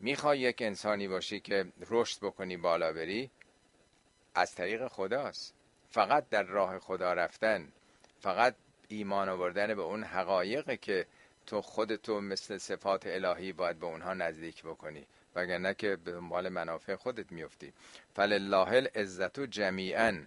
می‌خوای 0.00 0.38
یک 0.38 0.62
انسانی 0.62 1.08
باشی 1.08 1.40
که 1.40 1.64
رشد 1.90 2.18
بکنی 2.20 2.56
بالا 2.56 2.92
بری 2.92 3.30
از 4.34 4.54
طریق 4.54 4.88
خداست. 4.88 5.54
فقط 5.90 6.28
در 6.28 6.42
راه 6.42 6.78
خدا 6.78 7.12
رفتن 7.12 7.72
فقط 8.20 8.54
ایمان 8.88 9.28
آوردن 9.28 9.74
به 9.74 9.82
اون 9.82 10.04
حقایقه 10.04 10.76
که 10.76 11.06
تو 11.46 11.62
خودتو 11.62 12.20
مثل 12.20 12.58
صفات 12.58 13.06
الهی 13.06 13.52
باید 13.52 13.78
به 13.78 13.86
اونها 13.86 14.14
نزدیک 14.14 14.62
بکنی 14.62 15.06
وگرنه 15.34 15.74
که 15.74 15.96
به 15.96 16.12
دنبال 16.12 16.48
منافع 16.48 16.94
خودت 16.96 17.32
میفتی. 17.32 17.72
فلله 18.16 18.68
العزت 18.68 19.40
جمیعا. 19.40 20.22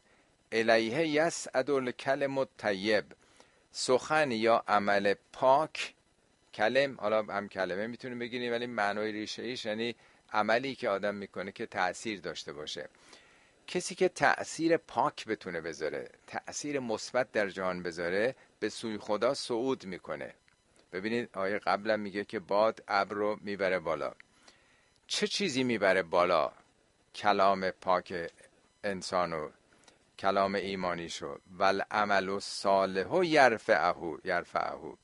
الیه 0.51 1.07
یسعد 1.07 1.69
الکلم 1.69 2.37
الطیب. 2.37 3.05
سخن 3.71 4.31
یا 4.31 4.63
عمل 4.67 5.13
پاک. 5.33 5.93
کلم 6.53 6.97
حالا 6.99 7.23
هم 7.23 7.49
کلمه 7.49 7.87
می‌تونیم 7.87 8.19
بگیریم 8.19 8.53
ولی 8.53 8.65
معنای 8.65 9.11
ریشه 9.11 9.43
ایش 9.43 9.65
یعنی 9.65 9.95
عملی 10.33 10.75
که 10.75 10.89
آدم 10.89 11.15
می‌کنه 11.15 11.51
که 11.51 11.65
تاثیر 11.65 12.19
داشته 12.19 12.53
باشه. 12.53 12.89
کسی 13.67 13.95
که 13.95 14.09
تأثیر 14.09 14.77
پاک 14.77 15.25
بتونه 15.25 15.61
بذاره 15.61 16.09
تأثیر 16.27 16.79
مثبت 16.79 17.31
در 17.31 17.49
جهان 17.49 17.83
بذاره 17.83 18.35
به 18.59 18.69
سوی 18.69 18.97
خدا 18.97 19.33
صعود 19.33 19.85
می‌کنه. 19.85 20.33
ببینید 20.93 21.29
آیه 21.33 21.59
قبلا 21.59 21.97
میگه 21.97 22.23
که 22.23 22.39
باد 22.39 22.83
ابر 22.87 23.15
رو 23.15 23.39
می‌بره 23.41 23.79
بالا. 23.79 24.13
چه 25.07 25.27
چیزی 25.27 25.63
می‌بره 25.63 26.03
بالا؟ 26.03 26.51
کلام 27.15 27.71
پاک 27.71 28.31
انسانو 28.83 29.49
کلام 30.19 30.55
ایمانیشو 30.55 31.39
ول 31.57 31.81
عمل 31.91 32.29
و 32.29 32.39
صالح 32.39 33.07
و 33.07 33.23
یرفعهو 33.23 34.17
یرفعهو 34.23 34.95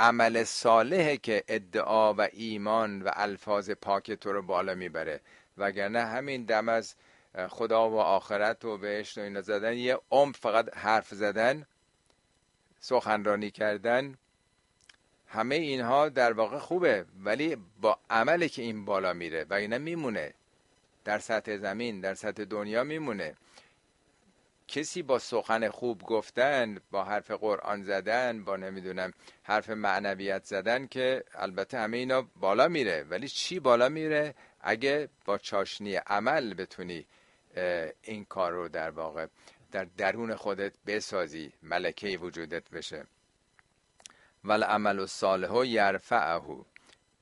عمل 0.00 0.44
صالحه 0.44 1.16
که 1.16 1.44
ادعا 1.48 2.14
و 2.14 2.20
ایمان 2.20 3.02
و 3.02 3.10
الفاظ 3.12 3.70
پاک 3.70 4.12
تو 4.12 4.32
رو 4.32 4.42
بالا 4.42 4.74
می‌بره. 4.74 5.20
وگرنه 5.58 6.04
همین 6.04 6.44
دم 6.44 6.68
از 6.68 6.94
خدا 7.48 7.90
و 7.90 7.98
آخرت 7.98 8.64
و 8.64 8.78
بهشت 8.78 9.18
و 9.18 9.20
اینا 9.20 9.40
زدن 9.40 9.72
یه 9.72 9.98
عمر 10.10 10.32
فقط 10.32 10.76
حرف 10.76 11.14
زدن 11.14 11.66
سخنرانی 12.84 13.50
کردن 13.50 14.14
همه 15.26 15.54
اینها 15.54 16.08
در 16.08 16.32
واقع 16.32 16.58
خوبه 16.58 17.04
ولی 17.24 17.56
با 17.80 17.98
عملی 18.10 18.48
که 18.48 18.62
این 18.62 18.84
بالا 18.84 19.12
میره 19.12 19.46
و 19.50 19.54
اینا 19.54 19.78
میمونه. 19.78 20.34
در 21.04 21.18
سطح 21.18 21.56
زمین 21.56 22.00
در 22.00 22.14
سطح 22.14 22.44
دنیا 22.44 22.84
میمونه. 22.84 23.34
کسی 24.68 25.02
با 25.02 25.18
سخن 25.18 25.68
خوب 25.68 26.02
گفتن 26.02 26.78
با 26.90 27.04
حرف 27.04 27.30
قرآن 27.30 27.82
زدن 27.82 28.44
با 28.44 28.56
نمی‌دونم 28.56 29.12
حرف 29.42 29.70
معنویت 29.70 30.44
زدن 30.44 30.86
که 30.86 31.24
البته 31.34 31.78
همه 31.78 31.96
اینا 31.96 32.22
بالا 32.40 32.68
میره. 32.68 33.02
ولی 33.10 33.28
چی 33.28 33.60
بالا 33.60 33.88
میره؟ 33.88 34.34
اگه 34.60 35.08
با 35.24 35.38
چاشنی 35.38 35.94
عمل 35.96 36.54
بتونی 36.54 37.06
این 38.02 38.24
کار 38.24 38.52
رو 38.52 38.68
در 38.68 38.90
واقع 38.90 39.26
در 39.74 39.86
درون 39.96 40.34
خودت 40.34 40.72
بسازی 40.86 41.52
ملکه 41.62 42.18
وجودت 42.18 42.70
بشه. 42.70 43.04
ول 44.44 44.62
عمل 44.62 44.98
و 44.98 45.06
صالح 45.06 45.66
یرفعه. 45.66 46.40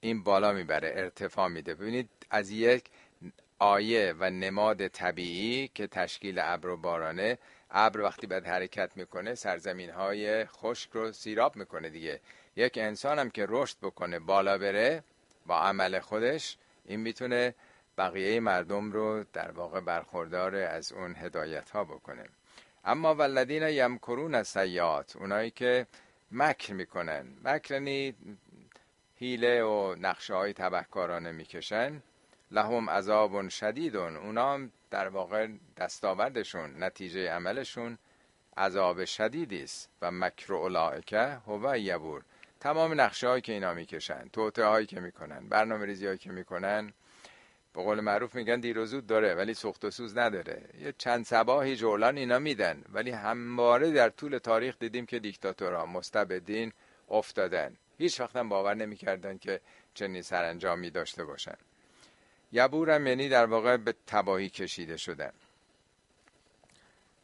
این 0.00 0.22
بالا 0.22 0.52
می‌بره 0.52 0.92
ارتفاع 0.96 1.48
میده. 1.48 1.74
ببینید 1.74 2.08
از 2.30 2.50
یک 2.50 2.84
آیه 3.58 4.14
و 4.18 4.30
نماد 4.30 4.88
طبیعی 4.88 5.68
که 5.74 5.86
تشکیل 5.86 6.38
ابر 6.38 6.68
و 6.68 6.76
بارانه 6.76 7.38
ابر 7.70 8.00
وقتی 8.00 8.26
بعد 8.26 8.46
حرکت 8.46 8.90
می‌کنه 8.96 9.34
سرزمین 9.34 9.90
های 9.90 10.44
خشک 10.44 10.90
رو 10.92 11.12
سیراب 11.12 11.56
می‌کنه 11.56 11.88
دیگه. 11.88 12.20
یک 12.56 12.78
انسان 12.78 13.18
هم 13.18 13.30
که 13.30 13.46
رشد 13.48 13.76
بکنه 13.82 14.18
بالا 14.18 14.58
بره 14.58 15.04
با 15.46 15.58
عمل 15.58 15.98
خودش 15.98 16.56
این 16.84 17.00
می‌تونه 17.00 17.54
بقیه 17.98 18.40
مردم 18.40 18.92
رو 18.92 19.24
در 19.32 19.50
واقع 19.50 19.80
برخوردار 19.80 20.54
از 20.54 20.92
اون 20.92 21.14
هدایت 21.18 21.70
ها 21.70 21.84
بکنه. 21.84 22.24
اما 22.84 23.14
ولدین 23.14 23.62
یمکرون 23.62 24.42
سیات 24.42 25.16
اونایی 25.16 25.50
که 25.50 25.86
مکر 26.30 26.72
می‌کنن. 26.72 27.26
مکرنی 27.44 28.14
هیله 29.16 29.62
و 29.62 29.94
نقشه 30.00 30.34
های 30.34 30.52
تبهکارانه 30.52 31.32
می‌کشن. 31.32 32.02
لهم 32.50 32.90
عذاب 32.90 33.48
شدیدون 33.48 34.16
اونا 34.16 34.60
در 34.90 35.08
واقع 35.08 35.48
دستاوردشون 35.76 36.82
نتیجه 36.82 37.30
عملشون 37.30 37.98
عذاب 38.56 39.04
شدیدی 39.04 39.62
است. 39.62 39.90
و 40.02 40.10
مکر 40.10 40.54
اولائکه 40.54 41.38
هو 41.46 41.76
یبور. 41.76 42.22
تمام 42.60 43.00
نقشه 43.00 43.28
هایی 43.28 43.42
که 43.42 43.52
اینا 43.52 43.74
می‌کشن 43.74 44.28
توته 44.32 44.64
هایی 44.64 44.86
که 44.86 45.00
می‌کنن 45.00 45.48
برنامه 45.48 45.86
ریزی 45.86 46.06
هایی 46.06 46.18
که 46.18 46.30
می‌کنن 46.30 46.92
به 47.74 47.82
قول 47.82 48.00
معروف 48.00 48.34
میگن 48.34 48.60
دیر 48.60 48.78
و 48.78 48.86
زود 48.86 49.06
داره 49.06 49.34
ولی 49.34 49.54
سخت 49.54 49.84
و 49.84 49.90
سوز 49.90 50.18
نداره. 50.18 50.62
یه 50.80 50.94
چند 50.98 51.24
سباهی 51.24 51.76
جولان 51.76 52.16
اینا 52.16 52.38
میدن 52.38 52.84
ولی 52.92 53.10
همواره 53.10 53.90
در 53.90 54.08
طول 54.08 54.38
تاریخ 54.38 54.78
دیدیم 54.78 55.06
که 55.06 55.18
دیکتاتورها 55.18 55.86
مستبدین 55.86 56.72
افتادن. 57.10 57.76
هیچ 57.98 58.20
وقت 58.20 58.36
هم 58.36 58.48
باور 58.48 58.74
نمی‌کردن 58.74 59.38
که 59.38 59.60
چنین 59.94 60.22
سرانجامی 60.22 60.90
داشته 60.90 61.24
باشن. 61.24 61.56
یبورم 62.52 63.06
یعنی 63.06 63.28
در 63.28 63.46
واقع 63.46 63.76
به 63.76 63.94
تباهی 64.06 64.48
کشیده 64.48 64.96
شدن. 64.96 65.32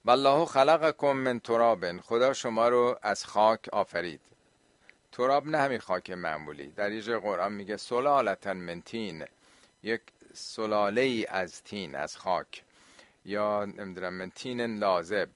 والله 0.04 0.44
خلقکم 0.44 1.12
من 1.12 1.40
ترابن 1.40 1.98
خدا 1.98 2.32
شما 2.32 2.68
رو 2.68 2.98
از 3.02 3.24
خاک 3.24 3.68
آفرید. 3.72 4.20
تراب 5.12 5.46
نه 5.46 5.58
همین 5.58 5.78
خاک 5.78 6.10
معمولی. 6.10 6.66
در 6.66 6.92
یه 6.92 7.18
قرآن 7.18 7.52
میگه 7.52 7.76
من 8.44 8.82
تین. 8.82 9.24
یک 9.82 10.00
سلاله 10.38 11.00
ای 11.00 11.26
از 11.26 11.62
تین 11.62 11.94
از 11.94 12.16
خاک 12.16 12.62
یا 13.24 13.64
نمی‌دونم 13.64 14.28
تین 14.28 14.78
لازب. 14.78 15.28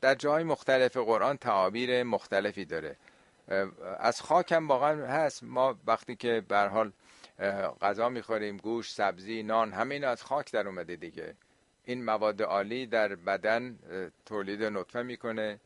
در 0.00 0.14
جای 0.14 0.44
مختلف 0.44 0.96
قرآن 0.96 1.36
تعابیر 1.36 2.02
مختلفی 2.02 2.64
داره. 2.64 2.96
از 3.98 4.20
خاک 4.20 4.52
هم 4.52 4.68
واقعا 4.68 5.06
هست. 5.06 5.42
ما 5.44 5.78
وقتی 5.86 6.16
که 6.16 6.42
به 6.48 6.58
حال 6.58 6.92
غذا 7.80 8.08
می‌خوریم 8.08 8.56
گوش 8.56 8.92
سبزی 8.92 9.42
نان 9.42 9.72
همین 9.72 10.04
از 10.04 10.22
خاک 10.22 10.52
در 10.52 10.68
اومده 10.68 10.96
دیگه. 10.96 11.34
این 11.84 12.04
مواد 12.04 12.42
عالی 12.42 12.86
در 12.86 13.14
بدن 13.14 13.78
تولید 14.26 14.64
نطفه 14.64 15.02
می‌کنه. 15.02 15.60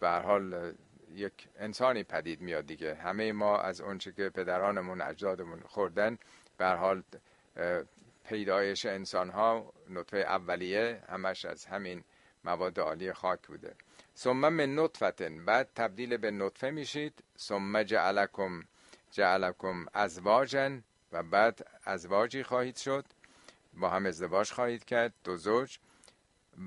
به 0.00 0.10
حال 0.24 0.72
یک 1.14 1.48
انسانی 1.58 2.02
پدید 2.02 2.40
میاد 2.40 2.66
دیگه. 2.66 2.94
همه 2.94 3.32
ما 3.32 3.58
از 3.58 3.80
اونچه 3.80 4.12
که 4.12 4.28
پدرانمون 4.28 5.00
اجدادمون 5.00 5.60
خوردن 5.60 6.18
به 6.58 6.66
حال 6.66 7.02
پیدایش 8.24 8.86
انسان 8.86 9.30
ها 9.30 9.72
نطفه 9.88 10.18
اولیه 10.18 11.02
همش 11.08 11.44
از 11.44 11.66
همین 11.66 12.04
مواد 12.44 12.80
عالی 12.80 13.12
خاک 13.12 13.46
بوده. 13.46 13.74
ثم 14.16 14.48
من 14.48 14.78
نطفتن. 14.78 15.44
بعد 15.44 15.68
تبدیل 15.74 16.16
به 16.16 16.30
نطفه 16.30 16.70
میشید. 16.70 17.24
ثم 17.38 17.82
جعلکم 17.82 18.62
جعلکم 19.10 19.86
ازواجن 19.94 20.84
و 21.12 21.22
بعد 21.22 21.66
ازواجی 21.84 22.42
خواهید 22.42 22.76
شد. 22.76 23.04
با 23.74 23.88
هم 23.90 24.06
ازدواج 24.06 24.52
خواهید 24.52 24.84
کرد 24.84 25.12
دو 25.24 25.36
زوج. 25.36 25.78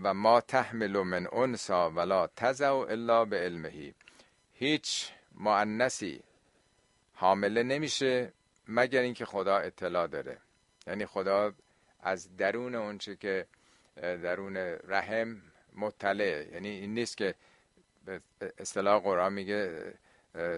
و 0.04 0.14
ما 0.14 0.42
تحمل 0.42 0.98
من 1.04 1.28
انسا 1.34 1.90
ولا 1.90 2.28
تزع 2.28 2.74
الا 2.74 3.26
به 3.26 3.38
علمهی 3.38 3.94
هیچ 4.54 5.12
معنسی 5.36 6.24
حامله 7.14 7.64
نمیشه. 7.64 8.34
مگر 8.68 9.02
اینکه 9.02 9.26
خدا 9.26 9.58
اطلاع 9.58 10.08
داره. 10.08 10.38
یعنی 10.88 11.06
خدا 11.06 11.54
از 12.00 12.38
درون 12.38 12.76
اونچه 12.76 13.16
که 13.16 13.46
درون 14.02 14.58
رحم 14.88 15.42
مطلع. 15.76 16.48
یعنی 16.54 16.70
این 16.70 16.94
نیست 16.94 17.18
که 17.18 17.36
به 18.06 18.22
اصطلاح 18.58 19.02
قرآن 19.02 19.34
میگه 19.34 19.94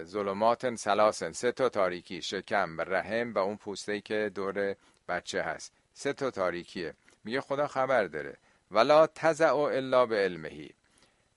ظلمات 0.02 0.74
سلاسن 0.74 1.32
سه 1.32 1.52
تا 1.52 1.68
تاریکی 1.68 2.22
شکم 2.22 2.78
و 2.78 2.80
رحم 2.80 3.34
و 3.34 3.38
اون 3.38 3.56
پوسته 3.56 4.00
که 4.00 4.30
دور 4.34 4.76
بچه 5.08 5.42
هست. 5.42 5.72
سه 5.94 6.12
تا 6.12 6.30
تاریکیه. 6.30 6.94
میگه 7.24 7.40
خدا 7.40 7.66
خبر 7.66 8.04
داره. 8.04 8.36
ولا 8.70 9.06
تزع 9.06 9.54
الا 9.56 10.06
به 10.06 10.16
علمهی 10.16 10.70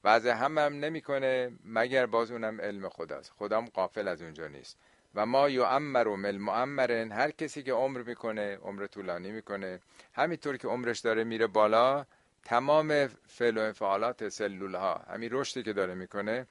و 0.03 0.07
از 0.07 0.25
هم 0.25 0.57
هم 0.57 0.73
نمی‌کنه 0.73 1.51
مگر 1.65 2.05
باز 2.05 2.31
اونم 2.31 2.61
علم 2.61 2.89
خداست. 2.89 3.31
خدام 3.37 3.65
قافل 3.65 4.07
از 4.07 4.21
اونجا 4.21 4.47
نیست. 4.47 4.77
و 5.17 5.25
ما 5.25 5.49
یعمر 5.49 6.07
مل 6.07 6.37
معمرن 6.37 7.11
هر 7.11 7.31
کسی 7.31 7.63
که 7.63 7.73
عمر 7.73 8.01
می‌کنه 8.01 8.57
عمر 8.57 8.87
طولانی 8.87 9.31
می‌کنه. 9.31 9.79
همینطور 10.13 10.57
که 10.57 10.67
عمرش 10.67 10.99
داره 10.99 11.23
میره 11.23 11.47
بالا 11.47 12.05
تمام 12.43 13.07
فعل 13.07 13.57
و 13.57 13.61
انفعالات 13.61 14.29
سلول 14.29 14.75
ها 14.75 14.95
همین 14.95 15.29
رشدی 15.31 15.63
که 15.63 15.73
داره 15.73 15.93
می‌کنه 15.93 16.47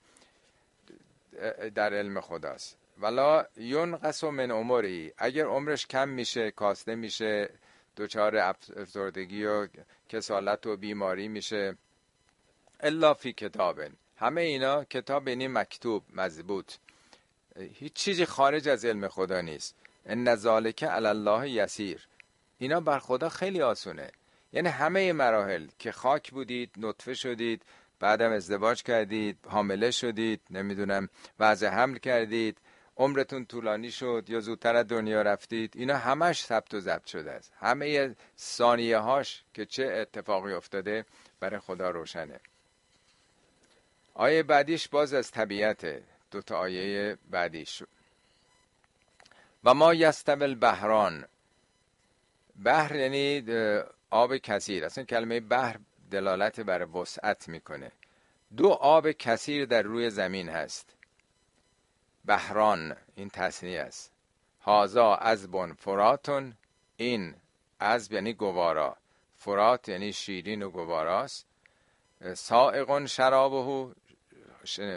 در 1.75 1.95
علم 1.95 2.21
خداست. 2.21 2.77
ولا 2.99 3.47
ینقص 3.57 4.25
من 4.25 4.51
عمری. 4.51 5.13
اگر 5.19 5.45
عمرش 5.45 5.87
کم 5.87 6.09
میشه 6.09 6.51
کاسته 6.51 6.95
میشه 6.95 7.51
دچار 7.97 8.37
افسردگی 8.37 9.45
و 9.45 9.69
کسالت 10.09 10.67
و 10.67 10.77
بیماری 10.77 11.29
میشه. 11.29 11.77
الا 12.81 13.15
فی 13.15 13.33
کتابن. 13.33 13.93
همه 14.17 14.41
اینا 14.41 14.85
کتاب 14.85 15.29
یعنی 15.29 15.49
مکتوب 15.49 16.03
مضبوط. 16.15 16.73
هیچ 17.59 17.93
چیزی 17.93 18.25
خارج 18.25 18.69
از 18.69 18.85
علم 18.85 19.09
خدا 19.09 19.41
نیست. 19.41 19.75
ان 20.07 20.35
ذالک 20.37 20.85
علی 20.85 21.07
الله 21.07 21.51
یسیر. 21.51 22.09
اینا 22.59 22.81
بر 22.81 22.99
خدا 22.99 23.29
خیلی 23.29 23.63
آسونه. 23.63 24.11
یعنی 24.53 24.69
همه 24.69 25.13
مراحل 25.13 25.67
که 25.79 25.93
خاک 25.93 26.31
بودید 26.31 26.71
نطفه 26.77 27.15
شدید 27.15 27.63
بعدم 28.01 28.33
ازدواج 28.33 28.83
کردید 28.83 29.39
حامله 29.49 29.91
شدید 29.91 30.41
نمی‌دونم 30.51 31.09
وضع 31.41 31.69
حمل 31.69 31.99
کردید 31.99 32.59
عمرتون 32.97 33.47
طولانی 33.47 33.91
شد 33.91 34.25
یا 34.29 34.41
زودتر 34.41 34.77
از 34.77 34.87
دنیا 34.87 35.23
رفتید. 35.23 35.73
اینا 35.77 35.97
همش 35.97 36.45
ثبت 36.45 36.75
و 36.75 36.81
ضبط 36.81 37.07
شده 37.07 37.33
است. 37.33 37.53
همه 37.61 38.17
ثانیه 38.39 38.99
هاش 38.99 39.45
که 39.55 39.67
چه 39.67 39.85
اتفاقی 39.85 40.53
افتاده 40.53 41.05
برای 41.41 41.61
خدا 41.61 41.91
روشنه. 41.91 42.41
آیه 44.15 44.43
بعدیش 44.43 44.89
باز 44.89 45.15
از 45.15 45.31
طبیعت 45.31 46.03
دو 46.37 46.43
تا 46.43 46.59
آیه 46.59 47.19
بعدیش 47.31 47.83
و 49.65 49.75
ما 49.75 49.95
یستول 49.95 50.55
بحران 50.55 51.25
بحر 52.65 52.97
یعنی 52.97 53.45
آب 54.11 54.37
کثیر. 54.37 54.85
اصلا 54.85 55.05
کلمه 55.05 55.41
بحر 55.41 55.77
دلالت 56.11 56.61
بر 56.61 56.97
وسعت 56.97 57.49
می‌کنه. 57.49 57.93
دو 58.57 58.69
آب 58.69 59.11
کثیر 59.11 59.65
در 59.67 59.83
روی 59.83 60.11
زمین 60.11 60.49
هست. 60.49 60.97
بحران 62.25 62.97
این 63.15 63.29
تصنیه 63.31 63.81
است. 63.81 64.13
هازا 64.61 65.15
ازبون 65.15 65.73
فراتون. 65.73 66.57
این 66.97 67.35
از 67.81 68.13
یعنی 68.13 68.33
گوارا. 68.33 68.97
فرات 69.37 69.89
یعنی 69.89 70.13
شیرین 70.13 70.63
و 70.63 70.71
گواراست 70.71 71.47
سائقون 72.35 73.07
شرابهو 73.07 73.93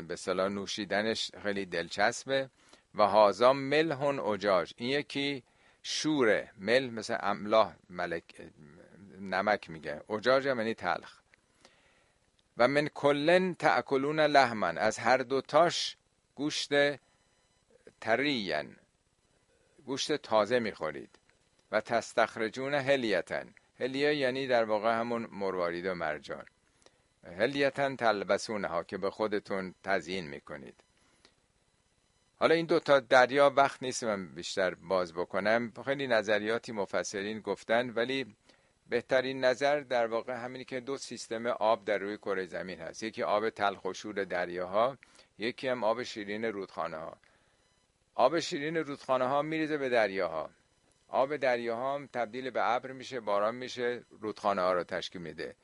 به 0.07 0.15
صلاح 0.15 0.47
نوشیدنش 0.47 1.31
خیلی 1.43 1.65
دلچسبه. 1.65 2.49
و 2.95 3.03
هازا 3.07 3.53
ملهون 3.53 4.19
اجاج. 4.19 4.73
این 4.77 4.89
یکی 4.89 5.43
شوره 5.83 6.51
مل 6.57 6.89
مثل 6.89 7.17
املاح 7.19 7.75
ملک 7.89 8.23
نمک 9.19 9.69
میگه. 9.69 10.01
اجاج 10.09 10.45
یعنی 10.45 10.73
تلخ. 10.73 11.19
و 12.57 12.67
من 12.67 12.87
کلن 12.87 13.53
تأکلون 13.53 14.19
لحمن. 14.19 14.77
از 14.77 14.97
هر 14.97 15.17
دوتاش 15.17 15.97
گوشت 16.35 16.71
ترین 18.01 18.75
گوشت 19.85 20.15
تازه 20.15 20.59
می‌خورید. 20.59 21.19
و 21.71 21.81
تستخرجون 21.81 22.73
هلیتن. 22.73 23.53
هلیه 23.79 24.15
یعنی 24.15 24.47
در 24.47 24.63
واقع 24.63 24.99
همون 24.99 25.27
مروارید 25.31 25.85
و 25.85 25.93
مرجان. 25.93 26.45
هلیتن 27.23 27.95
تلبسونه 27.95 28.67
ها 28.67 28.83
که 28.83 28.97
به 28.97 29.09
خودتون 29.09 29.75
تزیین 29.83 30.27
می‌کنید. 30.27 30.83
حالا 32.39 32.55
این 32.55 32.65
دوتا 32.65 32.99
دریا 32.99 33.49
وقت 33.55 33.83
نیست 33.83 34.03
من 34.03 34.27
بیشتر 34.27 34.75
باز 34.75 35.13
بکنم. 35.13 35.73
خیلی 35.85 36.07
نظریاتی 36.07 36.71
مفسرین 36.71 37.39
گفتن 37.39 37.89
ولی 37.89 38.35
بهترین 38.89 39.45
نظر 39.45 39.79
در 39.79 40.07
واقع 40.07 40.33
همینی 40.33 40.65
که 40.65 40.79
دو 40.79 40.97
سیستم 40.97 41.47
آب 41.47 41.85
در 41.85 41.97
روی 41.97 42.17
کره 42.17 42.45
زمین 42.45 42.79
هست. 42.79 43.03
یکی 43.03 43.23
آب 43.23 43.49
تلخ 43.49 43.85
و 43.85 43.93
شور 43.93 44.23
دریاها 44.23 44.97
یکی 45.37 45.67
هم 45.67 45.83
آب 45.83 46.03
شیرین 46.03 46.45
رودخانه 46.45 46.97
ها 46.97 47.17
آب 48.15 48.39
شیرین 48.39 48.77
رودخانه 48.77 49.25
ها 49.27 49.41
میریزه 49.41 49.77
به 49.77 49.89
دریاها. 49.89 50.49
آب 51.07 51.37
دریاها 51.37 51.95
هم 51.95 52.07
تبدیل 52.13 52.49
به 52.49 52.69
ابر 52.69 52.91
میشه 52.91 53.19
باران 53.19 53.55
میشه 53.55 54.03
رودخانه 54.09 54.61
ها 54.61 54.73
رو 54.73 54.83
تشکیل 54.83 55.21
میده. 55.21 55.55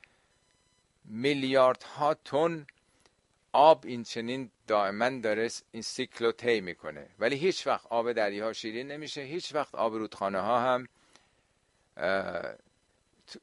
میلیاردها 1.08 2.14
تن 2.14 2.68
آب 3.52 3.86
این 3.86 4.04
چنین 4.04 4.52
دائما 4.68 5.10
داره 5.10 5.50
این 5.72 5.82
سیکل 5.82 6.26
رو 6.26 6.32
طی 6.32 6.62
می‌کنه. 6.62 7.08
ولی 7.20 7.36
هیچ 7.36 7.68
وقت 7.68 7.88
آب 7.88 8.12
دریاها 8.12 8.54
شیرین 8.54 8.92
نمیشه. 8.92 9.22
هیچ 9.22 9.56
وقت 9.56 9.76
آب 9.76 9.94
رودخانه 9.94 10.40
ها 10.40 10.60
هم 10.60 10.88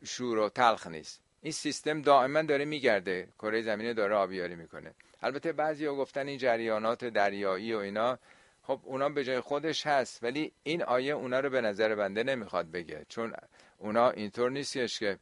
شور 0.04 0.38
و 0.38 0.48
تلخ 0.48 0.86
نیست. 0.86 1.20
این 1.42 1.52
سیستم 1.52 2.02
دائما 2.02 2.42
داره 2.42 2.64
میگرده. 2.64 3.28
کره 3.38 3.62
زمینه 3.62 3.94
داره 3.94 4.14
آبیاری 4.14 4.54
می‌کنه. 4.54 4.94
البته 5.22 5.52
بعضی 5.52 5.86
ها 5.86 5.94
گفتن 5.94 6.28
این 6.28 6.38
جریانات 6.38 7.04
دریایی 7.04 7.74
و 7.74 7.78
اینا 7.78 8.18
خب 8.62 8.80
اونا 8.84 9.08
به 9.08 9.24
جای 9.24 9.40
خودش 9.40 9.86
هست 9.86 10.22
ولی 10.22 10.52
این 10.62 10.82
آیه 10.82 11.12
اونا 11.12 11.40
رو 11.40 11.50
به 11.50 11.60
نظر 11.60 11.94
بنده 11.94 12.22
نمی‌خواد 12.22 12.70
بگه. 12.70 13.06
چون 13.08 13.32
اونا 13.78 14.10
اینطور 14.10 14.50
نیستش 14.50 14.98
که 14.98 15.18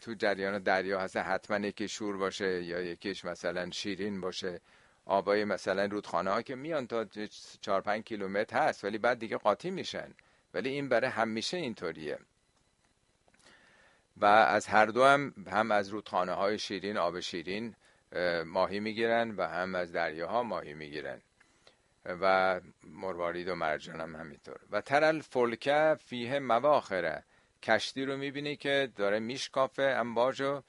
تو 0.00 0.14
جریان 0.14 0.58
دریا 0.58 1.00
هست 1.00 1.16
حتما 1.16 1.66
یکی 1.66 1.88
شور 1.88 2.16
باشه 2.16 2.62
یا 2.62 2.80
یکیش 2.80 3.24
مثلا 3.24 3.70
شیرین 3.70 4.20
باشه. 4.20 4.60
آبای 5.04 5.44
مثلا 5.44 5.84
رودخانه 5.84 6.30
ها 6.30 6.42
که 6.42 6.54
میان 6.54 6.86
تا 6.86 7.06
4 7.60 7.80
5 7.80 8.04
کیلومتر 8.04 8.58
هست 8.58 8.84
ولی 8.84 8.98
بعد 8.98 9.18
دیگه 9.18 9.36
قاطی 9.36 9.70
میشن. 9.70 10.14
ولی 10.54 10.68
این 10.68 10.88
برای 10.88 11.10
همیشه 11.10 11.56
اینطوریه. 11.56 12.18
و 14.16 14.24
از 14.24 14.66
هر 14.66 14.86
دو 14.86 15.04
هم 15.04 15.34
هم 15.50 15.70
از 15.70 15.88
رودخانه 15.88 16.32
های 16.32 16.58
شیرین 16.58 16.96
آب 16.96 17.20
شیرین 17.20 17.74
ماهی 18.44 18.80
می‌گیرن 18.80 19.30
و 19.30 19.48
هم 19.48 19.74
از 19.74 19.92
دریاها 19.92 20.42
ماهی 20.42 20.74
می‌گیرن. 20.74 21.22
و 22.06 22.60
مروارید 22.84 23.48
و 23.48 23.54
مرجان 23.54 24.00
هم 24.00 24.16
همینطور. 24.16 24.56
و 24.70 24.80
ترل 24.80 25.20
فلکه 25.20 25.96
فیه 26.04 26.38
مواخره. 26.38 27.24
کشتی 27.62 28.04
رو 28.04 28.16
می‌بینی 28.16 28.56
که 28.56 28.88
داره 28.96 29.18
میشکافه 29.18 29.82
انباجو 29.82 30.62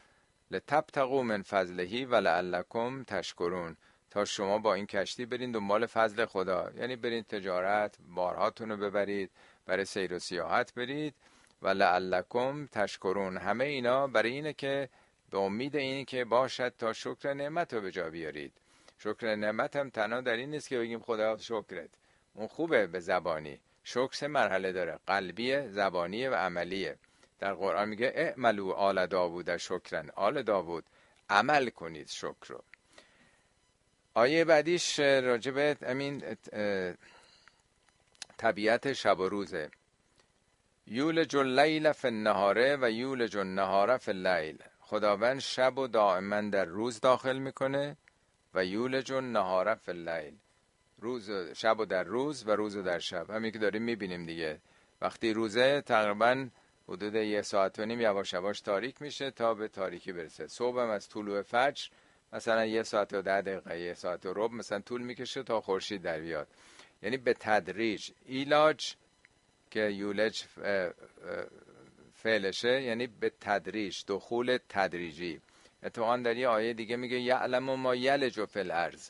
لتبتقو 0.51 1.23
من 1.23 1.41
فضلهی 1.41 2.05
و 2.05 2.15
لعلکم 2.15 3.03
تشکرون. 3.03 3.77
تا 4.09 4.25
شما 4.25 4.57
با 4.57 4.73
این 4.73 4.85
کشتی 4.85 5.25
برین 5.25 5.51
دنبال 5.51 5.85
فضل 5.85 6.25
خدا. 6.25 6.71
یعنی 6.77 6.95
برین 6.95 7.23
تجارت 7.23 7.97
بارهاتون 8.15 8.69
رو 8.69 8.77
ببرید 8.77 9.31
برای 9.65 9.85
سیر 9.85 10.13
و 10.13 10.19
سیاحت 10.19 10.73
برید 10.73 11.13
و 11.61 11.67
لعلکم 11.67 12.65
تشکرون. 12.65 13.37
همه 13.37 13.63
اینا 13.63 14.07
برای 14.07 14.31
اینه 14.31 14.53
که 14.53 14.89
به 15.29 15.37
امید 15.37 15.75
اینه 15.75 16.05
که 16.05 16.25
باشد 16.25 16.73
تا 16.79 16.93
شکر 16.93 17.33
نعمت 17.33 17.73
رو 17.73 17.81
به 17.81 17.91
جا 17.91 18.09
بیارید. 18.09 18.53
شکر 18.97 19.35
نعمت 19.35 19.75
هم 19.75 19.89
تنها 19.89 20.21
در 20.21 20.33
این 20.33 20.49
نیست 20.51 20.69
که 20.69 20.79
بگیم 20.79 20.99
خدا 20.99 21.37
شکرت. 21.37 21.89
اون 22.33 22.47
خوبه 22.47 22.87
به 22.87 22.99
زبانی. 22.99 23.59
شکر 23.83 24.13
سه 24.13 24.27
مرحله 24.27 24.71
داره. 24.71 24.99
قلبی 25.07 25.67
زبانی 25.67 26.27
و 26.27 26.35
عملیه 26.35 26.97
در 27.39 27.53
قرآن 27.53 27.89
میگه 27.89 28.11
اعملو 28.15 28.71
آل 28.71 29.07
داوود 29.07 29.57
شکرن. 29.57 30.09
آل 30.15 30.41
داوود 30.41 30.83
عمل 31.29 31.69
کنید 31.69 32.07
شکر 32.07 32.47
رو. 32.47 32.63
آیه 34.13 34.45
بعدیش 34.45 34.99
راجبه 34.99 35.77
امین 35.81 36.37
طبیعت 38.37 38.93
شب 38.93 39.19
و 39.19 39.29
روزه. 39.29 39.71
یولج 40.87 41.35
اللیل 41.35 41.91
فی 41.91 42.07
النهاره 42.07 42.77
و 42.81 42.91
یولج 42.91 43.37
النهاره 43.37 43.97
فی 43.97 44.11
اللیل. 44.11 44.63
خداوند 44.79 45.39
شب 45.39 45.77
و 45.77 45.87
دائما 45.87 46.41
در 46.41 46.65
روز 46.65 46.99
داخل 46.99 47.37
می‌کنه 47.37 47.97
و 48.53 48.65
یولج 48.65 49.11
النهاره 49.11 49.75
فی 49.75 49.91
اللیل. 49.91 50.37
روز 51.01 51.31
شب 51.31 51.79
و 51.79 51.85
در 51.85 52.03
روز 52.03 52.47
و 52.47 52.51
روز 52.51 52.75
و 52.75 52.81
در 52.81 52.99
شب. 52.99 53.31
همین 53.31 53.51
که 53.51 53.59
داریم 53.59 53.81
می‌بینیم 53.81 54.25
دیگه. 54.25 54.59
وقتی 55.01 55.33
روزه 55.33 55.81
تقریبا 55.81 56.47
حدود 56.87 57.15
یه 57.15 57.41
ساعت 57.41 57.79
و 57.79 57.85
نیم 57.85 58.01
یواش 58.01 58.33
یواش 58.33 58.61
تاریک 58.61 59.01
میشه 59.01 59.31
تا 59.31 59.53
به 59.53 59.67
تاریکی 59.67 60.11
برسه. 60.13 60.47
صبح 60.47 60.77
از 60.77 61.09
طلوع 61.09 61.41
فجر 61.41 61.87
مثلا 62.33 62.65
یه 62.65 62.83
ساعت 62.83 63.13
و 63.13 63.21
ده 63.21 63.41
دقیقه 63.41 63.79
یه 63.79 63.93
ساعت 63.93 64.25
و 64.25 64.33
رب 64.35 64.51
مثلا 64.51 64.79
طول 64.79 65.01
می‌کشه 65.01 65.43
تا 65.43 65.61
خورشید 65.61 66.01
در 66.01 66.19
بیاد. 66.19 66.47
یعنی 67.03 67.17
به 67.17 67.33
تدریج. 67.33 68.11
ایلاج 68.25 68.93
که 69.71 69.79
یولج 69.79 70.43
فعلشه 72.13 72.81
یعنی 72.81 73.07
به 73.07 73.31
تدریج 73.41 74.03
دخول 74.07 74.57
تدریجی. 74.69 75.41
اتفاقا 75.83 76.17
در 76.17 76.37
یه 76.37 76.47
آیه 76.47 76.73
دیگه 76.73 76.95
میگه 76.95 77.19
یعلم 77.19 77.63
ما 77.63 77.95
یلج 77.95 78.45
فی 78.45 78.59
الارض. 78.59 79.09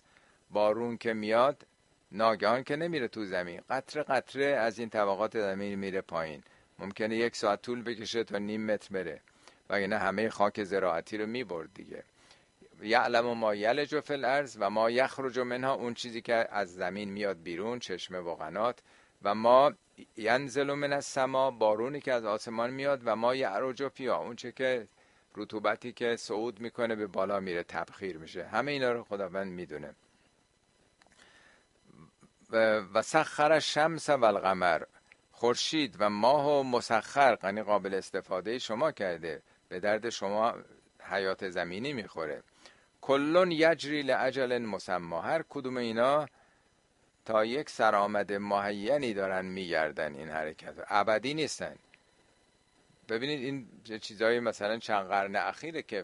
بارون 0.52 0.98
که 0.98 1.14
میاد 1.14 1.68
ناگهان 2.12 2.64
که 2.64 2.76
نمیره 2.76 3.08
تو 3.08 3.26
زمین. 3.26 3.62
قطره 3.70 4.04
قطره 4.04 4.46
از 4.46 4.80
این 4.80 4.90
طبقات 4.90 5.40
زمین 5.40 5.76
میره 5.76 6.02
پایین. 6.02 6.44
ممکنه 6.80 7.16
یک 7.16 7.36
ساعت 7.36 7.62
طول 7.62 7.84
بکشه 7.84 8.24
تا 8.24 8.38
نیم 8.38 8.66
متر 8.66 8.94
بره. 8.94 9.22
و 9.70 9.74
اینه 9.74 9.98
همه 9.98 10.30
خاک 10.30 10.64
زراعتی 10.64 11.18
رو 11.18 11.26
می‌برد 11.26 11.70
دیگه. 11.74 12.04
یعلم 12.82 13.38
ما 13.38 13.56
یلج 13.56 14.00
فی 14.00 14.14
الارض 14.14 14.58
و 14.60 14.70
ما 14.70 14.90
یخرج 14.90 15.40
منها. 15.40 15.74
اون 15.74 15.94
چیزی 15.94 16.22
که 16.22 16.48
از 16.52 16.76
زمین 16.76 17.12
میاد 17.12 17.44
بیرون 17.44 17.80
چشمه 17.80 18.20
و 18.20 18.36
قنات 18.36 18.80
و 19.24 19.36
ما 19.36 19.74
ینزل 20.18 20.74
من 20.74 20.94
السما 20.94 21.52
بارونی 21.52 22.02
که 22.02 22.14
از 22.14 22.26
آسمان 22.26 22.70
میاد 22.70 23.02
و 23.06 23.16
ما 23.16 23.36
یعرج 23.36 23.88
فیا 23.88 24.18
اون 24.18 24.36
چه 24.36 24.52
که 24.52 24.88
رطوبتی 25.36 25.92
که 25.92 26.16
صعود 26.16 26.60
می‌کنه 26.60 26.96
به 26.96 27.08
بالا 27.08 27.40
میره 27.40 27.64
تبخیر 27.64 28.18
میشه. 28.18 28.46
همه 28.46 28.72
اینا 28.72 28.92
رو 28.92 29.04
خداوند 29.04 29.52
می‌دونه. 29.52 29.96
و 32.94 33.02
سخر 33.02 33.60
شمس 33.60 34.10
و 34.10 34.26
القمر. 34.26 34.84
خورشید 35.32 35.96
و 36.00 36.10
ماه 36.10 36.60
و 36.60 36.64
مسخر 36.64 37.38
یعنی 37.44 37.62
قابل 37.62 37.94
استفاده 37.94 38.60
شما 38.60 38.92
کرده. 38.92 39.42
به 39.70 39.80
درد 39.80 40.10
شما 40.10 40.56
حیات 41.04 41.50
زمینی 41.50 41.94
می‌خوره. 41.94 42.44
کلون 43.02 43.52
یجری 43.52 44.02
لعجل 44.02 44.58
مسما. 44.58 45.22
هر 45.22 45.44
کدوم 45.50 45.78
اینا 45.78 46.26
تا 47.26 47.46
یک 47.46 47.70
سرآمد 47.70 48.34
معینی 48.34 49.14
دارن 49.14 49.46
میگردن 49.46 50.16
این 50.16 50.30
حرکت. 50.30 50.74
ابدی 50.88 51.34
نیستن. 51.34 51.76
ببینید 53.10 53.44
این 53.44 53.68
چیزایی 54.00 54.40
مثلا 54.40 54.78
چند 54.78 55.08
قرن 55.08 55.36
اخیره 55.36 55.82
که 55.82 56.04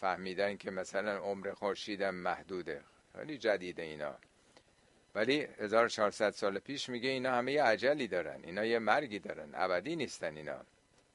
فهمیدن 0.00 0.56
که 0.56 0.70
مثلا 0.70 1.18
عمر 1.18 1.52
خورشیدم 1.52 2.14
محدوده. 2.14 2.80
خیلی 3.16 3.38
جدیده 3.38 3.82
اینا. 3.82 4.14
ولی 5.16 5.48
1400 5.58 6.30
سال 6.30 6.58
پیش 6.58 6.88
میگه 6.88 7.08
اینا 7.08 7.32
همه 7.32 7.52
یه 7.52 7.62
عجلی 7.62 8.08
دارن 8.08 8.40
اینا 8.44 8.64
یه 8.64 8.78
مرگی 8.78 9.18
دارن 9.18 9.50
ابدی 9.54 9.96
نیستن 9.96 10.36
اینا. 10.36 10.60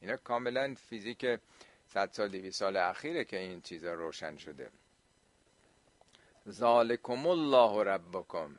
اینا 0.02 0.18
کاملا 0.18 0.76
فیزیک 0.89 1.39
100 1.88 2.10
سال 2.12 2.30
200 2.30 2.60
سال 2.60 2.78
اخیره 2.78 3.24
که 3.24 3.38
این 3.38 3.62
چیزا 3.62 3.93
روشن 3.93 4.38
شده. 4.38 4.70
ذالکم 6.49 7.28
الله 7.28 7.84
ربکم. 7.84 8.56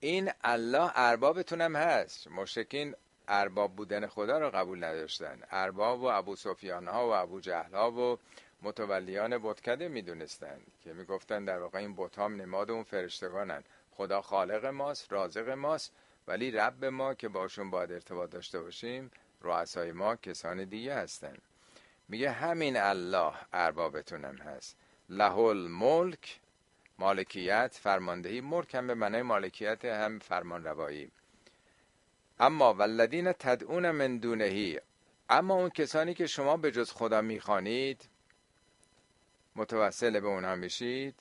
این 0.00 0.30
الله 0.44 0.90
اربابتونم 0.94 1.76
هست. 1.76 2.28
مشکین 2.28 2.94
ارباب 3.28 3.76
بودن 3.76 4.06
خدا 4.06 4.38
رو 4.38 4.50
قبول 4.50 4.84
نداشتن. 4.84 5.42
ارباب 5.50 6.00
و 6.00 6.04
ابو 6.04 6.36
سفیان 6.36 6.88
ها 6.88 7.08
و 7.08 7.12
ابو 7.12 7.40
جهل 7.40 7.74
ها 7.74 7.92
و 7.92 8.18
متولیان 8.62 9.38
بتکده 9.38 9.88
می‌دونستن 9.88 10.60
که 10.84 10.92
می‌گفتن 10.92 11.44
در 11.44 11.58
واقع 11.58 11.78
این 11.78 11.94
بت 11.96 12.18
نماد 12.18 12.70
اون 12.70 12.82
فرشتگانن. 12.82 13.64
خدا 14.00 14.22
خالق 14.22 14.66
ماست 14.66 15.12
رازق 15.12 15.48
ماست 15.48 15.92
ولی 16.28 16.50
رب 16.50 16.84
ما 16.84 17.14
که 17.14 17.28
باشون 17.28 17.70
باید 17.70 17.92
ارتباط 17.92 18.30
داشته 18.30 18.60
باشیم 18.60 19.10
رؤسای 19.40 19.92
ما 19.92 20.16
کسان 20.16 20.64
دیگه 20.64 20.94
هستن. 20.94 21.36
میگه 22.08 22.30
همین 22.30 22.76
الله 22.76 23.32
اربابتونم 23.52 24.36
هست. 24.36 24.76
له 25.08 25.38
الملک 25.38 26.40
مالکیت 26.98 27.78
فرماندهی 27.80 28.40
ملک 28.40 28.74
هم 28.74 28.86
به 28.86 28.94
معنای 28.94 29.22
مالکیت 29.22 29.84
هم 29.84 30.18
فرمان 30.18 30.64
روایی 30.64 31.10
اما 32.38 32.74
والذین 32.74 33.32
تدعون 33.32 33.90
من 33.90 34.18
دونهی 34.18 34.80
اما 35.30 35.54
اون 35.54 35.70
کسانی 35.70 36.14
که 36.14 36.26
شما 36.26 36.56
به 36.56 36.70
جز 36.70 36.92
خدا 36.92 37.22
می‌خوانید 37.22 38.08
متوسل 39.56 40.20
به 40.20 40.28
اونها 40.28 40.54
میشید 40.54 41.14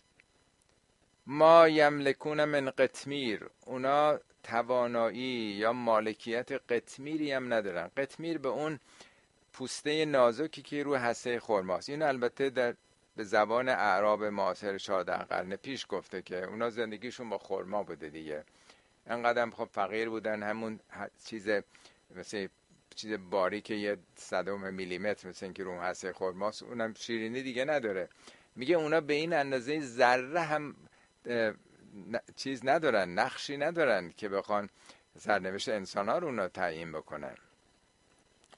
ما 1.32 1.68
یملکون 1.68 2.46
من 2.46 2.70
قطمیر. 2.70 3.50
اونا 3.66 4.20
توانایی 4.44 5.52
یا 5.52 5.74
مالکیت 5.74 6.52
قطمیری 6.52 7.32
هم 7.32 7.54
ندارن. 7.54 7.92
قطمیر 7.98 8.38
به 8.38 8.50
اون 8.50 8.80
پوسته 9.54 10.06
نازکی 10.06 10.62
که 10.62 10.84
رو 10.84 10.96
حسه 10.96 11.40
خرماست. 11.40 11.90
این 11.90 12.02
البته 12.02 12.50
در 12.50 12.76
به 13.16 13.24
زبان 13.24 13.70
اعراب 13.70 14.24
معاصر 14.24 14.78
14 14.78 15.18
قرن 15.18 15.56
پیش 15.56 15.86
گفته 15.90 16.22
که 16.22 16.44
اونا 16.44 16.70
زندگیشون 16.70 17.30
با 17.30 17.38
خرما 17.38 17.84
بوده 17.84 18.10
دیگه. 18.10 18.44
انقدر 19.08 19.50
خب 19.50 19.70
فقیر 19.72 20.10
بودن 20.10 20.44
همون 20.44 20.80
چیز 21.26 21.50
مثل 22.16 22.48
چیز 22.96 23.18
باریک 23.30 23.70
یه 23.70 23.98
صدم 24.16 24.74
میلیمتر 24.74 25.30
مثل 25.30 25.46
اینکه 25.46 25.64
رو 25.64 25.82
حسه 25.82 26.14
خرماست. 26.14 26.64
اونم 26.64 26.94
شیرینی 26.94 27.42
دیگه 27.44 27.66
نداره. 27.66 28.10
میگه 28.56 28.76
اونا 28.76 29.02
به 29.02 29.14
این 29.14 29.34
اندازه 29.34 29.80
ذره 29.80 30.40
هم 30.42 30.76
چیز 32.36 32.66
ندارن 32.66 33.10
نقشی 33.10 33.58
ندارن 33.58 34.14
که 34.18 34.30
بخوان 34.30 34.70
سرنوشت 35.18 35.70
انسان 35.70 36.10
ها 36.10 36.18
رو 36.18 36.28
اونا 36.28 36.48
تعیین 36.48 36.92
بکنن. 36.92 37.36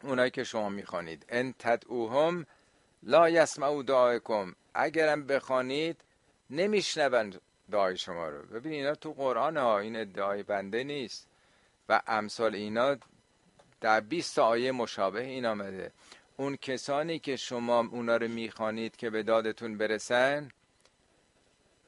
اونایی 0.03 0.31
که 0.31 0.43
شما 0.43 0.69
می‌خوانید. 0.69 1.25
ان 1.29 1.53
تدعوهم 1.59 2.45
لا 3.03 3.29
یسمعو 3.29 3.83
دعایکم 3.83 4.55
اگرم 4.73 5.27
بخوانید 5.27 5.97
نمیشنوند 6.49 7.41
دعای 7.71 7.97
شما 7.97 8.29
رو. 8.29 8.41
ببین 8.43 8.73
اینا 8.73 8.95
تو 8.95 9.13
قرآن 9.13 9.57
ها 9.57 9.79
این 9.79 9.95
ادعای 9.95 10.43
بنده 10.43 10.83
نیست. 10.83 11.27
و 11.89 12.01
امثال 12.07 12.55
اینا 12.55 12.97
در 13.81 13.99
20 13.99 14.39
آیه 14.39 14.71
مشابه 14.71 15.23
این 15.23 15.45
آمده. 15.45 15.91
اون 16.37 16.55
کسانی 16.55 17.19
که 17.19 17.35
شما 17.35 17.79
اونا 17.79 18.17
رو 18.17 18.27
می‌خوانید 18.27 18.95
که 18.95 19.09
به 19.09 19.23
دادتون 19.23 19.77
برسن 19.77 20.49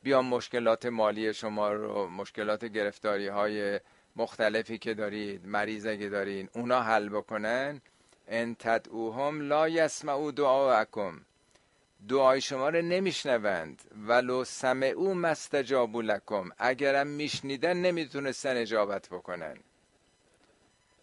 بیان 0.04 0.26
مشکلات 0.26 0.86
مالی 0.86 1.34
شما 1.34 1.72
رو 1.74 2.08
مشکلات 2.08 2.66
گرفتاری 2.66 3.28
های 3.28 3.80
مختلفی 4.16 4.78
که 4.78 4.94
دارید 4.94 5.48
مریض 5.48 5.86
اگه 5.86 6.10
دارین 6.10 6.50
اونا 6.54 6.82
حل 6.82 7.10
بکنن. 7.10 7.82
ان 8.28 8.56
تدعوهم 8.56 9.42
لا 9.42 9.70
یسمعوا 9.70 10.32
دعاءکم 10.32 11.22
دعای 12.10 12.42
شما 12.42 12.70
رو 12.70 12.82
نمیشنوند. 12.82 13.82
ولو 14.08 14.44
سمعوا 14.44 15.14
مستجابوا 15.14 16.02
لکم. 16.02 16.50
اگرم 16.58 17.08
میشنیدن 17.08 17.78
نمی‌تونستن 17.78 18.58
اجابت 18.58 19.08
بکنن. 19.10 19.58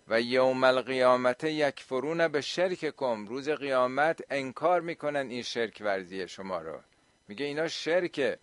و 0.08 0.20
یوم 0.20 0.64
القیامت 0.64 1.44
یکفرون 1.44 2.28
به 2.28 2.40
شرک 2.40 2.94
کم 2.96 3.26
روز 3.26 3.48
قیامت 3.48 4.20
انکار 4.30 4.80
می‌کنن 4.80 5.28
این 5.28 5.42
شرک 5.42 5.78
ورزی 5.80 6.28
شما 6.28 6.58
رو. 6.58 6.80
میگه 7.28 7.46
اینا 7.46 7.68
شرکه. 7.68 8.38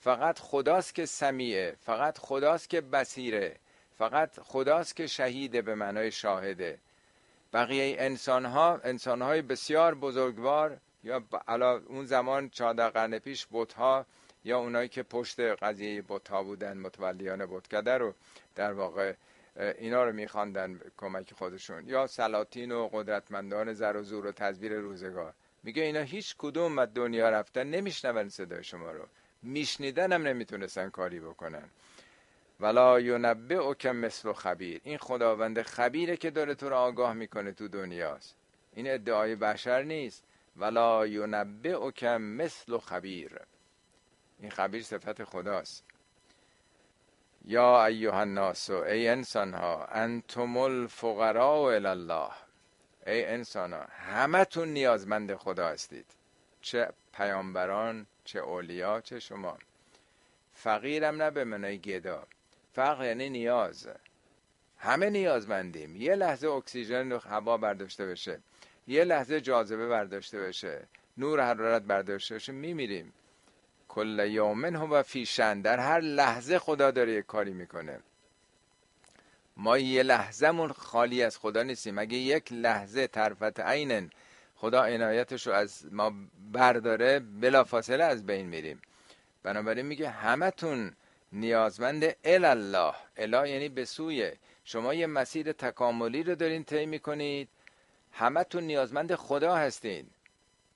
فقط 0.00 0.38
خداست 0.38 0.94
که 0.94 1.06
سمیعه 1.06 1.76
فقط 1.80 2.18
خداست 2.18 2.70
که 2.70 2.80
بصیره 2.80 3.56
فقط 3.98 4.40
خداست 4.40 4.96
که 4.96 5.06
شهیده 5.06 5.62
به 5.62 5.74
معنای 5.74 6.10
شاهده. 6.10 6.78
بقیه 7.52 7.96
انسان 7.98 8.44
ها 8.44 8.80
انسان 8.84 9.22
های 9.22 9.42
بسیار 9.42 9.94
بزرگوار 9.94 10.76
یا 11.04 11.22
اون 11.86 12.04
زمان 12.04 12.48
چهارده 12.48 12.88
قرن 12.88 13.18
پیش 13.18 13.46
بوت 13.46 13.72
ها 13.72 14.06
یا 14.44 14.58
اونایی 14.58 14.88
که 14.88 15.02
پشت 15.02 15.40
قضیه 15.40 16.02
بوت 16.02 16.28
ها 16.28 16.42
بودن 16.42 16.78
متولیان 16.78 17.46
بتکده 17.46 17.98
رو 17.98 18.14
در 18.54 18.72
واقع 18.72 19.14
اینا 19.78 20.04
رو 20.04 20.12
میخواندن 20.12 20.80
کمک 20.96 21.32
خودشون. 21.34 21.88
یا 21.88 22.06
سلاطین 22.06 22.72
و 22.72 22.88
قدرتمندان 22.92 23.72
زر 23.72 23.96
و 23.96 24.02
زور 24.02 24.26
و 24.26 24.32
تزبیر 24.32 24.72
روزگار. 24.72 25.34
میگه 25.62 25.82
اینا 25.82 26.00
هیچ 26.00 26.34
کدوم 26.38 26.78
از 26.78 26.88
دنیا 26.94 27.30
رفتن 27.30 27.66
نمیشنون 27.66 28.28
صدای 28.28 28.64
شما 28.64 28.90
رو. 28.90 29.04
میشنیدن 29.46 30.12
هم 30.12 30.22
نمی‌تونستن 30.22 30.90
کاری 30.90 31.20
بکنن. 31.20 31.68
ولا 32.60 33.00
ینبه 33.00 33.54
او 33.54 33.74
مثل 33.92 34.32
خبیر 34.32 34.80
این 34.84 34.98
خداوند 34.98 35.62
خبیره 35.62 36.16
که 36.16 36.30
داره 36.30 36.54
تو 36.54 36.68
رو 36.68 36.76
آگاه 36.76 37.12
می‌کنه 37.12 37.52
تو 37.52 37.68
دنیاست. 37.68 38.36
این 38.74 38.90
ادعای 38.90 39.36
بشر 39.36 39.82
نیست. 39.82 40.24
ولا 40.56 41.06
ینبه 41.06 41.68
او 41.68 41.92
مثل 42.18 42.78
خبیر 42.78 43.40
این 44.40 44.50
خبیر 44.50 44.82
صفت 44.82 45.24
خداست. 45.24 45.84
یا 47.44 47.86
ایها 47.86 48.20
الناس 48.20 48.70
ای 48.70 49.08
انسان 49.08 49.54
ها 49.54 49.84
انتم 49.84 50.56
الفقراء 50.56 51.74
الله 51.86 52.30
ای 53.06 53.24
انسان 53.24 53.72
ها 53.72 53.84
همه 53.90 54.44
تون 54.44 54.68
نیازمند 54.68 55.34
خدا 55.34 55.68
هستید. 55.68 56.06
چه 56.60 56.88
پیامبران 57.12 58.06
چه 58.26 58.38
اولیا 58.38 59.00
چه 59.00 59.20
شما. 59.20 59.58
فقیرم 60.54 61.22
نه 61.22 61.30
به 61.30 61.44
منای 61.44 61.78
گدا. 61.78 62.26
فقر 62.72 63.04
یعنی 63.04 63.30
نیاز. 63.30 63.88
همه 64.78 65.10
نیازمندیم. 65.10 65.96
یه 65.96 66.14
لحظه 66.14 66.48
اکسیژن 66.48 67.12
هوا 67.12 67.56
برداشته 67.56 68.06
بشه. 68.06 68.40
یه 68.86 69.04
لحظه 69.04 69.40
جاذبه 69.40 69.88
برداشته 69.88 70.40
بشه. 70.40 70.86
نور 71.18 71.40
حرارت 71.40 71.82
برداشته 71.82 72.34
بشه. 72.34 72.52
میمیریم. 72.52 73.12
کل 73.88 74.26
یومن 74.30 74.76
هو 74.76 75.02
فیشن. 75.02 75.60
در 75.60 75.78
هر 75.78 76.00
لحظه 76.00 76.58
خدا 76.58 76.90
داره 76.90 77.12
یه 77.12 77.22
کاری 77.22 77.52
می‌کنه. 77.52 78.00
ما 79.56 79.78
یه 79.78 80.02
لحظهمون 80.02 80.72
خالی 80.72 81.22
از 81.22 81.38
خدا 81.38 81.62
نیستیم. 81.62 81.98
اگه 81.98 82.16
یک 82.16 82.52
لحظه 82.52 83.06
طرفت 83.06 83.60
عینن 83.60 84.10
خدا 84.56 84.82
عنایتش 84.82 85.46
رو 85.46 85.52
از 85.52 85.86
ما 85.92 86.12
برداره 86.52 87.18
بلافاصله 87.18 88.04
از 88.04 88.26
بین 88.26 88.46
میریم. 88.46 88.82
بنابراین 89.42 89.86
میگه 89.86 90.08
همتون 90.08 90.92
نیازمند 91.32 92.16
الله 92.24 92.94
اله 93.16 93.50
یعنی 93.50 93.68
به 93.68 93.84
سوی. 93.84 94.32
شما 94.64 94.94
یه 94.94 95.06
مسیر 95.06 95.52
تکاملی 95.52 96.22
رو 96.22 96.34
دارین 96.34 96.64
طی 96.64 96.86
می‌کنید. 96.86 97.48
همتون 98.12 98.64
نیازمند 98.64 99.14
خدا 99.14 99.54
هستین. 99.56 100.06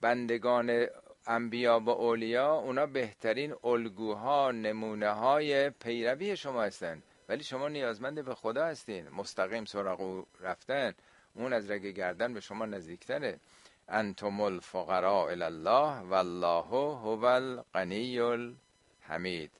بندگان 0.01 0.87
انبیا 1.27 1.81
و 1.81 1.89
اولیا 1.89 2.55
اونا 2.55 2.87
بهترین 2.87 3.55
الگوها 3.65 4.51
نمونه 4.51 5.09
های 5.11 5.71
پیروی 5.71 6.37
شما 6.37 6.63
هستن. 6.63 7.03
ولی 7.29 7.45
شما 7.45 7.69
نیازمند 7.69 8.25
به 8.25 8.35
خدا 8.35 8.67
هستین. 8.67 9.09
مستقیم 9.09 9.65
سراغ 9.65 10.25
رفتن. 10.41 10.95
اون 11.35 11.53
از 11.53 11.71
رگ 11.71 11.87
گردن 11.87 12.35
به 12.35 12.41
شما 12.41 12.67
نزدیکتره. 12.67 13.39
انتم 13.91 14.41
الفقراء 14.41 15.31
الله 15.31 16.01
والله 16.01 16.63
هو 16.63 17.25
الغنی 17.25 18.19
الحمید. 18.19 19.51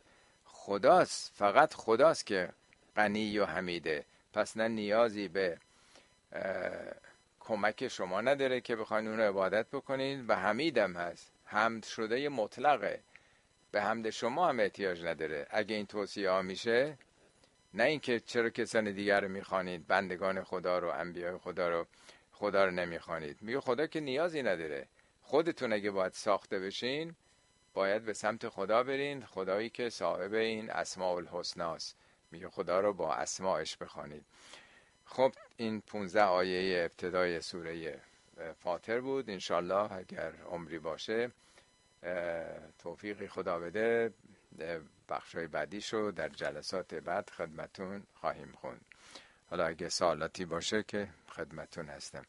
خداست 0.45 1.33
فقط 1.35 1.75
خداست 1.75 2.27
که 2.27 2.49
غنی 2.97 3.39
و 3.39 3.45
حمیده. 3.45 4.05
پس 4.33 4.57
نه 4.57 4.69
نیازی 4.69 5.29
به 5.29 5.59
کمک 7.41 7.89
شما 7.89 8.21
نداره 8.21 8.61
که 8.61 8.77
بخواین 8.77 9.09
اون 9.09 9.19
رو 9.19 9.29
عبادت 9.29 9.67
بکنین. 9.73 10.27
و 10.27 10.35
حمیدم 10.35 10.93
هست. 10.93 11.33
حمد 11.45 11.85
شده 11.85 12.29
مطلقه. 12.29 13.01
به 13.71 13.83
حمد 13.83 14.11
شما 14.11 14.49
هم 14.49 14.61
احتیاج 14.61 15.05
نداره. 15.05 15.47
اگه 15.51 15.77
این 15.77 15.87
توصیه 15.87 16.31
ها 16.31 16.43
میشه 16.43 16.99
نه 17.75 17.85
اینکه 17.85 18.21
چرا 18.21 18.51
کسان 18.51 18.93
دیگر 18.93 19.21
رو 19.21 19.29
می‌خوانید. 19.29 19.87
بندگان 19.87 20.45
خدا 20.45 20.79
رو 20.79 20.89
انبیاء 20.89 21.39
خدا 21.39 21.69
رو. 21.69 21.87
خدا 22.41 22.65
رو 22.65 22.71
نمی‌خوانید. 22.71 23.43
میگه 23.43 23.61
خدا 23.61 23.87
که 23.87 24.01
نیازی 24.01 24.43
نداره. 24.43 24.87
خودتون 25.23 25.73
اگه 25.73 25.91
باید 25.91 26.13
ساخته 26.13 26.59
بشین 26.59 27.15
باید 27.75 28.05
به 28.05 28.13
سمت 28.13 28.49
خدا 28.49 28.83
برین 28.83 29.25
خدایی 29.25 29.71
که 29.71 29.91
صاحب 29.91 30.35
این 30.35 30.71
اسماء 30.71 31.17
الحسناست. 31.17 31.97
میگه 32.31 32.49
خدا 32.49 32.81
رو 32.81 32.93
با 32.93 33.15
اسماعش 33.15 33.77
بخوانید. 33.77 34.25
خب 35.05 35.33
این 35.57 35.81
15 35.81 36.23
آیه 36.23 36.85
ابتدای 36.85 37.41
سوره 37.41 38.01
فاطر 38.59 39.01
بود. 39.01 39.31
انشالله 39.31 39.93
اگر 39.93 40.33
عمری 40.51 40.79
باشه 40.79 41.31
توفیقی 42.79 43.29
خدا 43.29 43.59
بده. 43.59 44.13
بخشای 45.09 45.47
بعدی 45.47 45.81
شو 45.81 46.13
در 46.17 46.29
جلسات 46.29 46.95
بعد 46.95 47.31
خدمتون 47.31 48.03
خواهیم 48.15 48.53
خوند. 48.61 48.85
حالا 49.51 49.67
اگه 49.67 49.89
سوالاتی 49.89 50.45
باشه 50.45 50.83
که 50.83 51.09
خدمتون 51.31 51.89
هستم. 51.89 52.25